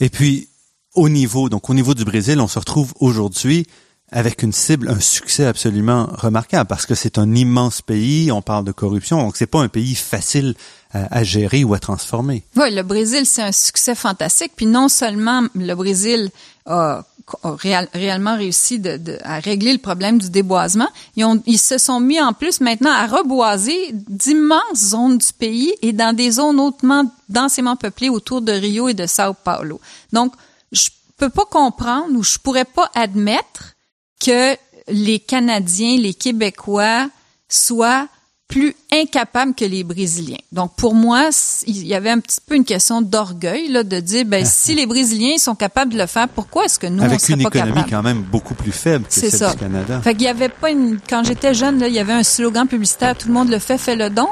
Et 0.00 0.10
puis, 0.10 0.48
au 0.94 1.08
niveau, 1.08 1.48
donc 1.48 1.70
au 1.70 1.74
niveau 1.74 1.94
du 1.94 2.04
Brésil, 2.04 2.40
on 2.40 2.48
se 2.48 2.58
retrouve 2.58 2.92
aujourd'hui 3.00 3.66
avec 4.10 4.42
une 4.42 4.52
cible, 4.52 4.88
un 4.88 5.00
succès 5.00 5.46
absolument 5.46 6.08
remarquable 6.12 6.66
parce 6.66 6.86
que 6.86 6.94
c'est 6.94 7.18
un 7.18 7.34
immense 7.34 7.82
pays, 7.82 8.32
on 8.32 8.42
parle 8.42 8.64
de 8.64 8.72
corruption, 8.72 9.18
donc 9.18 9.36
c'est 9.36 9.46
pas 9.46 9.60
un 9.60 9.68
pays 9.68 9.94
facile 9.94 10.54
à, 10.92 11.22
gérer 11.22 11.64
ou 11.64 11.74
à 11.74 11.78
transformer. 11.78 12.44
Oui, 12.56 12.74
le 12.74 12.82
Brésil, 12.82 13.26
c'est 13.26 13.42
un 13.42 13.52
succès 13.52 13.94
fantastique. 13.94 14.52
Puis 14.56 14.64
non 14.64 14.88
seulement 14.88 15.42
le 15.54 15.74
Brésil 15.74 16.30
a, 16.64 17.04
réellement 17.44 18.36
réussi 18.36 18.80
à 19.22 19.38
régler 19.38 19.72
le 19.72 19.78
problème 19.78 20.18
du 20.18 20.30
déboisement, 20.30 20.88
ils 21.14 21.58
se 21.58 21.76
sont 21.76 22.00
mis 22.00 22.18
en 22.20 22.32
plus 22.32 22.62
maintenant 22.62 22.92
à 22.92 23.06
reboiser 23.06 23.90
d'immenses 23.92 24.62
zones 24.76 25.18
du 25.18 25.32
pays 25.38 25.74
et 25.82 25.92
dans 25.92 26.16
des 26.16 26.30
zones 26.30 26.58
hautement 26.58 27.04
densément 27.28 27.76
peuplées 27.76 28.08
autour 28.08 28.40
de 28.40 28.52
Rio 28.52 28.88
et 28.88 28.94
de 28.94 29.06
Sao 29.06 29.34
Paulo. 29.34 29.78
Donc, 30.14 30.32
je 30.72 30.88
peux 31.18 31.28
pas 31.28 31.44
comprendre 31.44 32.16
ou 32.16 32.22
je 32.22 32.38
pourrais 32.38 32.64
pas 32.64 32.90
admettre 32.94 33.74
que 34.20 34.56
les 34.88 35.18
Canadiens, 35.18 35.96
les 35.98 36.14
Québécois 36.14 37.08
soient 37.48 38.08
plus 38.48 38.74
incapables 38.90 39.54
que 39.54 39.64
les 39.66 39.84
Brésiliens. 39.84 40.38
Donc 40.52 40.74
pour 40.74 40.94
moi, 40.94 41.28
il 41.66 41.86
y 41.86 41.94
avait 41.94 42.10
un 42.10 42.18
petit 42.18 42.38
peu 42.44 42.54
une 42.54 42.64
question 42.64 43.02
d'orgueil 43.02 43.68
là, 43.68 43.84
de 43.84 44.00
dire 44.00 44.24
ben 44.24 44.44
si 44.46 44.74
les 44.74 44.86
Brésiliens 44.86 45.36
sont 45.36 45.54
capables 45.54 45.92
de 45.92 45.98
le 45.98 46.06
faire, 46.06 46.28
pourquoi 46.28 46.64
est-ce 46.64 46.78
que 46.78 46.86
nous 46.86 47.02
Avec 47.02 47.16
on 47.16 47.18
serait 47.18 47.34
une 47.34 47.42
pas 47.42 47.58
économie 47.58 47.84
quand 47.88 48.02
même 48.02 48.22
beaucoup 48.22 48.54
plus 48.54 48.72
faible 48.72 49.04
que 49.04 49.12
celle 49.12 49.30
ça. 49.30 49.52
du 49.52 49.58
Canada. 49.58 50.00
Fait 50.00 50.14
qu'il 50.14 50.22
y 50.22 50.28
avait 50.28 50.48
pas 50.48 50.70
une 50.70 50.98
quand 51.06 51.24
j'étais 51.24 51.52
jeune 51.52 51.78
là, 51.78 51.88
il 51.88 51.94
y 51.94 51.98
avait 51.98 52.14
un 52.14 52.22
slogan 52.22 52.66
publicitaire 52.66 53.16
tout 53.18 53.28
le 53.28 53.34
monde 53.34 53.50
le 53.50 53.58
fait, 53.58 53.76
fait 53.76 53.96
le 53.96 54.08
don. 54.08 54.28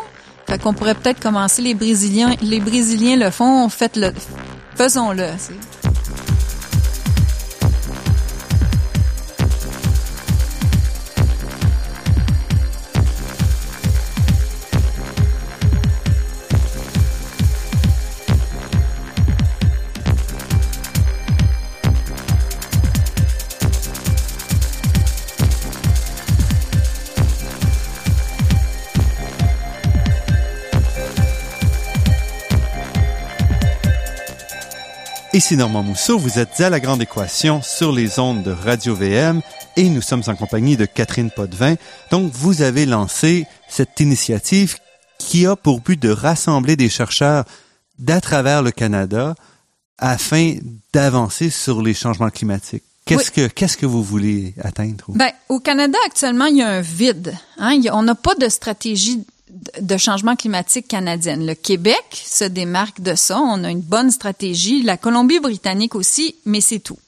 Fait 0.49 0.59
qu'on 0.59 0.72
pourrait 0.72 0.95
peut-être 0.95 1.20
commencer 1.20 1.61
les 1.61 1.74
Brésiliens 1.74 2.34
les 2.41 2.61
Brésiliens 2.61 3.16
le 3.16 3.30
font, 3.30 3.68
faites 3.68 3.97
le 3.97 4.12
faisons-le. 4.76 5.28
Ici 35.37 35.59
Normand 35.59 35.82
Mousseau, 35.82 36.18
vous 36.18 36.39
êtes 36.39 36.59
à 36.62 36.70
La 36.70 36.80
Grande 36.80 37.03
Équation 37.03 37.61
sur 37.61 37.93
les 37.93 38.18
ondes 38.18 38.43
de 38.43 38.53
Radio 38.53 38.95
VM 38.95 39.43
et 39.76 39.91
nous 39.91 40.01
sommes 40.01 40.22
en 40.28 40.34
compagnie 40.34 40.78
de 40.78 40.87
Catherine 40.87 41.30
Potvin. 41.30 41.74
Donc, 42.11 42.32
vous 42.32 42.62
avez 42.62 42.87
lancé 42.87 43.47
cette 43.68 44.01
initiative 44.01 44.78
qui 45.18 45.45
a 45.45 45.55
pour 45.55 45.80
but 45.80 46.01
de 46.01 46.09
rassembler 46.09 46.74
des 46.74 46.89
chercheurs 46.89 47.45
d'à 47.99 48.22
travers 48.22 48.62
le 48.62 48.70
Canada 48.70 49.34
afin 49.99 50.55
d'avancer 50.95 51.51
sur 51.51 51.82
les 51.82 51.93
changements 51.93 52.30
climatiques. 52.30 52.84
Qu'est-ce 53.05 53.30
que 53.30 53.47
qu'est-ce 53.47 53.76
que 53.76 53.84
vous 53.84 54.03
voulez 54.03 54.55
atteindre? 54.62 55.05
Ben, 55.09 55.32
au 55.51 55.61
Canada 55.61 55.99
actuellement, 56.07 56.47
il 56.47 56.57
y 56.57 56.62
a 56.62 56.68
un 56.68 56.80
vide. 56.80 57.37
Hein? 57.59 57.78
on 57.93 58.05
n'a 58.05 58.14
pas 58.14 58.37
de 58.37 58.49
stratégie 58.49 59.26
de 59.80 59.97
changement 59.97 60.36
climatique 60.36 60.88
canadienne. 60.88 61.47
Le 61.47 61.55
Québec 61.55 62.05
se 62.12 62.44
démarque 62.44 63.01
de 63.01 63.14
ça. 63.14 63.40
On 63.40 63.64
a 63.64 63.70
une 63.70 63.80
bonne 63.80 64.11
stratégie. 64.11 64.82
La 64.82 64.97
Colombie-Britannique 64.97 65.94
aussi, 65.94 66.36
mais 66.44 66.61
c'est 66.61 66.80
tout. 66.80 66.99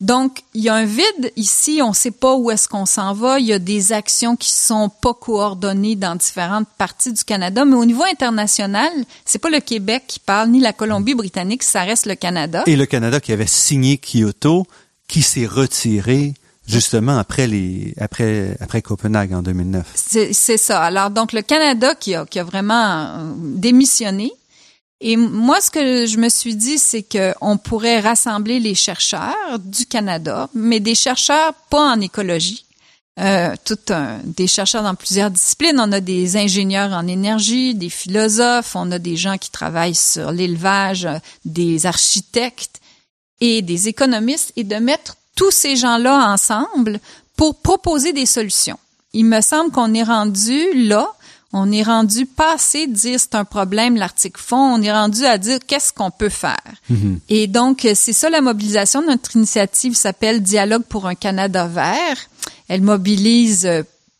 Donc, 0.00 0.42
il 0.52 0.62
y 0.62 0.68
a 0.68 0.74
un 0.74 0.84
vide 0.84 1.32
ici, 1.36 1.80
on 1.82 1.90
ne 1.90 1.94
sait 1.94 2.10
pas 2.10 2.36
où 2.36 2.50
est-ce 2.50 2.68
qu'on 2.68 2.84
s'en 2.84 3.14
va. 3.14 3.40
Il 3.40 3.46
y 3.46 3.52
a 3.54 3.58
des 3.58 3.92
actions 3.92 4.36
qui 4.36 4.52
sont 4.52 4.90
pas 4.90 5.14
coordonnées 5.14 5.96
dans 5.96 6.16
différentes 6.16 6.68
parties 6.76 7.14
du 7.14 7.24
Canada, 7.24 7.64
mais 7.64 7.76
au 7.76 7.84
niveau 7.86 8.02
international, 8.02 8.92
c'est 9.24 9.38
pas 9.38 9.48
le 9.48 9.60
Québec 9.60 10.04
qui 10.06 10.20
parle 10.20 10.50
ni 10.50 10.60
la 10.60 10.74
Colombie-Britannique, 10.74 11.62
ça 11.62 11.82
reste 11.82 12.04
le 12.04 12.14
Canada. 12.14 12.62
Et 12.66 12.76
le 12.76 12.84
Canada 12.84 13.20
qui 13.20 13.32
avait 13.32 13.46
signé 13.46 13.96
Kyoto, 13.96 14.66
qui 15.08 15.22
s'est 15.22 15.46
retiré 15.46 16.34
justement 16.66 17.18
après 17.18 17.46
les 17.46 17.94
après 17.98 18.56
après 18.60 18.82
Copenhague 18.82 19.32
en 19.32 19.42
2009. 19.42 19.86
C'est 19.94 20.32
ça. 20.32 20.82
Alors 20.82 21.10
donc 21.10 21.32
le 21.32 21.42
Canada 21.42 21.94
qui 21.94 22.14
a 22.14 22.26
qui 22.26 22.38
a 22.38 22.44
vraiment 22.44 22.74
euh, 22.74 23.32
démissionné. 23.36 24.32
Et 25.00 25.16
moi, 25.16 25.60
ce 25.60 25.70
que 25.70 26.06
je 26.06 26.16
me 26.16 26.30
suis 26.30 26.56
dit, 26.56 26.78
c'est 26.78 27.02
que 27.02 27.34
on 27.42 27.58
pourrait 27.58 28.00
rassembler 28.00 28.60
les 28.60 28.74
chercheurs 28.74 29.58
du 29.58 29.84
Canada, 29.84 30.48
mais 30.54 30.80
des 30.80 30.94
chercheurs 30.94 31.52
pas 31.68 31.92
en 31.92 32.00
écologie, 32.00 32.64
euh, 33.20 33.54
tout 33.66 33.78
un, 33.90 34.20
des 34.24 34.46
chercheurs 34.46 34.82
dans 34.82 34.94
plusieurs 34.94 35.30
disciplines. 35.30 35.78
On 35.78 35.92
a 35.92 36.00
des 36.00 36.38
ingénieurs 36.38 36.92
en 36.92 37.06
énergie, 37.06 37.74
des 37.74 37.90
philosophes, 37.90 38.74
on 38.74 38.90
a 38.90 38.98
des 38.98 39.16
gens 39.16 39.36
qui 39.36 39.50
travaillent 39.50 39.94
sur 39.94 40.32
l'élevage, 40.32 41.06
des 41.44 41.84
architectes 41.84 42.80
et 43.42 43.60
des 43.60 43.88
économistes, 43.88 44.54
et 44.56 44.64
de 44.64 44.76
mettre 44.76 45.16
tous 45.36 45.52
ces 45.52 45.76
gens-là 45.76 46.32
ensemble 46.32 46.98
pour 47.36 47.60
proposer 47.60 48.12
des 48.12 48.26
solutions. 48.26 48.78
Il 49.12 49.26
me 49.26 49.40
semble 49.40 49.70
qu'on 49.70 49.94
est 49.94 50.02
rendu 50.02 50.86
là, 50.88 51.12
on 51.52 51.70
est 51.70 51.82
rendu 51.82 52.26
passé 52.26 52.86
de 52.86 52.92
dire 52.92 53.20
c'est 53.20 53.34
un 53.34 53.44
problème 53.44 53.96
l'article 53.96 54.40
fond, 54.40 54.74
on 54.74 54.82
est 54.82 54.92
rendu 54.92 55.24
à 55.24 55.38
dire 55.38 55.58
qu'est-ce 55.64 55.92
qu'on 55.92 56.10
peut 56.10 56.28
faire. 56.28 56.74
Mm-hmm. 56.90 57.18
Et 57.28 57.46
donc 57.46 57.86
c'est 57.94 58.12
ça 58.12 58.28
la 58.28 58.40
mobilisation. 58.40 59.02
Notre 59.06 59.36
initiative 59.36 59.94
s'appelle 59.94 60.42
Dialogue 60.42 60.84
pour 60.88 61.06
un 61.06 61.14
Canada 61.14 61.66
vert. 61.66 62.18
Elle 62.68 62.82
mobilise 62.82 63.68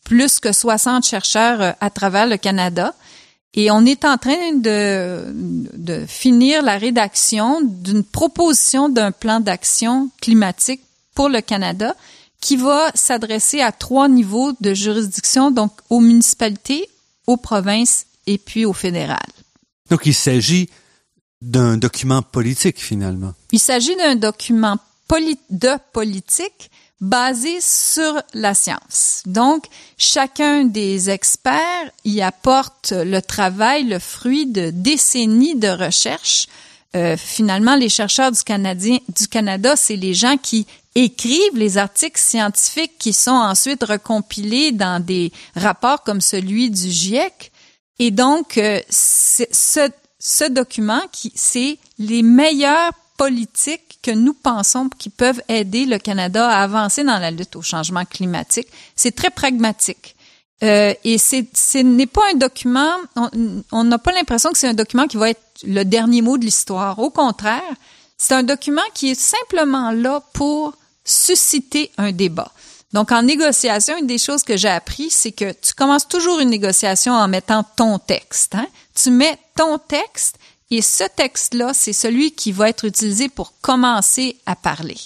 plus 0.05 0.39
que 0.39 0.53
60 0.53 1.05
chercheurs 1.05 1.75
à 1.81 1.91
travers 1.91 2.27
le 2.27 2.37
Canada. 2.37 2.95
Et 3.55 3.71
on 3.71 3.85
est 3.87 4.05
en 4.05 4.19
train 4.19 4.53
de, 4.55 5.25
de 5.33 6.05
finir 6.07 6.63
la 6.63 6.77
rédaction 6.77 7.61
d'une 7.63 8.05
proposition 8.05 8.89
d'un 8.89 9.13
plan 9.13 9.41
d'action 9.41 10.11
climatique 10.21 10.83
pour 11.17 11.29
le 11.29 11.41
Canada 11.41 11.97
qui 12.41 12.57
va 12.57 12.93
s'adresser 12.95 13.61
à 13.61 13.73
trois 13.73 14.09
niveaux 14.09 14.53
de 14.61 14.73
juridiction, 14.75 15.51
donc 15.51 15.73
aux 15.91 16.01
municipalités, 16.01 16.89
aux 17.27 17.39
provinces 17.39 18.07
et 18.27 18.39
puis 18.39 18.65
au 18.65 18.73
fédéral. 18.73 19.27
Donc 19.91 20.07
il 20.07 20.15
s'agit 20.15 20.69
d'un 21.43 21.77
document 21.77 22.23
politique 22.23 22.79
finalement. 22.79 23.33
Il 23.51 23.59
s'agit 23.59 23.97
d'un 23.97 24.15
document 24.15 24.77
de 25.51 25.71
politique 25.93 26.71
basé 27.01 27.61
sur 27.61 28.23
la 28.35 28.55
science. 28.55 29.23
Donc, 29.27 29.67
chacun 29.99 30.65
des 30.65 31.11
experts 31.11 31.91
y 32.05 32.23
apporte 32.23 32.93
le 32.93 33.21
travail, 33.21 33.85
le 33.85 33.99
fruit 33.99 34.47
de 34.47 34.71
décennies 34.71 35.57
de 35.57 35.69
recherche. 35.69 36.49
Euh, 36.97 37.17
finalement, 37.19 37.77
les 37.77 37.91
chercheurs 37.91 38.33
du, 38.33 38.43
Canada, 38.43 39.77
c'est 39.77 39.97
les 39.97 40.15
gens 40.15 40.39
qui 40.39 40.67
écrivent 40.95 41.57
les 41.57 41.77
articles 41.77 42.19
scientifiques 42.19 42.97
qui 42.99 43.13
sont 43.13 43.33
ensuite 43.33 43.85
recompilés 43.85 44.73
dans 44.73 45.05
des 45.05 45.31
rapports 45.55 46.03
comme 46.03 46.23
celui 46.23 46.71
du 46.71 46.89
GIEC. 46.89 47.53
Et 47.99 48.11
donc, 48.11 48.57
euh, 48.57 48.81
ce, 48.89 50.49
document, 50.51 51.03
c'est 51.35 51.79
les 51.99 52.23
meilleures 52.23 52.93
politiques 53.19 53.99
que 54.03 54.11
nous 54.11 54.35
pensons 54.35 54.89
qui 54.89 55.11
peuvent 55.11 55.43
aider 55.49 55.85
le 55.85 55.99
Canada 55.99 56.49
à 56.49 56.63
avancer 56.63 57.05
dans 57.05 57.19
la 57.19 57.31
lutte 57.31 57.57
au 57.57 57.63
changement 57.63 58.07
climatique. 58.07 58.69
C'est 58.95 59.15
très 59.15 59.31
pragmatique. 59.31 60.16
Euh, 60.63 60.95
et 61.05 61.19
c'est, 61.19 61.47
ce 61.55 61.79
n'est 61.79 62.07
pas 62.07 62.23
un 62.33 62.37
document, 62.37 62.93
on 63.73 63.85
n'a 63.85 63.99
pas 63.99 64.13
l'impression 64.13 64.51
que 64.53 64.59
c'est 64.59 64.69
un 64.69 64.75
document 64.75 65.07
qui 65.07 65.19
va 65.19 65.31
être 65.31 65.43
le 65.65 65.85
dernier 65.85 66.23
mot 66.23 66.39
de 66.39 66.45
l'histoire. 66.45 66.99
Au 66.99 67.11
contraire, 67.11 67.63
c'est 68.17 68.35
un 68.35 68.43
document 68.43 68.83
qui 68.95 69.11
est 69.11 69.21
simplement 69.21 69.91
là 69.91 70.23
pour 70.33 70.75
susciter 71.05 71.91
un 71.99 72.13
débat. 72.13 72.51
Donc, 72.93 73.13
en 73.13 73.23
négociation, 73.23 73.99
une 73.99 74.07
des 74.07 74.19
choses 74.19 74.43
que 74.43 74.57
j'ai 74.57 74.69
appris, 74.69 75.11
c'est 75.11 75.33
que 75.33 75.53
tu 75.53 75.75
commences 75.75 76.09
toujours 76.09 76.41
une 76.41 76.49
négociation 76.49 77.13
en 77.13 77.29
mettant 77.29 77.63
ton 77.77 77.99
texte. 77.99 78.55
Hein? 78.55 78.67
Tu 78.95 79.11
mets 79.11 79.39
ton 79.55 79.79
texte 79.79 80.37
et 80.71 80.83
ce 80.83 81.05
texte-là, 81.05 81.75
c'est 81.75 81.93
celui 81.93 82.33
qui 82.33 82.53
va 82.53 82.69
être 82.69 82.87
utilisé 82.87 83.29
pour 83.29 83.53
commencer 83.61 84.37
à 84.47 84.57
parler. 84.57 84.97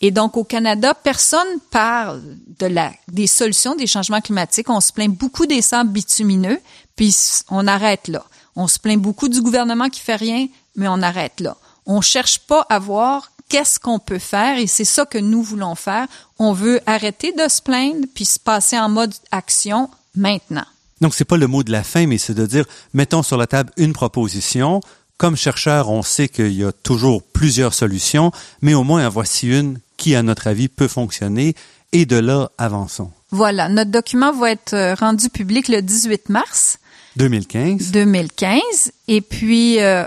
Et 0.00 0.10
donc, 0.10 0.36
au 0.36 0.44
Canada, 0.44 0.94
personne 0.94 1.46
parle 1.70 2.22
de 2.58 2.66
la, 2.66 2.92
des 3.08 3.26
solutions 3.26 3.74
des 3.74 3.86
changements 3.86 4.20
climatiques. 4.20 4.68
On 4.68 4.80
se 4.80 4.92
plaint 4.92 5.14
beaucoup 5.14 5.46
des 5.46 5.62
sables 5.62 5.90
bitumineux, 5.90 6.60
puis 6.96 7.16
on 7.50 7.66
arrête 7.66 8.08
là. 8.08 8.24
On 8.56 8.68
se 8.68 8.78
plaint 8.78 9.00
beaucoup 9.00 9.28
du 9.28 9.40
gouvernement 9.40 9.88
qui 9.88 10.00
fait 10.00 10.16
rien, 10.16 10.48
mais 10.76 10.88
on 10.88 11.02
arrête 11.02 11.40
là 11.40 11.56
On 11.86 12.00
cherche 12.00 12.40
pas 12.40 12.66
à 12.68 12.78
voir 12.78 13.30
qu'est-ce 13.48 13.78
qu'on 13.78 13.98
peut 13.98 14.18
faire 14.18 14.58
et 14.58 14.66
c'est 14.66 14.84
ça 14.84 15.06
que 15.06 15.18
nous 15.18 15.42
voulons 15.42 15.74
faire. 15.74 16.06
On 16.38 16.52
veut 16.52 16.80
arrêter 16.86 17.32
de 17.32 17.48
se 17.48 17.62
plaindre 17.62 18.06
puis 18.14 18.24
se 18.24 18.38
passer 18.38 18.78
en 18.78 18.88
mode 18.88 19.14
action 19.30 19.88
maintenant. 20.14 20.64
Donc, 21.00 21.14
c'est 21.14 21.26
pas 21.26 21.36
le 21.36 21.46
mot 21.46 21.62
de 21.62 21.72
la 21.72 21.84
fin, 21.84 22.06
mais 22.06 22.18
c'est 22.18 22.34
de 22.34 22.46
dire, 22.46 22.64
mettons 22.94 23.22
sur 23.22 23.36
la 23.36 23.46
table 23.46 23.70
une 23.76 23.92
proposition. 23.92 24.80
Comme 25.18 25.36
chercheur, 25.36 25.90
on 25.90 26.02
sait 26.02 26.28
qu'il 26.28 26.52
y 26.52 26.64
a 26.64 26.72
toujours 26.72 27.22
plusieurs 27.22 27.74
solutions, 27.74 28.32
mais 28.60 28.74
au 28.74 28.84
moins 28.84 29.06
en 29.06 29.10
voici 29.10 29.48
une 29.48 29.78
qui, 29.96 30.14
à 30.14 30.22
notre 30.22 30.46
avis, 30.46 30.68
peut 30.68 30.88
fonctionner 30.88 31.54
et 31.92 32.06
de 32.06 32.16
là, 32.16 32.50
avançons. 32.58 33.10
Voilà, 33.30 33.68
notre 33.68 33.90
document 33.90 34.32
va 34.32 34.50
être 34.50 34.74
euh, 34.74 34.94
rendu 34.94 35.28
public 35.30 35.68
le 35.68 35.82
18 35.82 36.28
mars 36.28 36.78
2015. 37.16 37.90
2015 37.90 38.92
et 39.08 39.20
puis 39.20 39.80
euh, 39.80 40.04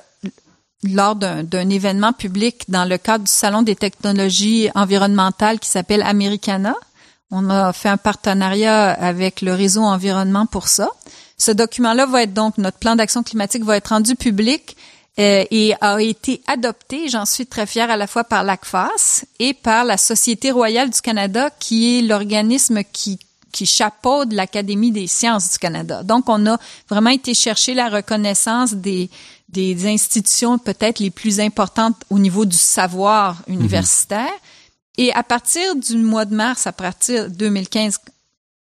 lors 0.83 1.15
d'un 1.15 1.69
événement 1.69 2.13
public 2.13 2.63
dans 2.69 2.85
le 2.85 2.97
cadre 2.97 3.25
du 3.25 3.31
Salon 3.31 3.63
des 3.63 3.75
technologies 3.75 4.69
environnementales 4.75 5.59
qui 5.59 5.69
s'appelle 5.69 6.01
Americana. 6.03 6.75
On 7.31 7.49
a 7.49 7.73
fait 7.73 7.89
un 7.89 7.97
partenariat 7.97 8.91
avec 8.91 9.41
le 9.41 9.53
réseau 9.53 9.81
environnement 9.81 10.45
pour 10.45 10.67
ça. 10.67 10.89
Ce 11.37 11.51
document-là 11.51 12.05
va 12.05 12.23
être 12.23 12.33
donc, 12.33 12.57
notre 12.57 12.77
plan 12.77 12.95
d'action 12.95 13.23
climatique 13.23 13.63
va 13.63 13.77
être 13.77 13.89
rendu 13.89 14.15
public 14.15 14.75
euh, 15.19 15.43
et 15.51 15.73
a 15.81 16.01
été 16.01 16.41
adopté, 16.47 17.09
j'en 17.09 17.25
suis 17.25 17.45
très 17.45 17.65
fière, 17.65 17.91
à 17.91 17.97
la 17.97 18.07
fois 18.07 18.23
par 18.23 18.43
l'ACFAS 18.43 19.25
et 19.39 19.53
par 19.53 19.83
la 19.83 19.97
Société 19.97 20.51
royale 20.51 20.89
du 20.89 21.01
Canada, 21.01 21.49
qui 21.59 21.99
est 21.99 22.01
l'organisme 22.01 22.81
qui 22.91 23.19
qui 23.51 23.65
chapeaute 23.65 24.31
l'Académie 24.31 24.91
des 24.91 25.07
sciences 25.07 25.53
du 25.53 25.57
Canada. 25.57 26.03
Donc, 26.03 26.29
on 26.29 26.45
a 26.45 26.59
vraiment 26.87 27.09
été 27.09 27.33
chercher 27.33 27.73
la 27.73 27.89
reconnaissance 27.89 28.73
des, 28.73 29.09
des 29.49 29.87
institutions 29.87 30.59
peut-être 30.59 30.99
les 30.99 31.09
plus 31.09 31.39
importantes 31.39 31.95
au 32.09 32.19
niveau 32.19 32.45
du 32.45 32.55
savoir 32.55 33.37
universitaire. 33.47 34.31
Et 34.97 35.11
à 35.13 35.23
partir 35.23 35.75
du 35.75 35.97
mois 35.97 36.25
de 36.25 36.35
mars, 36.35 36.67
à 36.67 36.71
partir 36.71 37.29
de 37.29 37.35
2015, 37.35 37.99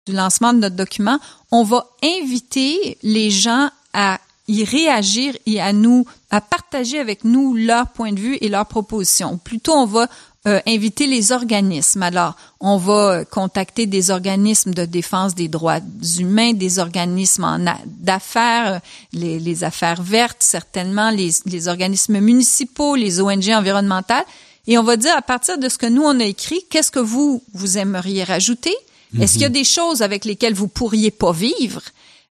du 0.07 0.13
lancement 0.15 0.55
de 0.55 0.61
notre 0.61 0.77
document, 0.77 1.19
on 1.51 1.65
va 1.65 1.87
inviter 2.03 2.97
les 3.03 3.31
gens 3.31 3.71
à 3.93 4.19
y 4.49 4.65
réagir 4.65 5.37
et 5.47 5.61
à 5.61 5.73
nous, 5.73 6.07
à 6.31 6.41
partager 6.41 6.99
avec 6.99 7.25
nous 7.25 7.55
leur 7.55 7.89
point 7.89 8.13
de 8.13 8.21
vue 8.21 8.39
et 8.41 8.49
leurs 8.49 8.67
propositions. 8.67 9.39
Plutôt, 9.39 9.75
on 9.75 9.87
va 9.87 10.09
euh, 10.47 10.61
inviter 10.67 11.07
les 11.07 11.33
organismes. 11.33 12.03
Alors, 12.03 12.35
on 12.61 12.79
va 12.79 13.25
contacter 13.25 13.87
des 13.87 14.11
organismes 14.11 14.73
de 14.73 14.87
défense 14.87 15.35
des 15.35 15.49
droits 15.49 15.81
humains, 16.19 16.55
des 16.55 16.79
organismes 16.79 17.47
d'affaires, 17.87 18.81
les, 19.13 19.39
les, 19.39 19.65
affaires 19.65 20.03
vertes, 20.03 20.39
certainement, 20.43 21.11
les, 21.11 21.31
les 21.45 21.69
organismes 21.69 22.21
municipaux, 22.21 22.97
les 22.97 23.21
ONG 23.21 23.51
environnementales. 23.51 24.25
Et 24.67 24.79
on 24.79 24.83
va 24.83 24.97
dire, 24.97 25.15
à 25.17 25.23
partir 25.23 25.59
de 25.59 25.69
ce 25.69 25.77
que 25.77 25.87
nous, 25.87 26.03
on 26.03 26.19
a 26.21 26.25
écrit, 26.25 26.61
qu'est-ce 26.71 26.91
que 26.91 27.01
vous, 27.01 27.43
vous 27.53 27.79
aimeriez 27.79 28.25
rajouter? 28.25 28.75
Est-ce 29.21 29.35
qu'il 29.35 29.43
y 29.43 29.47
a 29.47 29.49
mhm. 29.49 29.55
des 29.55 29.65
choses 29.65 30.03
avec 30.03 30.25
lesquelles 30.25 30.55
vous 30.55 30.69
pourriez 30.69 31.11
pas 31.11 31.33
vivre? 31.33 31.81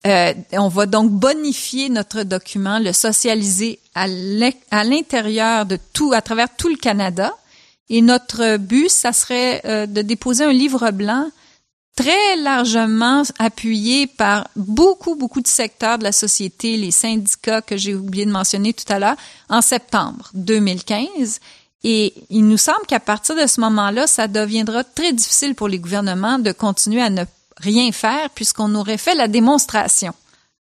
Euh, 0.05 0.33
on 0.53 0.67
va 0.67 0.85
donc 0.85 1.11
bonifier 1.11 1.89
notre 1.89 2.23
document, 2.23 2.79
le 2.79 2.91
socialiser 2.91 3.79
à 3.95 4.07
l'intérieur 4.07 5.65
de 5.65 5.77
tout, 5.93 6.11
à 6.13 6.21
travers 6.21 6.53
tout 6.55 6.67
le 6.67 6.75
Canada. 6.75 7.33
Et 7.89 8.01
notre 8.01 8.57
but, 8.57 8.89
ça 8.89 9.13
serait 9.13 9.61
euh, 9.65 9.85
de 9.85 10.01
déposer 10.01 10.43
un 10.43 10.51
livre 10.51 10.91
blanc 10.91 11.29
très 11.95 12.35
largement 12.37 13.23
appuyé 13.37 14.07
par 14.07 14.47
beaucoup, 14.55 15.15
beaucoup 15.15 15.41
de 15.41 15.47
secteurs 15.47 15.99
de 15.99 16.03
la 16.03 16.11
société, 16.11 16.75
les 16.75 16.91
syndicats 16.91 17.61
que 17.61 17.77
j'ai 17.77 17.93
oublié 17.93 18.25
de 18.25 18.31
mentionner 18.31 18.73
tout 18.73 18.91
à 18.91 18.99
l'heure, 18.99 19.15
en 19.47 19.61
septembre 19.61 20.29
2015. 20.33 21.39
Et 21.83 22.13
il 22.29 22.47
nous 22.47 22.57
semble 22.57 22.85
qu'à 22.87 22.99
partir 22.99 23.35
de 23.35 23.45
ce 23.45 23.61
moment-là, 23.61 24.07
ça 24.07 24.27
deviendra 24.27 24.83
très 24.83 25.13
difficile 25.13 25.53
pour 25.53 25.67
les 25.67 25.79
gouvernements 25.79 26.39
de 26.39 26.51
continuer 26.51 27.01
à 27.01 27.09
ne 27.09 27.25
rien 27.57 27.91
faire 27.91 28.29
puisqu'on 28.29 28.75
aurait 28.75 28.97
fait 28.97 29.15
la 29.15 29.27
démonstration 29.27 30.13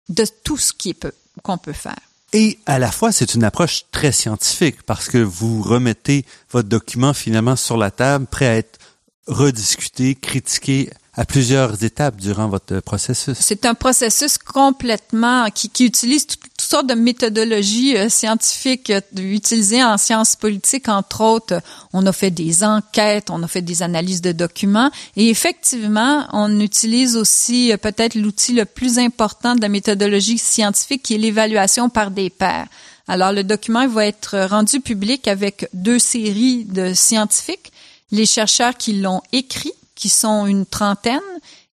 de 0.08 0.24
tout 0.44 0.56
ce 0.56 0.72
qui 0.72 0.94
peut, 0.94 1.14
qu'on 1.42 1.58
peut 1.58 1.72
faire. 1.72 1.98
Et 2.32 2.58
à 2.66 2.80
la 2.80 2.90
fois, 2.90 3.12
c'est 3.12 3.34
une 3.34 3.44
approche 3.44 3.84
très 3.92 4.10
scientifique 4.10 4.82
parce 4.82 5.08
que 5.08 5.18
vous 5.18 5.62
remettez 5.62 6.24
votre 6.50 6.68
document 6.68 7.14
finalement 7.14 7.54
sur 7.54 7.76
la 7.76 7.92
table, 7.92 8.26
prêt 8.26 8.48
à 8.48 8.56
être 8.56 8.78
rediscuté, 9.26 10.16
critiqué 10.16 10.90
à 11.14 11.24
plusieurs 11.24 11.84
étapes 11.84 12.16
durant 12.16 12.48
votre 12.48 12.80
processus. 12.80 13.38
C'est 13.38 13.64
un 13.66 13.74
processus 13.74 14.36
complètement 14.36 15.48
qui, 15.50 15.68
qui 15.68 15.86
utilise 15.86 16.26
toutes, 16.26 16.40
de 16.82 16.94
méthodologies 16.94 17.96
euh, 17.96 18.08
scientifiques 18.08 18.90
euh, 18.90 19.00
utilisées 19.16 19.82
en 19.82 19.96
sciences 19.96 20.36
politiques, 20.36 20.88
entre 20.88 21.20
autres. 21.20 21.60
On 21.92 22.04
a 22.06 22.12
fait 22.12 22.30
des 22.30 22.64
enquêtes, 22.64 23.30
on 23.30 23.42
a 23.42 23.48
fait 23.48 23.62
des 23.62 23.82
analyses 23.82 24.22
de 24.22 24.32
documents 24.32 24.90
et 25.16 25.28
effectivement, 25.28 26.26
on 26.32 26.60
utilise 26.60 27.16
aussi 27.16 27.72
euh, 27.72 27.76
peut-être 27.76 28.14
l'outil 28.14 28.52
le 28.52 28.64
plus 28.64 28.98
important 28.98 29.54
de 29.54 29.60
la 29.60 29.68
méthodologie 29.68 30.38
scientifique 30.38 31.02
qui 31.02 31.14
est 31.14 31.18
l'évaluation 31.18 31.88
par 31.88 32.10
des 32.10 32.30
pairs. 32.30 32.66
Alors, 33.06 33.32
le 33.32 33.44
document 33.44 33.86
va 33.86 34.06
être 34.06 34.48
rendu 34.48 34.80
public 34.80 35.28
avec 35.28 35.68
deux 35.74 35.98
séries 35.98 36.64
de 36.64 36.94
scientifiques, 36.94 37.70
les 38.10 38.26
chercheurs 38.26 38.76
qui 38.76 38.94
l'ont 38.94 39.20
écrit 39.32 39.72
qui 39.94 40.08
sont 40.08 40.46
une 40.46 40.66
trentaine, 40.66 41.20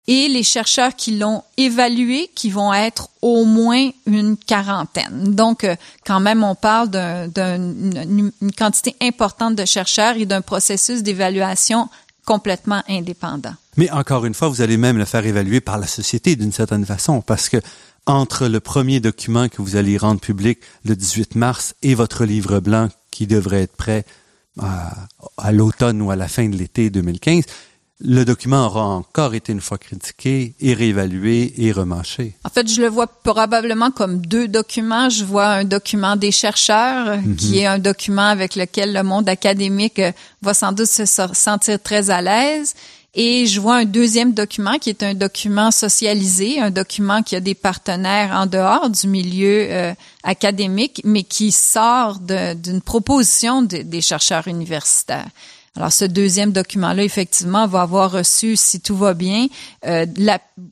et 0.09 0.29
les 0.29 0.43
chercheurs 0.43 0.95
qui 0.95 1.17
l'ont 1.17 1.43
évalué, 1.57 2.31
qui 2.35 2.51
vont 2.51 2.73
être 2.73 3.09
au 3.23 3.45
moins 3.45 3.91
une 4.07 4.37
quarantaine. 4.37 5.35
Donc, 5.35 5.65
euh, 5.65 5.75
quand 6.05 6.21
même, 6.21 6.45
on 6.45 6.55
parle 6.55 6.91
d'une 6.91 8.33
quantité 8.57 8.95
importante 9.01 9.57
de 9.57 9.65
chercheurs 9.65 10.17
et 10.17 10.27
d'un 10.27 10.43
processus 10.43 11.03
d'évaluation 11.03 11.89
complètement 12.25 12.83
indépendant. 12.89 13.55
Mais 13.77 13.91
encore 13.91 14.25
une 14.27 14.35
fois, 14.35 14.49
vous 14.49 14.61
allez 14.61 14.77
même 14.77 14.99
le 14.99 15.05
faire 15.05 15.27
évaluer 15.27 15.61
par 15.61 15.79
la 15.79 15.87
société 15.87 16.37
d'une 16.37 16.53
certaine 16.53 16.87
façon, 16.87 17.21
parce 17.21 17.49
que 17.49 17.59
entre 18.07 18.47
le 18.47 18.61
premier 18.61 19.01
document 19.01 19.49
que 19.49 19.61
vous 19.61 19.75
allez 19.75 19.97
rendre 19.97 20.21
public 20.21 20.61
le 20.85 20.95
18 20.95 21.35
mars 21.35 21.75
et 21.83 21.95
votre 21.95 22.25
livre 22.25 22.61
blanc 22.61 22.89
qui 23.11 23.27
devrait 23.27 23.63
être 23.63 23.77
prêt 23.77 24.05
à, 24.61 24.93
à 25.37 25.53
l'automne 25.53 26.01
ou 26.01 26.11
à 26.11 26.17
la 26.17 26.29
fin 26.29 26.49
de 26.49 26.57
l'été 26.57 26.89
2015, 26.91 27.45
le 28.01 28.25
document 28.25 28.67
aura 28.67 28.85
encore 28.85 29.35
été 29.35 29.53
une 29.53 29.61
fois 29.61 29.79
critiqué 29.79 30.55
et 30.61 30.75
réévalué 30.75 31.55
et 31.57 31.73
remanché. 31.73 32.35
En 32.45 32.51
fait, 32.51 32.69
je 32.69 32.83
le 32.83 32.89
vois 32.89 33.07
probablement 33.07 33.91
comme 33.91 34.21
deux 34.21 34.49
documents. 34.49 35.09
Je 35.09 35.25
vois 35.25 35.47
un 35.47 35.65
document 35.65 36.15
des 36.17 36.31
chercheurs, 36.31 37.17
mhm. 37.17 37.37
qui 37.37 37.59
est 37.59 37.67
un 37.67 37.79
document 37.79 38.27
avec 38.27 38.55
lequel 38.55 38.93
le 38.93 39.03
monde 39.03 39.29
académique 39.29 40.01
va 40.43 40.53
sans 40.53 40.73
doute 40.73 40.87
se 40.87 41.07
sentir 41.07 41.83
très 41.83 42.11
à 42.11 42.21
l'aise. 42.21 42.75
Et 43.19 43.47
je 43.47 43.59
vois 43.63 43.77
un 43.77 43.85
deuxième 43.87 44.35
document 44.35 44.79
qui 44.79 44.91
est 44.91 45.03
un 45.03 45.15
document 45.15 45.71
socialisé, 45.71 46.61
un 46.61 46.71
document 46.71 47.23
qui 47.23 47.35
a 47.35 47.41
des 47.41 47.55
partenaires 47.55 48.33
en 48.35 48.45
dehors 48.45 48.91
du 48.91 49.09
milieu 49.09 49.69
euh, 49.71 49.95
académique, 50.23 51.01
mais 51.03 51.23
qui 51.23 51.51
sort 51.51 52.19
d'une 52.19 52.83
proposition 52.83 53.63
des 53.63 54.03
chercheurs 54.03 54.47
universitaires. 54.49 55.29
Alors, 55.77 55.93
ce 55.93 56.07
deuxième 56.07 56.53
document-là, 56.53 57.03
effectivement, 57.03 57.67
va 57.67 57.83
avoir 57.83 58.11
reçu, 58.11 58.57
si 58.57 58.81
tout 58.81 58.97
va 58.97 59.13
bien, 59.13 59.47
euh, 59.87 60.07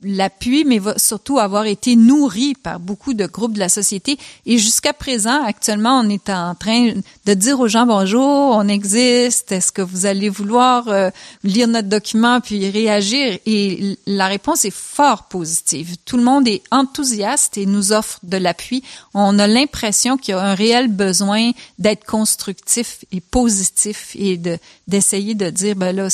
l'appui, 0.01 0.65
mais 0.65 0.79
va 0.79 0.97
surtout 0.97 1.37
avoir 1.37 1.65
été 1.65 1.95
nourri 1.95 2.55
par 2.55 2.79
beaucoup 2.79 3.13
de 3.13 3.27
groupes 3.27 3.53
de 3.53 3.59
la 3.59 3.69
société. 3.69 4.17
Et 4.47 4.57
jusqu'à 4.57 4.93
présent, 4.93 5.43
actuellement, 5.43 5.99
on 6.03 6.09
est 6.09 6.29
en 6.31 6.55
train 6.55 6.93
de 7.25 7.33
dire 7.35 7.59
aux 7.59 7.67
gens 7.67 7.85
bonjour, 7.85 8.23
on 8.23 8.67
existe, 8.67 9.51
est-ce 9.51 9.71
que 9.71 9.83
vous 9.83 10.07
allez 10.07 10.29
vouloir 10.29 10.87
euh, 10.87 11.11
lire 11.43 11.67
notre 11.67 11.87
document 11.87 12.41
puis 12.41 12.67
réagir? 12.71 13.37
Et 13.45 13.97
la 14.07 14.25
réponse 14.25 14.65
est 14.65 14.73
fort 14.73 15.25
positive. 15.25 15.97
Tout 16.05 16.17
le 16.17 16.23
monde 16.23 16.47
est 16.47 16.63
enthousiaste 16.71 17.59
et 17.59 17.67
nous 17.67 17.91
offre 17.91 18.19
de 18.23 18.37
l'appui. 18.37 18.83
On 19.13 19.37
a 19.37 19.45
l'impression 19.45 20.17
qu'il 20.17 20.33
y 20.33 20.37
a 20.37 20.41
un 20.41 20.55
réel 20.55 20.87
besoin 20.87 21.51
d'être 21.77 22.05
constructif 22.05 23.05
et 23.11 23.21
positif 23.21 24.15
et 24.15 24.37
de 24.37 24.57
d'essayer 24.95 25.35
de 25.35 25.49
dire, 25.49 25.75
ben 25.75 25.93
là, 25.93 26.07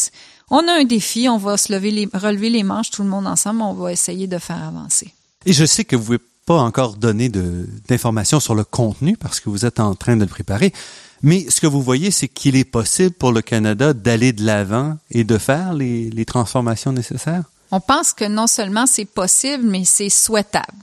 on 0.50 0.68
a 0.68 0.74
un 0.74 0.86
défi, 0.86 1.30
on 1.30 1.38
va 1.38 1.56
se 1.58 1.72
lever 1.72 1.92
les, 1.92 2.10
relever 2.14 2.50
les 2.50 2.64
manches 2.64 2.90
tout 2.90 3.04
le 3.04 3.10
monde 3.10 3.28
ensemble, 3.28 3.62
on 3.62 3.74
va 3.74 3.92
essayer 3.92 4.26
de 4.26 4.40
faire 4.40 4.64
avancer. 4.64 5.14
Et 5.46 5.54
je 5.54 5.66
sais 5.66 5.86
que 5.86 5.96
vous 5.96 6.14
ne 6.14 6.18
pouvez 6.18 6.30
pas 6.48 6.58
encore 6.58 6.96
donner 6.96 7.30
d'informations 7.30 8.40
sur 8.40 8.56
le 8.56 8.64
contenu 8.64 9.16
parce 9.18 9.40
que 9.40 9.50
vous 9.50 9.66
êtes 9.66 9.80
en 9.80 9.94
train 9.94 10.16
de 10.16 10.22
le 10.22 10.28
préparer. 10.28 10.74
Mais 11.22 11.48
ce 11.50 11.62
que 11.62 11.68
vous 11.68 11.84
voyez, 11.84 12.10
c'est 12.10 12.28
qu'il 12.28 12.56
est 12.56 12.64
possible 12.64 13.12
pour 13.12 13.32
le 13.32 13.44
Canada 13.44 13.94
d'aller 13.94 14.34
de 14.34 14.44
l'avant 14.44 14.98
et 15.12 15.24
de 15.24 15.38
faire 15.38 15.74
les, 15.74 16.10
les 16.10 16.26
transformations 16.26 16.92
nécessaires? 16.92 17.44
On 17.70 17.80
pense 17.80 18.14
que 18.14 18.26
non 18.26 18.48
seulement 18.48 18.88
c'est 18.88 19.06
possible, 19.06 19.64
mais 19.64 19.86
c'est 19.86 20.10
souhaitable 20.10 20.74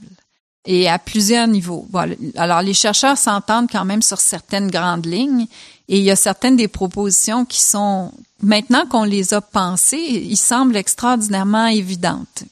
et 0.65 0.87
à 0.87 0.99
plusieurs 0.99 1.47
niveaux. 1.47 1.87
Alors, 2.35 2.61
les 2.61 2.73
chercheurs 2.73 3.17
s'entendent 3.17 3.69
quand 3.71 3.85
même 3.85 4.01
sur 4.01 4.19
certaines 4.19 4.69
grandes 4.69 5.05
lignes 5.05 5.47
et 5.89 5.97
il 5.97 6.03
y 6.03 6.11
a 6.11 6.15
certaines 6.15 6.55
des 6.55 6.69
propositions 6.69 7.43
qui 7.43 7.61
sont, 7.61 8.11
maintenant 8.41 8.85
qu'on 8.87 9.03
les 9.03 9.33
a 9.33 9.41
pensées, 9.41 9.97
ils 9.97 10.37
semblent 10.37 10.77
extraordinairement 10.77 11.67
évidentes. 11.67 12.43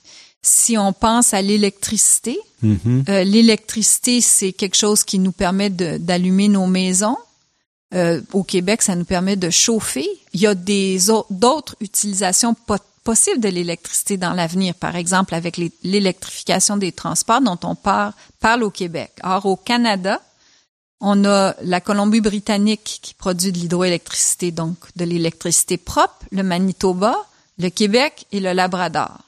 Si 0.42 0.78
on 0.78 0.92
pense 0.92 1.34
à 1.34 1.42
l'électricité, 1.42 2.38
mm-hmm. 2.64 3.10
euh, 3.10 3.24
l'électricité, 3.24 4.20
c'est 4.20 4.52
quelque 4.52 4.76
chose 4.76 5.04
qui 5.04 5.20
nous 5.20 5.32
permet 5.32 5.70
d'allumer 5.70 6.50
nos 6.50 6.68
maisons, 6.68 7.18
Euh, 7.94 8.22
au 8.34 8.44
Québec, 8.44 8.82
ça 8.82 8.96
nous 8.96 9.06
permet 9.06 9.38
de 9.38 9.50
chauffer. 9.50 10.08
Il 10.34 10.42
y 10.42 10.48
a 10.48 10.56
des 10.56 11.00
d'autres 11.30 11.76
utilisations 11.80 12.54
possibles 13.04 13.40
de 13.40 13.48
l'électricité 13.48 14.18
dans 14.18 14.34
l'avenir, 14.34 14.76
par 14.76 14.96
exemple 14.98 15.34
avec 15.34 15.58
l'électrification 15.84 16.76
des 16.76 16.92
transports 16.92 17.42
dont 17.42 17.58
on 17.64 17.76
parle 17.76 18.64
au 18.64 18.72
Québec. 18.72 19.12
Or, 19.24 19.46
au 19.46 19.56
Canada, 19.56 20.22
on 21.00 21.26
a 21.26 21.56
la 21.62 21.82
Colombie-Britannique 21.82 23.00
qui 23.02 23.14
produit 23.14 23.52
de 23.52 23.60
l'hydroélectricité, 23.60 24.52
donc 24.52 24.76
de 24.96 25.06
l'électricité 25.06 25.78
propre, 25.78 26.26
le 26.32 26.44
Manitoba, 26.44 27.16
le 27.60 27.70
Québec 27.70 28.26
et 28.32 28.40
le 28.40 28.54
Labrador. 28.54 29.20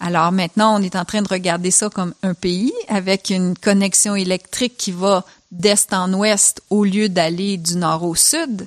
Alors 0.00 0.32
maintenant, 0.32 0.78
on 0.78 0.82
est 0.82 0.96
en 0.96 1.04
train 1.04 1.22
de 1.22 1.28
regarder 1.28 1.70
ça 1.70 1.88
comme 1.88 2.14
un 2.22 2.34
pays 2.34 2.72
avec 2.88 3.30
une 3.30 3.56
connexion 3.56 4.14
électrique 4.14 4.76
qui 4.76 4.92
va 4.92 5.24
d'est 5.50 5.92
en 5.92 6.12
ouest 6.12 6.62
au 6.70 6.84
lieu 6.84 7.08
d'aller 7.08 7.56
du 7.56 7.76
nord 7.76 8.04
au 8.04 8.14
sud. 8.14 8.66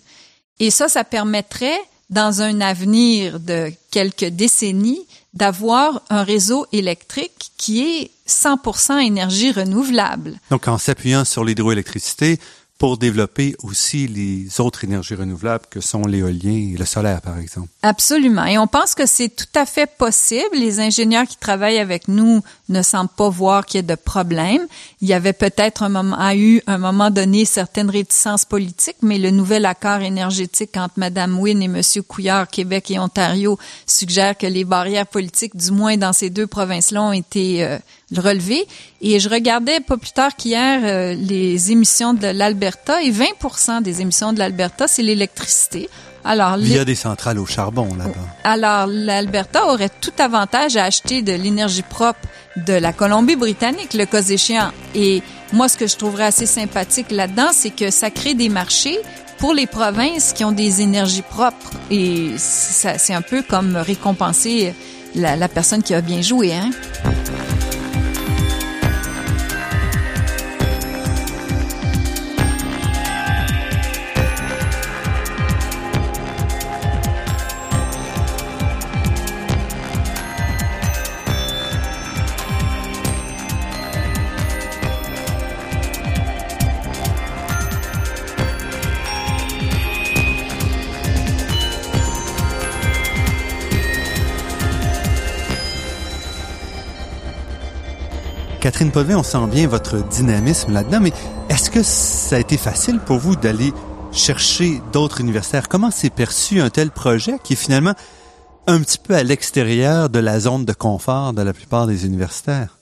Et 0.59 0.71
ça, 0.71 0.87
ça 0.87 1.03
permettrait, 1.03 1.79
dans 2.09 2.41
un 2.41 2.61
avenir 2.61 3.39
de 3.39 3.71
quelques 3.97 4.25
décennies, 4.25 5.07
d'avoir 5.33 6.03
un 6.11 6.21
réseau 6.21 6.67
électrique 6.71 7.49
qui 7.57 7.81
est 7.81 8.11
100% 8.27 9.03
énergie 9.03 9.51
renouvelable. 9.51 10.39
Donc, 10.51 10.67
en 10.67 10.77
s'appuyant 10.77 11.25
sur 11.25 11.43
l'hydroélectricité, 11.43 12.37
pour 12.77 12.97
développer 12.97 13.55
aussi 13.63 14.07
les 14.07 14.61
autres 14.61 14.83
énergies 14.83 15.15
renouvelables 15.15 15.65
que 15.69 15.81
sont 15.81 16.05
l'éolien 16.05 16.73
et 16.73 16.77
le 16.77 16.85
solaire, 16.85 17.21
par 17.21 17.39
exemple. 17.39 17.69
Absolument. 17.81 18.45
Et 18.45 18.57
on 18.57 18.67
pense 18.67 18.93
que 18.93 19.05
c'est 19.05 19.29
tout 19.29 19.45
à 19.55 19.65
fait 19.65 19.89
possible. 19.97 20.55
Les 20.55 20.79
ingénieurs 20.79 21.25
qui 21.25 21.37
travaillent 21.37 21.79
avec 21.79 22.07
nous 22.07 22.41
ne 22.69 22.81
semblent 22.81 23.09
pas 23.09 23.29
voir 23.29 23.65
qu'il 23.65 23.79
y 23.79 23.79
ait 23.79 23.83
de 23.83 23.95
problème. 23.95 24.67
Il 25.01 25.07
y 25.07 25.13
avait 25.13 25.33
peut-être 25.33 25.83
un 25.83 25.89
moment, 25.89 26.17
a 26.17 26.35
eu 26.35 26.61
un 26.67 26.77
moment 26.77 27.09
donné 27.09 27.45
certaines 27.45 27.89
réticences 27.89 28.45
politiques, 28.45 28.97
mais 29.01 29.17
le 29.17 29.31
nouvel 29.31 29.65
accord 29.65 30.01
énergétique 30.01 30.77
entre 30.77 30.93
Mme 30.97 31.39
Wynne 31.39 31.63
et 31.63 31.67
Monsieur 31.67 32.03
Couillard, 32.03 32.47
Québec 32.47 32.91
et 32.91 32.99
Ontario, 32.99 33.57
suggère 33.87 34.37
que 34.37 34.47
les 34.47 34.65
barrières 34.65 35.07
politiques, 35.07 35.55
du 35.55 35.71
moins 35.71 35.97
dans 35.97 36.13
ces 36.13 36.29
deux 36.29 36.47
provinces-là, 36.47 37.01
ont 37.01 37.13
été 37.13 37.63
euh, 37.63 37.79
relevées. 38.15 38.65
Et 39.01 39.19
je 39.19 39.29
regardais 39.29 39.79
pas 39.79 39.97
plus 39.97 40.11
tard 40.11 40.35
qu'hier 40.35 40.81
euh, 40.83 41.13
les 41.13 41.71
émissions 41.71 42.13
de 42.13 42.27
l'Alberta 42.27 43.01
et 43.03 43.11
20% 43.11 43.81
des 43.81 44.01
émissions 44.01 44.33
de 44.33 44.39
l'Alberta, 44.39 44.87
c'est 44.87 45.03
l'électricité. 45.03 45.89
Alors, 46.23 46.57
il 46.57 46.73
y 46.73 46.77
a 46.77 46.83
des 46.83 46.95
centrales 46.95 47.39
au 47.39 47.45
charbon 47.45 47.87
là-bas. 47.97 48.11
Alors, 48.43 48.87
l'Alberta 48.87 49.67
aurait 49.67 49.91
tout 50.01 50.11
avantage 50.19 50.75
à 50.75 50.83
acheter 50.83 51.21
de 51.21 51.31
l'énergie 51.31 51.83
propre 51.83 52.19
de 52.57 52.73
la 52.73 52.91
Colombie-Britannique, 52.91 53.93
le 53.93 54.05
cas 54.05 54.23
échéant. 54.23 54.71
Et 54.93 55.21
moi, 55.53 55.69
ce 55.69 55.77
que 55.77 55.87
je 55.87 55.95
trouverais 55.95 56.25
assez 56.25 56.45
sympathique 56.45 57.11
là-dedans, 57.11 57.49
c'est 57.53 57.69
que 57.69 57.91
ça 57.91 58.09
crée 58.09 58.33
des 58.33 58.49
marchés 58.49 58.97
pour 59.37 59.53
les 59.53 59.67
provinces 59.67 60.33
qui 60.33 60.43
ont 60.43 60.51
des 60.51 60.81
énergies 60.81 61.21
propres. 61.21 61.71
Et 61.91 62.31
c'est 62.37 63.13
un 63.13 63.21
peu 63.21 63.41
comme 63.41 63.77
récompenser 63.77 64.73
la, 65.15 65.37
la 65.37 65.47
personne 65.47 65.81
qui 65.81 65.93
a 65.93 66.01
bien 66.01 66.21
joué, 66.21 66.53
hein? 66.53 66.71
Catherine 98.67 98.91
Potvin, 98.91 99.15
on 99.15 99.23
sent 99.23 99.47
bien 99.49 99.65
votre 99.65 100.05
dynamisme 100.09 100.73
là-dedans, 100.73 100.99
mais 100.99 101.13
est-ce 101.47 101.69
que 101.69 101.83
ça 101.83 102.35
a 102.35 102.39
été 102.39 102.57
facile 102.57 102.99
pour 102.99 103.17
vous 103.17 103.37
d'aller 103.37 103.71
chercher 104.11 104.81
d'autres 104.91 105.21
universitaires? 105.21 105.69
Comment 105.69 105.89
s'est 105.89 106.09
perçu 106.09 106.59
un 106.59 106.69
tel 106.69 106.91
projet 106.91 107.39
qui 107.41 107.53
est 107.53 107.55
finalement 107.55 107.93
un 108.67 108.81
petit 108.81 108.97
peu 108.97 109.15
à 109.15 109.23
l'extérieur 109.23 110.09
de 110.09 110.19
la 110.19 110.41
zone 110.41 110.65
de 110.65 110.73
confort 110.73 111.31
de 111.31 111.43
la 111.43 111.53
plupart 111.53 111.87
des 111.87 112.05
universitaires? 112.05 112.77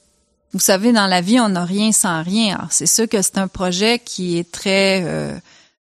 Vous 0.54 0.60
savez, 0.60 0.92
dans 0.92 1.06
la 1.06 1.22
vie, 1.22 1.40
on 1.40 1.50
n'a 1.50 1.66
rien 1.66 1.92
sans 1.92 2.24
rien. 2.24 2.68
c'est 2.72 2.88
sûr 2.88 3.08
que 3.08 3.22
c'est 3.22 3.38
un 3.38 3.48
projet 3.48 4.00
qui 4.00 4.40
est 4.40 4.52
très... 4.52 5.04
Euh, 5.06 5.38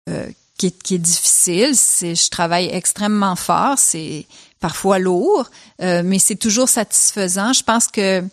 euh, 0.09 0.27
qui, 0.57 0.67
est, 0.67 0.97
difficile. 0.97 1.73
Je 1.73 2.29
travaille 2.29 2.67
extrêmement 2.69 3.37
fort. 3.37 3.75
C'est 3.77 4.25
parfois 4.59 4.99
lourd, 4.99 5.49
euh, 5.81 6.01
mais 6.03 6.19
c'est 6.19 6.35
toujours 6.35 6.67
satisfaisant. 6.67 7.53
Je 7.53 7.63
pense 7.63 7.87
que 7.87 8.25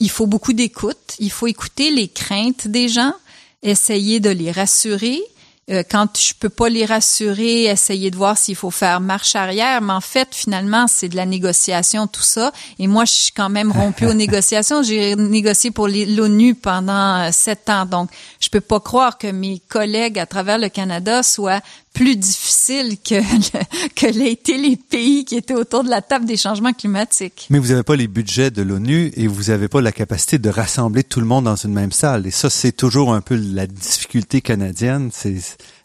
il 0.00 0.10
faut 0.10 0.26
beaucoup 0.26 0.52
d'écoute. 0.52 1.14
Il 1.18 1.30
faut 1.30 1.46
écouter 1.46 1.90
les 1.90 2.08
craintes 2.08 2.66
des 2.66 2.88
gens, 2.88 3.12
essayer 3.62 4.18
de 4.18 4.30
les 4.30 4.50
rassurer. 4.50 5.20
Euh, 5.70 5.84
quand 5.88 6.18
je 6.18 6.32
peux 6.34 6.48
pas 6.48 6.68
les 6.68 6.84
rassurer, 6.84 7.64
essayer 7.64 8.10
de 8.10 8.16
voir 8.16 8.36
s'il 8.36 8.56
faut 8.56 8.72
faire 8.72 9.00
marche 9.00 9.36
arrière. 9.36 9.80
Mais 9.82 9.92
en 9.92 10.00
fait, 10.00 10.28
finalement, 10.32 10.86
c'est 10.88 11.08
de 11.08 11.16
la 11.16 11.26
négociation, 11.26 12.08
tout 12.08 12.22
ça. 12.22 12.50
Et 12.78 12.88
moi, 12.88 13.04
je 13.04 13.12
suis 13.12 13.32
quand 13.32 13.50
même 13.50 13.70
rompue 13.70 14.06
aux 14.06 14.14
négociations. 14.26 14.82
J'ai 14.82 15.14
négocié 15.14 15.70
pour 15.70 15.86
l'ONU 15.86 16.56
pendant 16.56 17.20
euh, 17.20 17.28
sept 17.30 17.70
ans. 17.70 17.86
Donc, 17.86 18.10
je 18.40 18.48
peux 18.48 18.60
pas 18.60 18.80
croire 18.80 19.16
que 19.16 19.28
mes 19.28 19.60
collègues 19.68 20.18
à 20.18 20.26
travers 20.26 20.58
le 20.58 20.70
Canada 20.70 21.22
soient 21.22 21.60
plus 21.92 22.16
difficile 22.16 22.96
que, 22.98 23.20
que 23.94 24.06
l'étaient 24.06 24.56
les 24.56 24.76
pays 24.76 25.24
qui 25.24 25.36
étaient 25.36 25.54
autour 25.54 25.84
de 25.84 25.90
la 25.90 26.02
table 26.02 26.24
des 26.24 26.36
changements 26.36 26.72
climatiques. 26.72 27.46
Mais 27.50 27.58
vous 27.58 27.68
n'avez 27.68 27.82
pas 27.82 27.96
les 27.96 28.06
budgets 28.06 28.50
de 28.50 28.62
l'ONU 28.62 29.12
et 29.16 29.26
vous 29.26 29.44
n'avez 29.44 29.68
pas 29.68 29.80
la 29.80 29.92
capacité 29.92 30.38
de 30.38 30.48
rassembler 30.48 31.02
tout 31.02 31.20
le 31.20 31.26
monde 31.26 31.44
dans 31.44 31.56
une 31.56 31.72
même 31.72 31.92
salle. 31.92 32.26
Et 32.26 32.30
ça, 32.30 32.48
c'est 32.48 32.72
toujours 32.72 33.12
un 33.12 33.20
peu 33.20 33.34
la 33.34 33.66
difficulté 33.66 34.40
canadienne, 34.40 35.10
c'est 35.12 35.36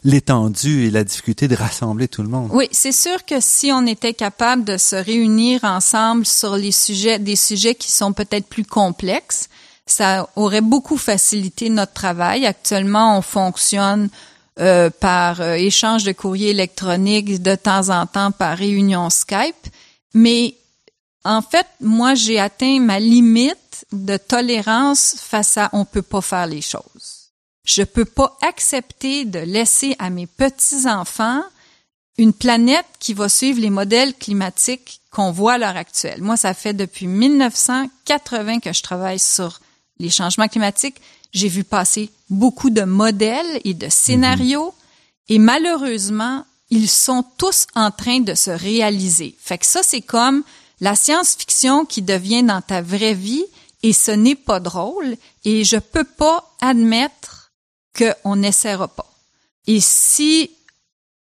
l'étendue 0.04 0.86
et 0.86 0.90
la 0.90 1.02
difficulté 1.02 1.48
de 1.48 1.56
rassembler 1.56 2.08
tout 2.08 2.22
le 2.22 2.28
monde. 2.28 2.50
Oui, 2.52 2.68
c'est 2.70 2.92
sûr 2.92 3.24
que 3.24 3.40
si 3.40 3.72
on 3.72 3.86
était 3.86 4.14
capable 4.14 4.64
de 4.64 4.76
se 4.76 4.96
réunir 4.96 5.64
ensemble 5.64 6.24
sur 6.24 6.56
les 6.56 6.72
sujets, 6.72 7.18
des 7.18 7.36
sujets 7.36 7.74
qui 7.74 7.90
sont 7.90 8.12
peut-être 8.12 8.46
plus 8.46 8.64
complexes, 8.64 9.48
ça 9.86 10.28
aurait 10.36 10.60
beaucoup 10.60 10.96
facilité 10.96 11.68
notre 11.70 11.92
travail. 11.92 12.46
Actuellement, 12.46 13.18
on 13.18 13.22
fonctionne 13.22 14.08
euh, 14.58 14.90
par 14.90 15.40
euh, 15.40 15.54
échange 15.54 16.04
de 16.04 16.12
courrier 16.12 16.50
électronique, 16.50 17.42
de 17.42 17.54
temps 17.54 17.90
en 17.90 18.06
temps 18.06 18.32
par 18.32 18.56
réunion 18.56 19.10
Skype. 19.10 19.66
Mais 20.14 20.54
en 21.24 21.42
fait, 21.42 21.66
moi, 21.80 22.14
j'ai 22.14 22.38
atteint 22.38 22.80
ma 22.80 22.98
limite 22.98 23.84
de 23.92 24.16
tolérance 24.16 25.16
face 25.18 25.58
à 25.58 25.68
on 25.72 25.84
peut 25.84 26.02
pas 26.02 26.20
faire 26.20 26.46
les 26.46 26.62
choses. 26.62 27.32
Je 27.64 27.82
peux 27.82 28.04
pas 28.04 28.36
accepter 28.42 29.24
de 29.24 29.40
laisser 29.40 29.96
à 29.98 30.08
mes 30.08 30.26
petits-enfants 30.26 31.42
une 32.16 32.32
planète 32.32 32.86
qui 32.98 33.12
va 33.12 33.28
suivre 33.28 33.60
les 33.60 33.70
modèles 33.70 34.14
climatiques 34.14 35.00
qu'on 35.10 35.32
voit 35.32 35.54
à 35.54 35.58
l'heure 35.58 35.76
actuelle. 35.76 36.22
Moi, 36.22 36.36
ça 36.36 36.54
fait 36.54 36.72
depuis 36.72 37.06
1980 37.06 38.60
que 38.60 38.72
je 38.72 38.82
travaille 38.82 39.18
sur 39.18 39.60
les 39.98 40.10
changements 40.10 40.48
climatiques. 40.48 41.00
J'ai 41.36 41.48
vu 41.48 41.64
passer 41.64 42.08
beaucoup 42.30 42.70
de 42.70 42.84
modèles 42.84 43.60
et 43.64 43.74
de 43.74 43.90
scénarios 43.90 44.72
et 45.28 45.38
malheureusement, 45.38 46.46
ils 46.70 46.88
sont 46.88 47.26
tous 47.36 47.66
en 47.74 47.90
train 47.90 48.20
de 48.20 48.32
se 48.32 48.48
réaliser. 48.48 49.36
Fait 49.38 49.58
que 49.58 49.66
ça, 49.66 49.82
c'est 49.82 50.00
comme 50.00 50.44
la 50.80 50.96
science-fiction 50.96 51.84
qui 51.84 52.00
devient 52.00 52.42
dans 52.42 52.62
ta 52.62 52.80
vraie 52.80 53.12
vie 53.12 53.44
et 53.82 53.92
ce 53.92 54.12
n'est 54.12 54.34
pas 54.34 54.60
drôle 54.60 55.14
et 55.44 55.62
je 55.62 55.76
peux 55.76 56.04
pas 56.04 56.56
admettre 56.62 57.52
qu'on 57.98 58.36
n'essaiera 58.36 58.88
pas. 58.88 59.12
Et 59.66 59.82
si 59.82 60.50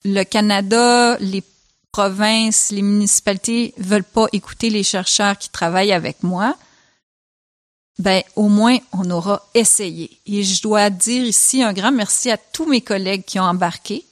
le 0.05 0.23
Canada, 0.23 1.17
les 1.19 1.43
provinces, 1.91 2.71
les 2.71 2.81
municipalités 2.81 3.73
veulent 3.77 4.03
pas 4.05 4.27
écouter 4.31 4.69
les 4.69 4.83
chercheurs 4.83 5.37
qui 5.37 5.49
travaillent 5.49 5.91
avec 5.91 6.23
moi, 6.23 6.55
ben 7.99 8.21
au 8.35 8.47
moins 8.47 8.77
on 8.93 9.09
aura 9.09 9.47
essayé. 9.53 10.19
Et 10.25 10.43
je 10.43 10.61
dois 10.61 10.89
dire 10.89 11.23
ici 11.23 11.63
un 11.63 11.73
grand 11.73 11.91
merci 11.91 12.29
à 12.29 12.37
tous 12.37 12.65
mes 12.65 12.81
collègues 12.81 13.25
qui 13.25 13.39
ont 13.39 13.43
embarqué, 13.43 14.05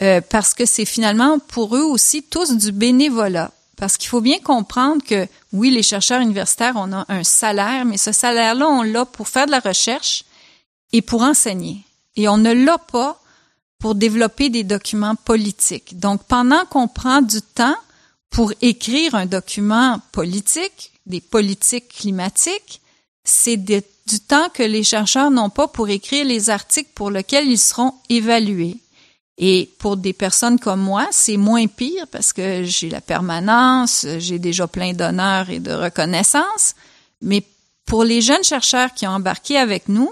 euh, 0.00 0.20
parce 0.20 0.54
que 0.54 0.66
c'est 0.66 0.84
finalement 0.84 1.38
pour 1.38 1.76
eux 1.76 1.84
aussi 1.84 2.22
tous 2.22 2.56
du 2.56 2.72
bénévolat. 2.72 3.50
Parce 3.76 3.96
qu'il 3.96 4.08
faut 4.08 4.20
bien 4.20 4.38
comprendre 4.38 5.02
que 5.02 5.26
oui, 5.52 5.70
les 5.70 5.82
chercheurs 5.82 6.20
universitaires, 6.20 6.74
on 6.76 6.92
a 6.92 7.04
un 7.08 7.24
salaire, 7.24 7.84
mais 7.84 7.96
ce 7.96 8.12
salaire-là, 8.12 8.68
on 8.68 8.82
l'a 8.82 9.04
pour 9.04 9.28
faire 9.28 9.46
de 9.46 9.50
la 9.50 9.60
recherche 9.60 10.24
et 10.92 11.02
pour 11.02 11.22
enseigner. 11.22 11.78
Et 12.14 12.28
on 12.28 12.36
ne 12.36 12.52
l'a 12.52 12.78
pas 12.78 13.20
pour 13.78 13.96
développer 13.96 14.50
des 14.50 14.62
documents 14.62 15.16
politiques. 15.16 15.98
Donc, 15.98 16.22
pendant 16.24 16.64
qu'on 16.66 16.86
prend 16.86 17.22
du 17.22 17.42
temps 17.42 17.74
pour 18.30 18.52
écrire 18.60 19.16
un 19.16 19.26
document 19.26 20.00
politique, 20.12 20.92
des 21.06 21.20
politiques 21.20 21.88
climatiques, 21.88 22.81
c'est 23.24 23.56
du 23.56 23.82
temps 24.26 24.48
que 24.52 24.62
les 24.62 24.82
chercheurs 24.82 25.30
n'ont 25.30 25.50
pas 25.50 25.68
pour 25.68 25.88
écrire 25.88 26.24
les 26.24 26.50
articles 26.50 26.90
pour 26.94 27.10
lesquels 27.10 27.48
ils 27.48 27.58
seront 27.58 27.94
évalués. 28.08 28.76
Et 29.38 29.70
pour 29.78 29.96
des 29.96 30.12
personnes 30.12 30.58
comme 30.58 30.80
moi, 30.80 31.08
c'est 31.10 31.36
moins 31.36 31.66
pire 31.66 32.06
parce 32.08 32.32
que 32.32 32.62
j'ai 32.64 32.90
la 32.90 33.00
permanence, 33.00 34.06
j'ai 34.18 34.38
déjà 34.38 34.66
plein 34.66 34.92
d'honneur 34.92 35.50
et 35.50 35.58
de 35.58 35.72
reconnaissance. 35.72 36.74
Mais 37.22 37.42
pour 37.86 38.04
les 38.04 38.20
jeunes 38.20 38.44
chercheurs 38.44 38.92
qui 38.94 39.06
ont 39.06 39.12
embarqué 39.12 39.56
avec 39.56 39.88
nous, 39.88 40.10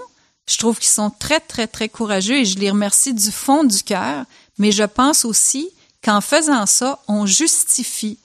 je 0.49 0.57
trouve 0.57 0.79
qu'ils 0.79 0.89
sont 0.89 1.11
très, 1.11 1.39
très, 1.39 1.67
très 1.67 1.87
courageux 1.87 2.37
et 2.39 2.45
je 2.45 2.57
les 2.57 2.71
remercie 2.71 3.13
du 3.13 3.31
fond 3.31 3.63
du 3.63 3.83
cœur. 3.83 4.25
Mais 4.57 4.71
je 4.71 4.83
pense 4.83 5.23
aussi 5.23 5.69
qu'en 6.03 6.19
faisant 6.19 6.65
ça, 6.65 6.99
on 7.07 7.25
justifie 7.25 8.17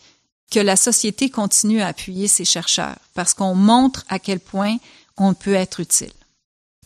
que 0.51 0.61
la 0.61 0.77
société 0.77 1.31
continue 1.31 1.81
à 1.81 1.89
appuyer 1.89 2.29
ces 2.29 2.45
chercheurs 2.45 2.97
parce 3.15 3.35
qu'on 3.35 3.55
montre 3.55 4.05
à 4.09 4.19
quel 4.19 4.41
point 4.41 4.77
on 5.17 5.35
peut 5.35 5.55
être 5.55 5.81
utile. 5.81 6.13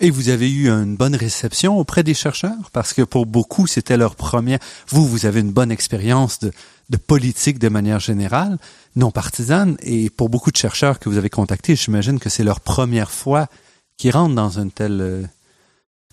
Et 0.03 0.11
vous 0.11 0.31
avez 0.31 0.51
eu 0.51 0.71
une 0.71 0.97
bonne 0.97 1.15
réception 1.15 1.79
auprès 1.79 2.03
des 2.03 2.15
chercheurs? 2.15 2.71
Parce 2.73 2.95
que 2.95 3.03
pour 3.03 3.27
beaucoup, 3.27 3.67
c'était 3.67 3.99
leur 3.99 4.17
première. 4.17 4.59
Vous, 4.89 5.07
vous 5.07 5.27
avez 5.27 5.41
une 5.41 5.53
bonne 5.53 5.71
expérience 5.71 6.39
de, 6.39 6.53
de 6.89 6.97
politique 6.97 7.59
de 7.59 7.69
manière 7.69 8.01
générale, 8.01 8.59
non 8.97 9.11
partisane, 9.11 9.77
et 9.83 10.09
pour 10.09 10.31
beaucoup 10.31 10.51
de 10.51 10.57
chercheurs 10.57 10.99
que 10.99 11.11
vous 11.11 11.19
avez 11.19 11.29
contactés, 11.29 11.77
j'imagine 11.77 12.19
que 12.19 12.31
c'est 12.31 12.45
leur 12.45 12.61
première 12.61 13.11
fois 13.11 13.49
qu'ils 13.99 14.13
rentrent 14.13 14.35
dans 14.35 14.59
une 14.59 14.71
telle 14.71 15.01
euh, 15.03 15.23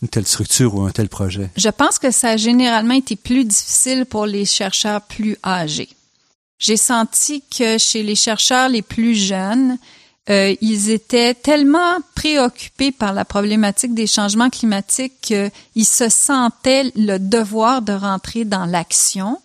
une 0.02 0.10
telle 0.10 0.28
structure 0.28 0.76
ou 0.76 0.82
un 0.82 0.92
tel 0.92 1.10
projet. 1.10 1.50
Je 1.58 1.70
pense 1.70 1.98
que 1.98 2.12
ça 2.12 2.32
a 2.32 2.38
généralement 2.38 2.94
été 2.94 3.16
plus 3.16 3.46
difficile 3.46 4.06
pour 4.06 4.26
les 4.26 4.46
chercheurs 4.46 5.02
plus 5.02 5.38
âgés. 5.44 5.90
J'ai 6.60 6.78
senti 6.78 7.44
que 7.56 7.78
chez 7.78 8.04
les 8.04 8.16
chercheurs 8.16 8.70
les 8.70 8.82
plus 8.82 9.16
jeunes, 9.16 9.78
euh, 10.30 10.54
ils 10.60 10.90
étaient 10.90 11.34
tellement 11.34 12.00
préoccupés 12.16 12.92
par 12.92 13.14
la 13.14 13.24
problématique 13.24 13.94
des 13.94 14.08
changements 14.08 14.50
climatiques 14.50 15.14
qu'ils 15.22 15.86
se 15.86 16.10
sentaient 16.10 16.92
le 16.96 17.18
devoir 17.18 17.82
de 17.82 17.94
rentrer 17.94 18.44
dans 18.44 18.66
l'action. 18.66 19.40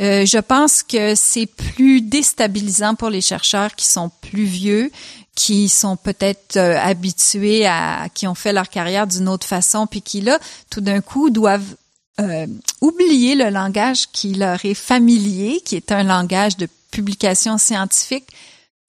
Euh, 0.00 0.26
je 0.26 0.38
pense 0.38 0.82
que 0.82 1.14
c'est 1.14 1.46
plus 1.46 2.02
déstabilisant 2.02 2.94
pour 2.94 3.10
les 3.10 3.20
chercheurs 3.20 3.74
qui 3.74 3.86
sont 3.86 4.10
plus 4.20 4.44
vieux, 4.44 4.92
qui 5.34 5.68
sont 5.68 5.96
peut-être 5.96 6.56
euh, 6.56 6.78
habitués 6.78 7.66
à, 7.66 8.08
qui 8.12 8.26
ont 8.26 8.34
fait 8.34 8.52
leur 8.52 8.68
carrière 8.68 9.06
d'une 9.06 9.28
autre 9.28 9.46
façon, 9.46 9.86
puis 9.86 10.02
qui 10.02 10.20
là, 10.20 10.38
tout 10.70 10.80
d'un 10.80 11.00
coup, 11.00 11.30
doivent 11.30 11.74
euh, 12.20 12.46
oublier 12.80 13.34
le 13.34 13.50
langage 13.50 14.08
qui 14.12 14.34
leur 14.34 14.64
est 14.64 14.74
familier, 14.74 15.60
qui 15.64 15.76
est 15.76 15.92
un 15.92 16.02
langage 16.02 16.56
de 16.56 16.68
publication 16.90 17.58
scientifique. 17.58 18.26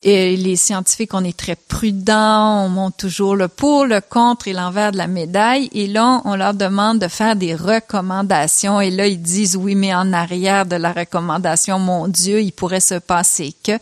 Et 0.01 0.37
les 0.37 0.55
scientifiques, 0.55 1.13
on 1.13 1.25
est 1.25 1.37
très 1.37 1.57
prudents, 1.57 2.63
on 2.65 2.69
montre 2.69 2.95
toujours 2.95 3.35
le 3.35 3.49
pour, 3.49 3.85
le 3.85 3.99
contre 3.99 4.47
et 4.47 4.53
l'envers 4.53 4.93
de 4.93 4.97
la 4.97 5.07
médaille. 5.07 5.69
Et 5.73 5.87
là, 5.87 6.21
on 6.23 6.35
leur 6.35 6.53
demande 6.53 6.99
de 6.99 7.09
faire 7.09 7.35
des 7.35 7.53
recommandations. 7.53 8.79
Et 8.79 8.91
là, 8.91 9.07
ils 9.07 9.21
disent 9.21 9.57
oui, 9.57 9.75
mais 9.75 9.93
en 9.93 10.13
arrière 10.13 10.65
de 10.65 10.77
la 10.77 10.93
recommandation, 10.93 11.79
mon 11.79 12.07
Dieu, 12.07 12.41
il 12.41 12.53
pourrait 12.53 12.79
se 12.79 12.95
passer 12.95 13.53
que. 13.61 13.77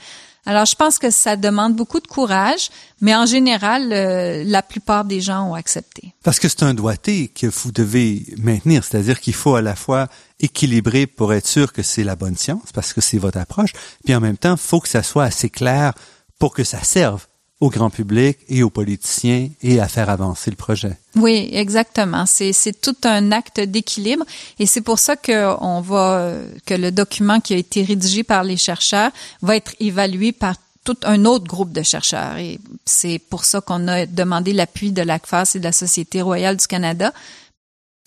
Alors, 0.47 0.63
je 0.63 0.75
pense 0.75 0.97
que 0.97 1.09
ça 1.11 1.35
demande 1.35 1.75
beaucoup 1.75 1.99
de 1.99 2.07
courage, 2.07 2.69
mais 3.01 3.13
en 3.13 3.25
général, 3.25 3.91
euh, 3.91 4.45
la 4.45 4.61
plupart 4.61 5.03
des 5.03 5.19
gens 5.19 5.49
ont 5.49 5.55
accepté. 5.55 6.13
Parce 6.23 6.39
que 6.39 6.47
c'est 6.47 6.63
un 6.63 6.73
doigté 6.73 7.27
que 7.27 7.47
vous 7.47 7.73
devez 7.73 8.25
maintenir, 8.37 8.85
c'est-à-dire 8.85 9.19
qu'il 9.19 9.33
faut 9.33 9.55
à 9.55 9.61
la 9.61 9.75
fois 9.75 10.07
équilibrer 10.39 11.05
pour 11.05 11.33
être 11.33 11.47
sûr 11.47 11.73
que 11.73 11.83
c'est 11.83 12.05
la 12.05 12.15
bonne 12.15 12.37
science, 12.37 12.71
parce 12.73 12.93
que 12.93 13.01
c'est 13.01 13.17
votre 13.17 13.39
approche, 13.39 13.73
puis 14.05 14.15
en 14.15 14.21
même 14.21 14.37
temps, 14.37 14.55
faut 14.55 14.79
que 14.79 14.87
ça 14.87 15.03
soit 15.03 15.25
assez 15.25 15.49
clair 15.49 15.91
pour 16.39 16.53
que 16.53 16.63
ça 16.63 16.81
serve 16.81 17.27
au 17.59 17.69
grand 17.69 17.89
public 17.89 18.37
et 18.49 18.61
aux 18.61 18.69
politiciens 18.69 19.49
et 19.63 19.79
à 19.79 19.87
faire 19.87 20.09
avancer 20.09 20.51
le 20.51 20.55
projet. 20.55 20.97
Oui, 21.15 21.49
exactement. 21.51 22.25
C'est 22.25 22.53
c'est 22.53 22.79
tout 22.79 22.95
un 23.03 23.31
acte 23.31 23.59
d'équilibre 23.59 24.25
et 24.59 24.65
c'est 24.65 24.81
pour 24.81 24.99
ça 24.99 25.15
que 25.15 25.55
on 25.59 25.81
va 25.81 26.33
que 26.65 26.75
le 26.75 26.91
document 26.91 27.39
qui 27.39 27.55
a 27.55 27.57
été 27.57 27.83
rédigé 27.83 28.23
par 28.23 28.43
les 28.43 28.57
chercheurs 28.57 29.11
va 29.41 29.55
être 29.55 29.73
évalué 29.79 30.31
par 30.31 30.55
tout 30.83 30.97
un 31.03 31.25
autre 31.25 31.45
groupe 31.45 31.73
de 31.73 31.81
chercheurs 31.81 32.37
et 32.37 32.59
c'est 32.85 33.19
pour 33.19 33.43
ça 33.43 33.59
qu'on 33.59 33.87
a 33.87 34.05
demandé 34.05 34.53
l'appui 34.53 34.91
de 34.91 35.01
l'ACFAS 35.01 35.53
et 35.55 35.59
de 35.59 35.63
la 35.63 35.73
Société 35.73 36.21
royale 36.21 36.57
du 36.57 36.67
Canada 36.67 37.11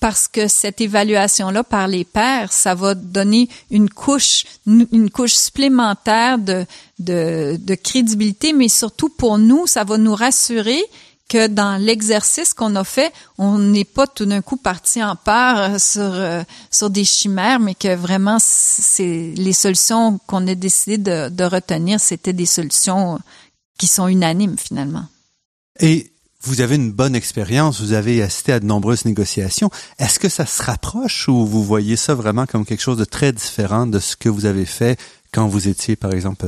parce 0.01 0.29
que 0.29 0.49
cette 0.49 0.81
évaluation-là 0.81 1.63
par 1.63 1.87
les 1.87 2.05
pairs, 2.05 2.53
ça 2.53 2.75
va 2.75 2.95
donner 2.95 3.49
une 3.71 3.91
couche, 3.91 4.45
une 4.67 5.11
couche 5.11 5.35
supplémentaire 5.35 6.39
de, 6.39 6.65
de, 6.99 7.59
de 7.61 7.75
crédibilité, 7.75 8.55
mais 8.55 8.69
surtout 8.69 9.11
pour 9.11 9.37
nous, 9.39 9.67
ça 9.67 9.85
va 9.85 9.99
nous 9.99 10.15
rassurer 10.15 10.83
que 11.29 11.47
dans 11.47 11.81
l'exercice 11.81 12.53
qu'on 12.55 12.75
a 12.75 12.83
fait, 12.83 13.13
on 13.39 13.57
n'est 13.59 13.85
pas 13.85 14.09
tout 14.09 14.27
d'un 14.27 14.43
coup 14.43 14.57
parti 14.57 15.03
en 15.03 15.15
part 15.15 15.81
sur 15.81 16.03
euh, 16.03 16.43
sur 16.73 16.91
des 16.91 17.05
chimères, 17.05 17.61
mais 17.61 17.77
que 17.77 17.95
vraiment 17.95 18.39
c'est 18.41 19.33
les 19.37 19.53
solutions 19.53 20.19
qu'on 20.27 20.49
a 20.49 20.55
décidé 20.57 20.99
de, 20.99 21.29
de 21.29 21.45
retenir, 21.45 22.01
c'était 22.01 22.33
des 22.33 22.47
solutions 22.47 23.21
qui 23.79 23.87
sont 23.87 24.09
unanimes 24.09 24.59
finalement. 24.59 25.05
Et 25.79 26.11
vous 26.43 26.61
avez 26.61 26.77
une 26.77 26.91
bonne 26.91 27.15
expérience, 27.15 27.81
vous 27.81 27.93
avez 27.93 28.23
assisté 28.23 28.53
à 28.53 28.61
de 28.61 28.67
nombreuses 28.67 29.05
négociations. 29.05 29.71
Est-ce 29.99 30.19
que 30.19 30.29
ça 30.29 30.47
se 30.47 30.63
rapproche 30.63 31.29
ou 31.29 31.47
vous 31.47 31.63
voyez 31.63 31.97
ça 31.97 32.15
vraiment 32.15 32.47
comme 32.47 32.65
quelque 32.65 32.81
chose 32.81 32.97
de 32.97 33.05
très 33.05 33.33
différent 33.33 33.87
de 33.87 33.99
ce 33.99 34.17
que 34.17 34.29
vous 34.29 34.47
avez 34.47 34.65
fait 34.65 34.99
quand 35.33 35.47
vous 35.47 35.69
étiez, 35.69 35.97
par 35.97 36.13
exemple, 36.13 36.47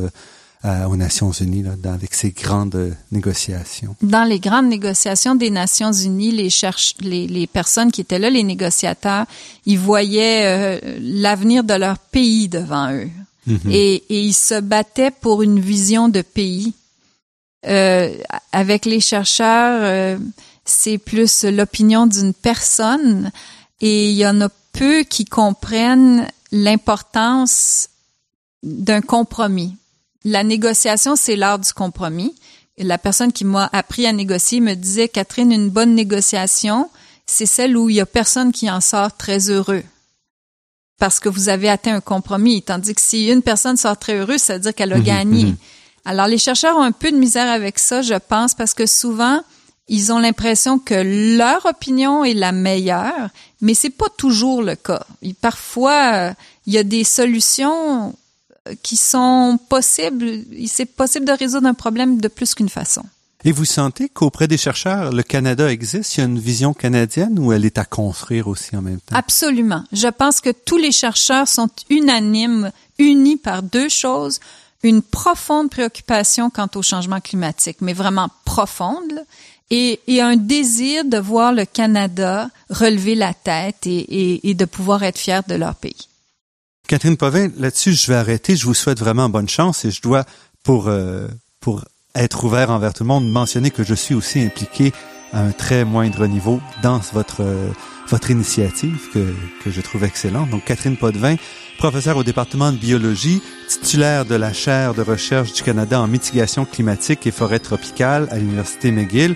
euh, 0.64 0.84
aux 0.86 0.96
Nations 0.96 1.32
Unies, 1.32 1.62
là, 1.62 1.72
dans, 1.76 1.92
avec 1.92 2.14
ces 2.14 2.30
grandes 2.30 2.74
euh, 2.74 2.92
négociations? 3.10 3.94
Dans 4.00 4.24
les 4.24 4.40
grandes 4.40 4.68
négociations 4.68 5.34
des 5.34 5.50
Nations 5.50 5.92
Unies, 5.92 6.30
les, 6.30 6.50
cherche, 6.50 6.94
les, 7.00 7.26
les 7.26 7.46
personnes 7.46 7.92
qui 7.92 8.00
étaient 8.00 8.18
là, 8.18 8.30
les 8.30 8.44
négociateurs, 8.44 9.26
ils 9.66 9.78
voyaient 9.78 10.44
euh, 10.46 10.98
l'avenir 11.00 11.64
de 11.64 11.74
leur 11.74 11.98
pays 11.98 12.48
devant 12.48 12.92
eux. 12.92 13.10
Mm-hmm. 13.48 13.72
et, 13.72 13.94
et 14.08 14.20
ils 14.20 14.34
se 14.34 14.60
battaient 14.60 15.10
pour 15.10 15.42
une 15.42 15.58
vision 15.58 16.08
de 16.08 16.22
pays 16.22 16.74
euh, 17.66 18.16
avec 18.52 18.84
les 18.84 19.00
chercheurs, 19.00 19.80
euh, 19.82 20.18
c'est 20.64 20.98
plus 20.98 21.44
l'opinion 21.44 22.06
d'une 22.06 22.34
personne 22.34 23.30
et 23.80 24.10
il 24.10 24.16
y 24.16 24.26
en 24.26 24.40
a 24.40 24.48
peu 24.72 25.02
qui 25.02 25.24
comprennent 25.24 26.28
l'importance 26.50 27.88
d'un 28.62 29.00
compromis. 29.00 29.76
La 30.24 30.44
négociation, 30.44 31.16
c'est 31.16 31.36
l'art 31.36 31.58
du 31.58 31.72
compromis. 31.72 32.34
la 32.78 32.98
personne 32.98 33.32
qui 33.32 33.44
m'a 33.44 33.68
appris 33.72 34.06
à 34.06 34.12
négocier 34.12 34.60
me 34.60 34.74
disait, 34.74 35.08
Catherine, 35.08 35.52
une 35.52 35.68
bonne 35.68 35.94
négociation, 35.94 36.88
c'est 37.26 37.46
celle 37.46 37.76
où 37.76 37.90
il 37.90 37.96
y 37.96 38.00
a 38.00 38.06
personne 38.06 38.50
qui 38.52 38.70
en 38.70 38.80
sort 38.80 39.16
très 39.16 39.50
heureux 39.50 39.84
parce 41.02 41.18
que 41.18 41.28
vous 41.28 41.48
avez 41.48 41.68
atteint 41.68 41.96
un 41.96 42.00
compromis. 42.00 42.62
Tandis 42.62 42.94
que 42.94 43.00
si 43.00 43.26
une 43.26 43.42
personne 43.42 43.76
sort 43.76 43.96
très 43.96 44.14
heureuse, 44.14 44.40
ça 44.40 44.54
veut 44.54 44.60
dire 44.60 44.72
qu'elle 44.72 44.92
a 44.92 44.98
mmh 44.98 45.02
gagné. 45.02 45.54
Alors, 46.04 46.26
les 46.26 46.38
chercheurs 46.38 46.76
ont 46.76 46.82
un 46.82 46.92
peu 46.92 47.12
de 47.12 47.16
misère 47.16 47.48
avec 47.48 47.78
ça, 47.78 48.02
je 48.02 48.14
pense, 48.14 48.54
parce 48.54 48.74
que 48.74 48.86
souvent, 48.86 49.40
ils 49.88 50.12
ont 50.12 50.18
l'impression 50.18 50.78
que 50.78 51.36
leur 51.36 51.64
opinion 51.66 52.24
est 52.24 52.34
la 52.34 52.52
meilleure, 52.52 53.28
mais 53.60 53.74
c'est 53.74 53.90
pas 53.90 54.08
toujours 54.16 54.62
le 54.62 54.74
cas. 54.74 55.04
parfois, 55.40 56.14
euh, 56.14 56.32
il 56.66 56.72
y 56.72 56.78
a 56.78 56.82
des 56.82 57.04
solutions 57.04 58.14
euh, 58.68 58.74
qui 58.82 58.96
sont 58.96 59.58
possibles. 59.68 60.26
C'est 60.66 60.86
possible 60.86 61.26
de 61.26 61.32
résoudre 61.32 61.66
un 61.66 61.74
problème 61.74 62.20
de 62.20 62.28
plus 62.28 62.54
qu'une 62.54 62.68
façon. 62.68 63.02
Et 63.44 63.50
vous 63.50 63.64
sentez 63.64 64.08
qu'auprès 64.08 64.46
des 64.46 64.56
chercheurs, 64.56 65.12
le 65.12 65.24
Canada 65.24 65.70
existe? 65.70 66.16
Il 66.16 66.20
y 66.20 66.22
a 66.22 66.26
une 66.26 66.38
vision 66.38 66.74
canadienne 66.74 67.40
ou 67.40 67.52
elle 67.52 67.64
est 67.64 67.76
à 67.76 67.84
construire 67.84 68.46
aussi 68.46 68.76
en 68.76 68.82
même 68.82 69.00
temps? 69.00 69.16
Absolument. 69.16 69.82
Je 69.92 70.06
pense 70.06 70.40
que 70.40 70.50
tous 70.50 70.78
les 70.78 70.92
chercheurs 70.92 71.48
sont 71.48 71.68
unanimes, 71.90 72.70
unis 72.98 73.36
par 73.36 73.64
deux 73.64 73.88
choses 73.88 74.38
une 74.82 75.02
profonde 75.02 75.70
préoccupation 75.70 76.50
quant 76.50 76.68
au 76.74 76.82
changement 76.82 77.20
climatique, 77.20 77.78
mais 77.80 77.92
vraiment 77.92 78.28
profonde, 78.44 79.24
et, 79.70 80.00
et, 80.06 80.20
un 80.20 80.36
désir 80.36 81.04
de 81.06 81.16
voir 81.16 81.54
le 81.54 81.64
Canada 81.64 82.50
relever 82.68 83.14
la 83.14 83.32
tête 83.32 83.86
et, 83.86 84.00
et, 84.00 84.50
et 84.50 84.54
de 84.54 84.66
pouvoir 84.66 85.02
être 85.02 85.16
fier 85.16 85.42
de 85.48 85.54
leur 85.54 85.76
pays. 85.76 86.08
Catherine 86.88 87.16
Povin, 87.16 87.48
là-dessus, 87.56 87.94
je 87.94 88.06
vais 88.08 88.16
arrêter. 88.16 88.54
Je 88.54 88.66
vous 88.66 88.74
souhaite 88.74 88.98
vraiment 88.98 89.30
bonne 89.30 89.48
chance 89.48 89.86
et 89.86 89.90
je 89.90 90.02
dois, 90.02 90.26
pour, 90.62 90.88
euh, 90.88 91.26
pour 91.60 91.84
être 92.14 92.44
ouvert 92.44 92.70
envers 92.70 92.92
tout 92.92 93.04
le 93.04 93.08
monde, 93.08 93.26
mentionner 93.30 93.70
que 93.70 93.82
je 93.82 93.94
suis 93.94 94.14
aussi 94.14 94.40
impliqué 94.40 94.92
à 95.32 95.40
un 95.40 95.52
très 95.52 95.86
moindre 95.86 96.26
niveau 96.26 96.60
dans 96.82 96.98
votre, 97.14 97.42
euh, 97.42 97.70
votre 98.12 98.30
initiative 98.30 99.08
que, 99.12 99.34
que 99.64 99.70
je 99.70 99.80
trouve 99.80 100.04
excellente. 100.04 100.50
Donc, 100.50 100.64
Catherine 100.66 100.98
Potvin, 100.98 101.36
professeure 101.78 102.18
au 102.18 102.22
département 102.22 102.70
de 102.70 102.76
biologie, 102.76 103.42
titulaire 103.68 104.26
de 104.26 104.34
la 104.34 104.52
chaire 104.52 104.92
de 104.94 105.00
recherche 105.00 105.54
du 105.54 105.62
Canada 105.62 105.98
en 105.98 106.06
mitigation 106.06 106.66
climatique 106.66 107.26
et 107.26 107.30
forêt 107.30 107.58
tropicale 107.58 108.28
à 108.30 108.36
l'Université 108.36 108.90
McGill, 108.90 109.34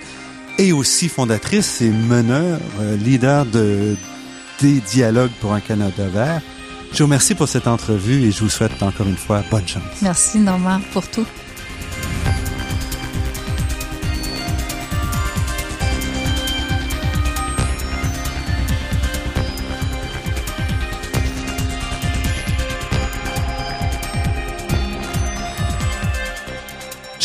et 0.59 0.71
aussi 0.71 1.09
fondatrice 1.09 1.81
et 1.81 1.89
meneur, 1.89 2.59
euh, 2.79 2.95
leader 2.97 3.45
de, 3.47 3.95
des 4.61 4.79
dialogues 4.79 5.33
pour 5.41 5.53
un 5.53 5.59
Canada 5.59 6.07
vert. 6.07 6.41
Je 6.91 6.99
vous 6.99 7.05
remercie 7.05 7.33
pour 7.33 7.49
cette 7.49 7.67
entrevue 7.67 8.23
et 8.25 8.31
je 8.31 8.41
vous 8.41 8.49
souhaite 8.49 8.81
encore 8.81 9.07
une 9.07 9.17
fois 9.17 9.43
bonne 9.49 9.67
chance. 9.67 10.01
Merci 10.01 10.37
Normand 10.37 10.81
pour 10.93 11.07
tout. 11.09 11.25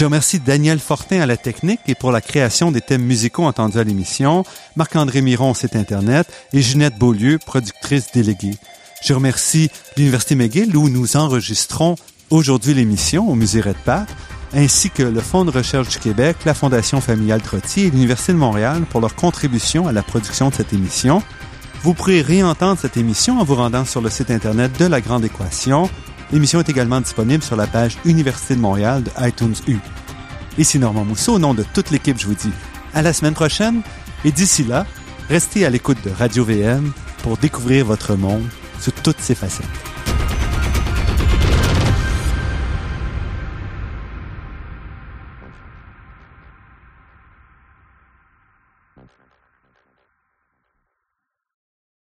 Je 0.03 0.07
remercie 0.07 0.41
Daniel 0.41 0.81
Fortin 0.81 1.21
à 1.21 1.27
la 1.27 1.37
technique 1.37 1.79
et 1.87 1.95
pour 1.95 2.11
la 2.11 2.21
création 2.21 2.73
des 2.73 2.81
thèmes 2.81 3.05
musicaux 3.05 3.45
entendus 3.45 3.79
à 3.79 3.85
l'émission, 3.85 4.43
Marc-André 4.75 5.21
Miron 5.21 5.55
site 5.55 5.77
Internet 5.77 6.27
et 6.53 6.61
Ginette 6.61 6.99
Beaulieu, 6.99 7.39
productrice 7.39 8.11
déléguée. 8.11 8.57
Je 9.05 9.15
remercie 9.15 9.71
l'Université 9.97 10.35
McGill 10.35 10.77
où 10.77 10.89
nous 10.89 11.17
enregistrons 11.17 11.95
aujourd'hui 12.31 12.75
l'émission 12.75 13.31
au 13.31 13.37
Musée 13.37 13.61
Redpath, 13.61 14.09
ainsi 14.53 14.91
que 14.91 15.05
le 15.05 15.21
Fonds 15.21 15.45
de 15.45 15.53
recherche 15.53 15.91
du 15.91 15.99
Québec, 15.99 16.39
la 16.47 16.55
Fondation 16.55 17.01
familiale 17.01 17.41
Trottier 17.41 17.87
et 17.87 17.91
l'Université 17.91 18.33
de 18.33 18.39
Montréal 18.39 18.83
pour 18.91 19.01
leur 19.01 19.15
contribution 19.15 19.87
à 19.87 19.93
la 19.93 20.03
production 20.03 20.49
de 20.49 20.55
cette 20.57 20.73
émission. 20.73 21.23
Vous 21.85 21.95
pourrez 21.95 22.23
réentendre 22.23 22.77
cette 22.77 22.97
émission 22.97 23.39
en 23.39 23.45
vous 23.45 23.55
rendant 23.55 23.85
sur 23.85 24.01
le 24.01 24.11
site 24.11 24.33
Internet 24.33 24.77
de 24.81 24.87
La 24.87 25.01
Grande 25.01 25.25
Équation 25.25 25.89
L'émission 26.33 26.61
est 26.61 26.69
également 26.71 27.01
disponible 27.01 27.43
sur 27.43 27.57
la 27.57 27.67
page 27.67 27.99
Université 28.07 28.55
de 28.55 28.61
Montréal 28.61 29.03
de 29.03 29.11
iTunes 29.21 29.55
U. 29.69 29.77
Ici 30.57 30.79
Normand 30.79 31.05
Mousseau, 31.05 31.35
au 31.35 31.39
nom 31.39 31.53
de 31.53 31.63
toute 31.75 31.91
l'équipe, 31.91 32.19
je 32.19 32.27
vous 32.27 32.35
dis 32.35 32.53
à 32.95 33.03
la 33.03 33.13
semaine 33.13 33.35
prochaine 33.35 33.83
et 34.25 34.33
d'ici 34.33 34.65
là, 34.65 34.87
restez 35.29 35.67
à 35.67 35.71
l'écoute 35.71 35.99
de 36.05 36.11
Radio 36.11 36.45
VM 36.45 36.93
pour 37.23 37.37
découvrir 37.37 37.85
votre 37.85 38.17
monde 38.17 38.47
sous 38.81 38.93
toutes 39.03 39.21
ses 39.21 39.35
facettes. 39.35 39.92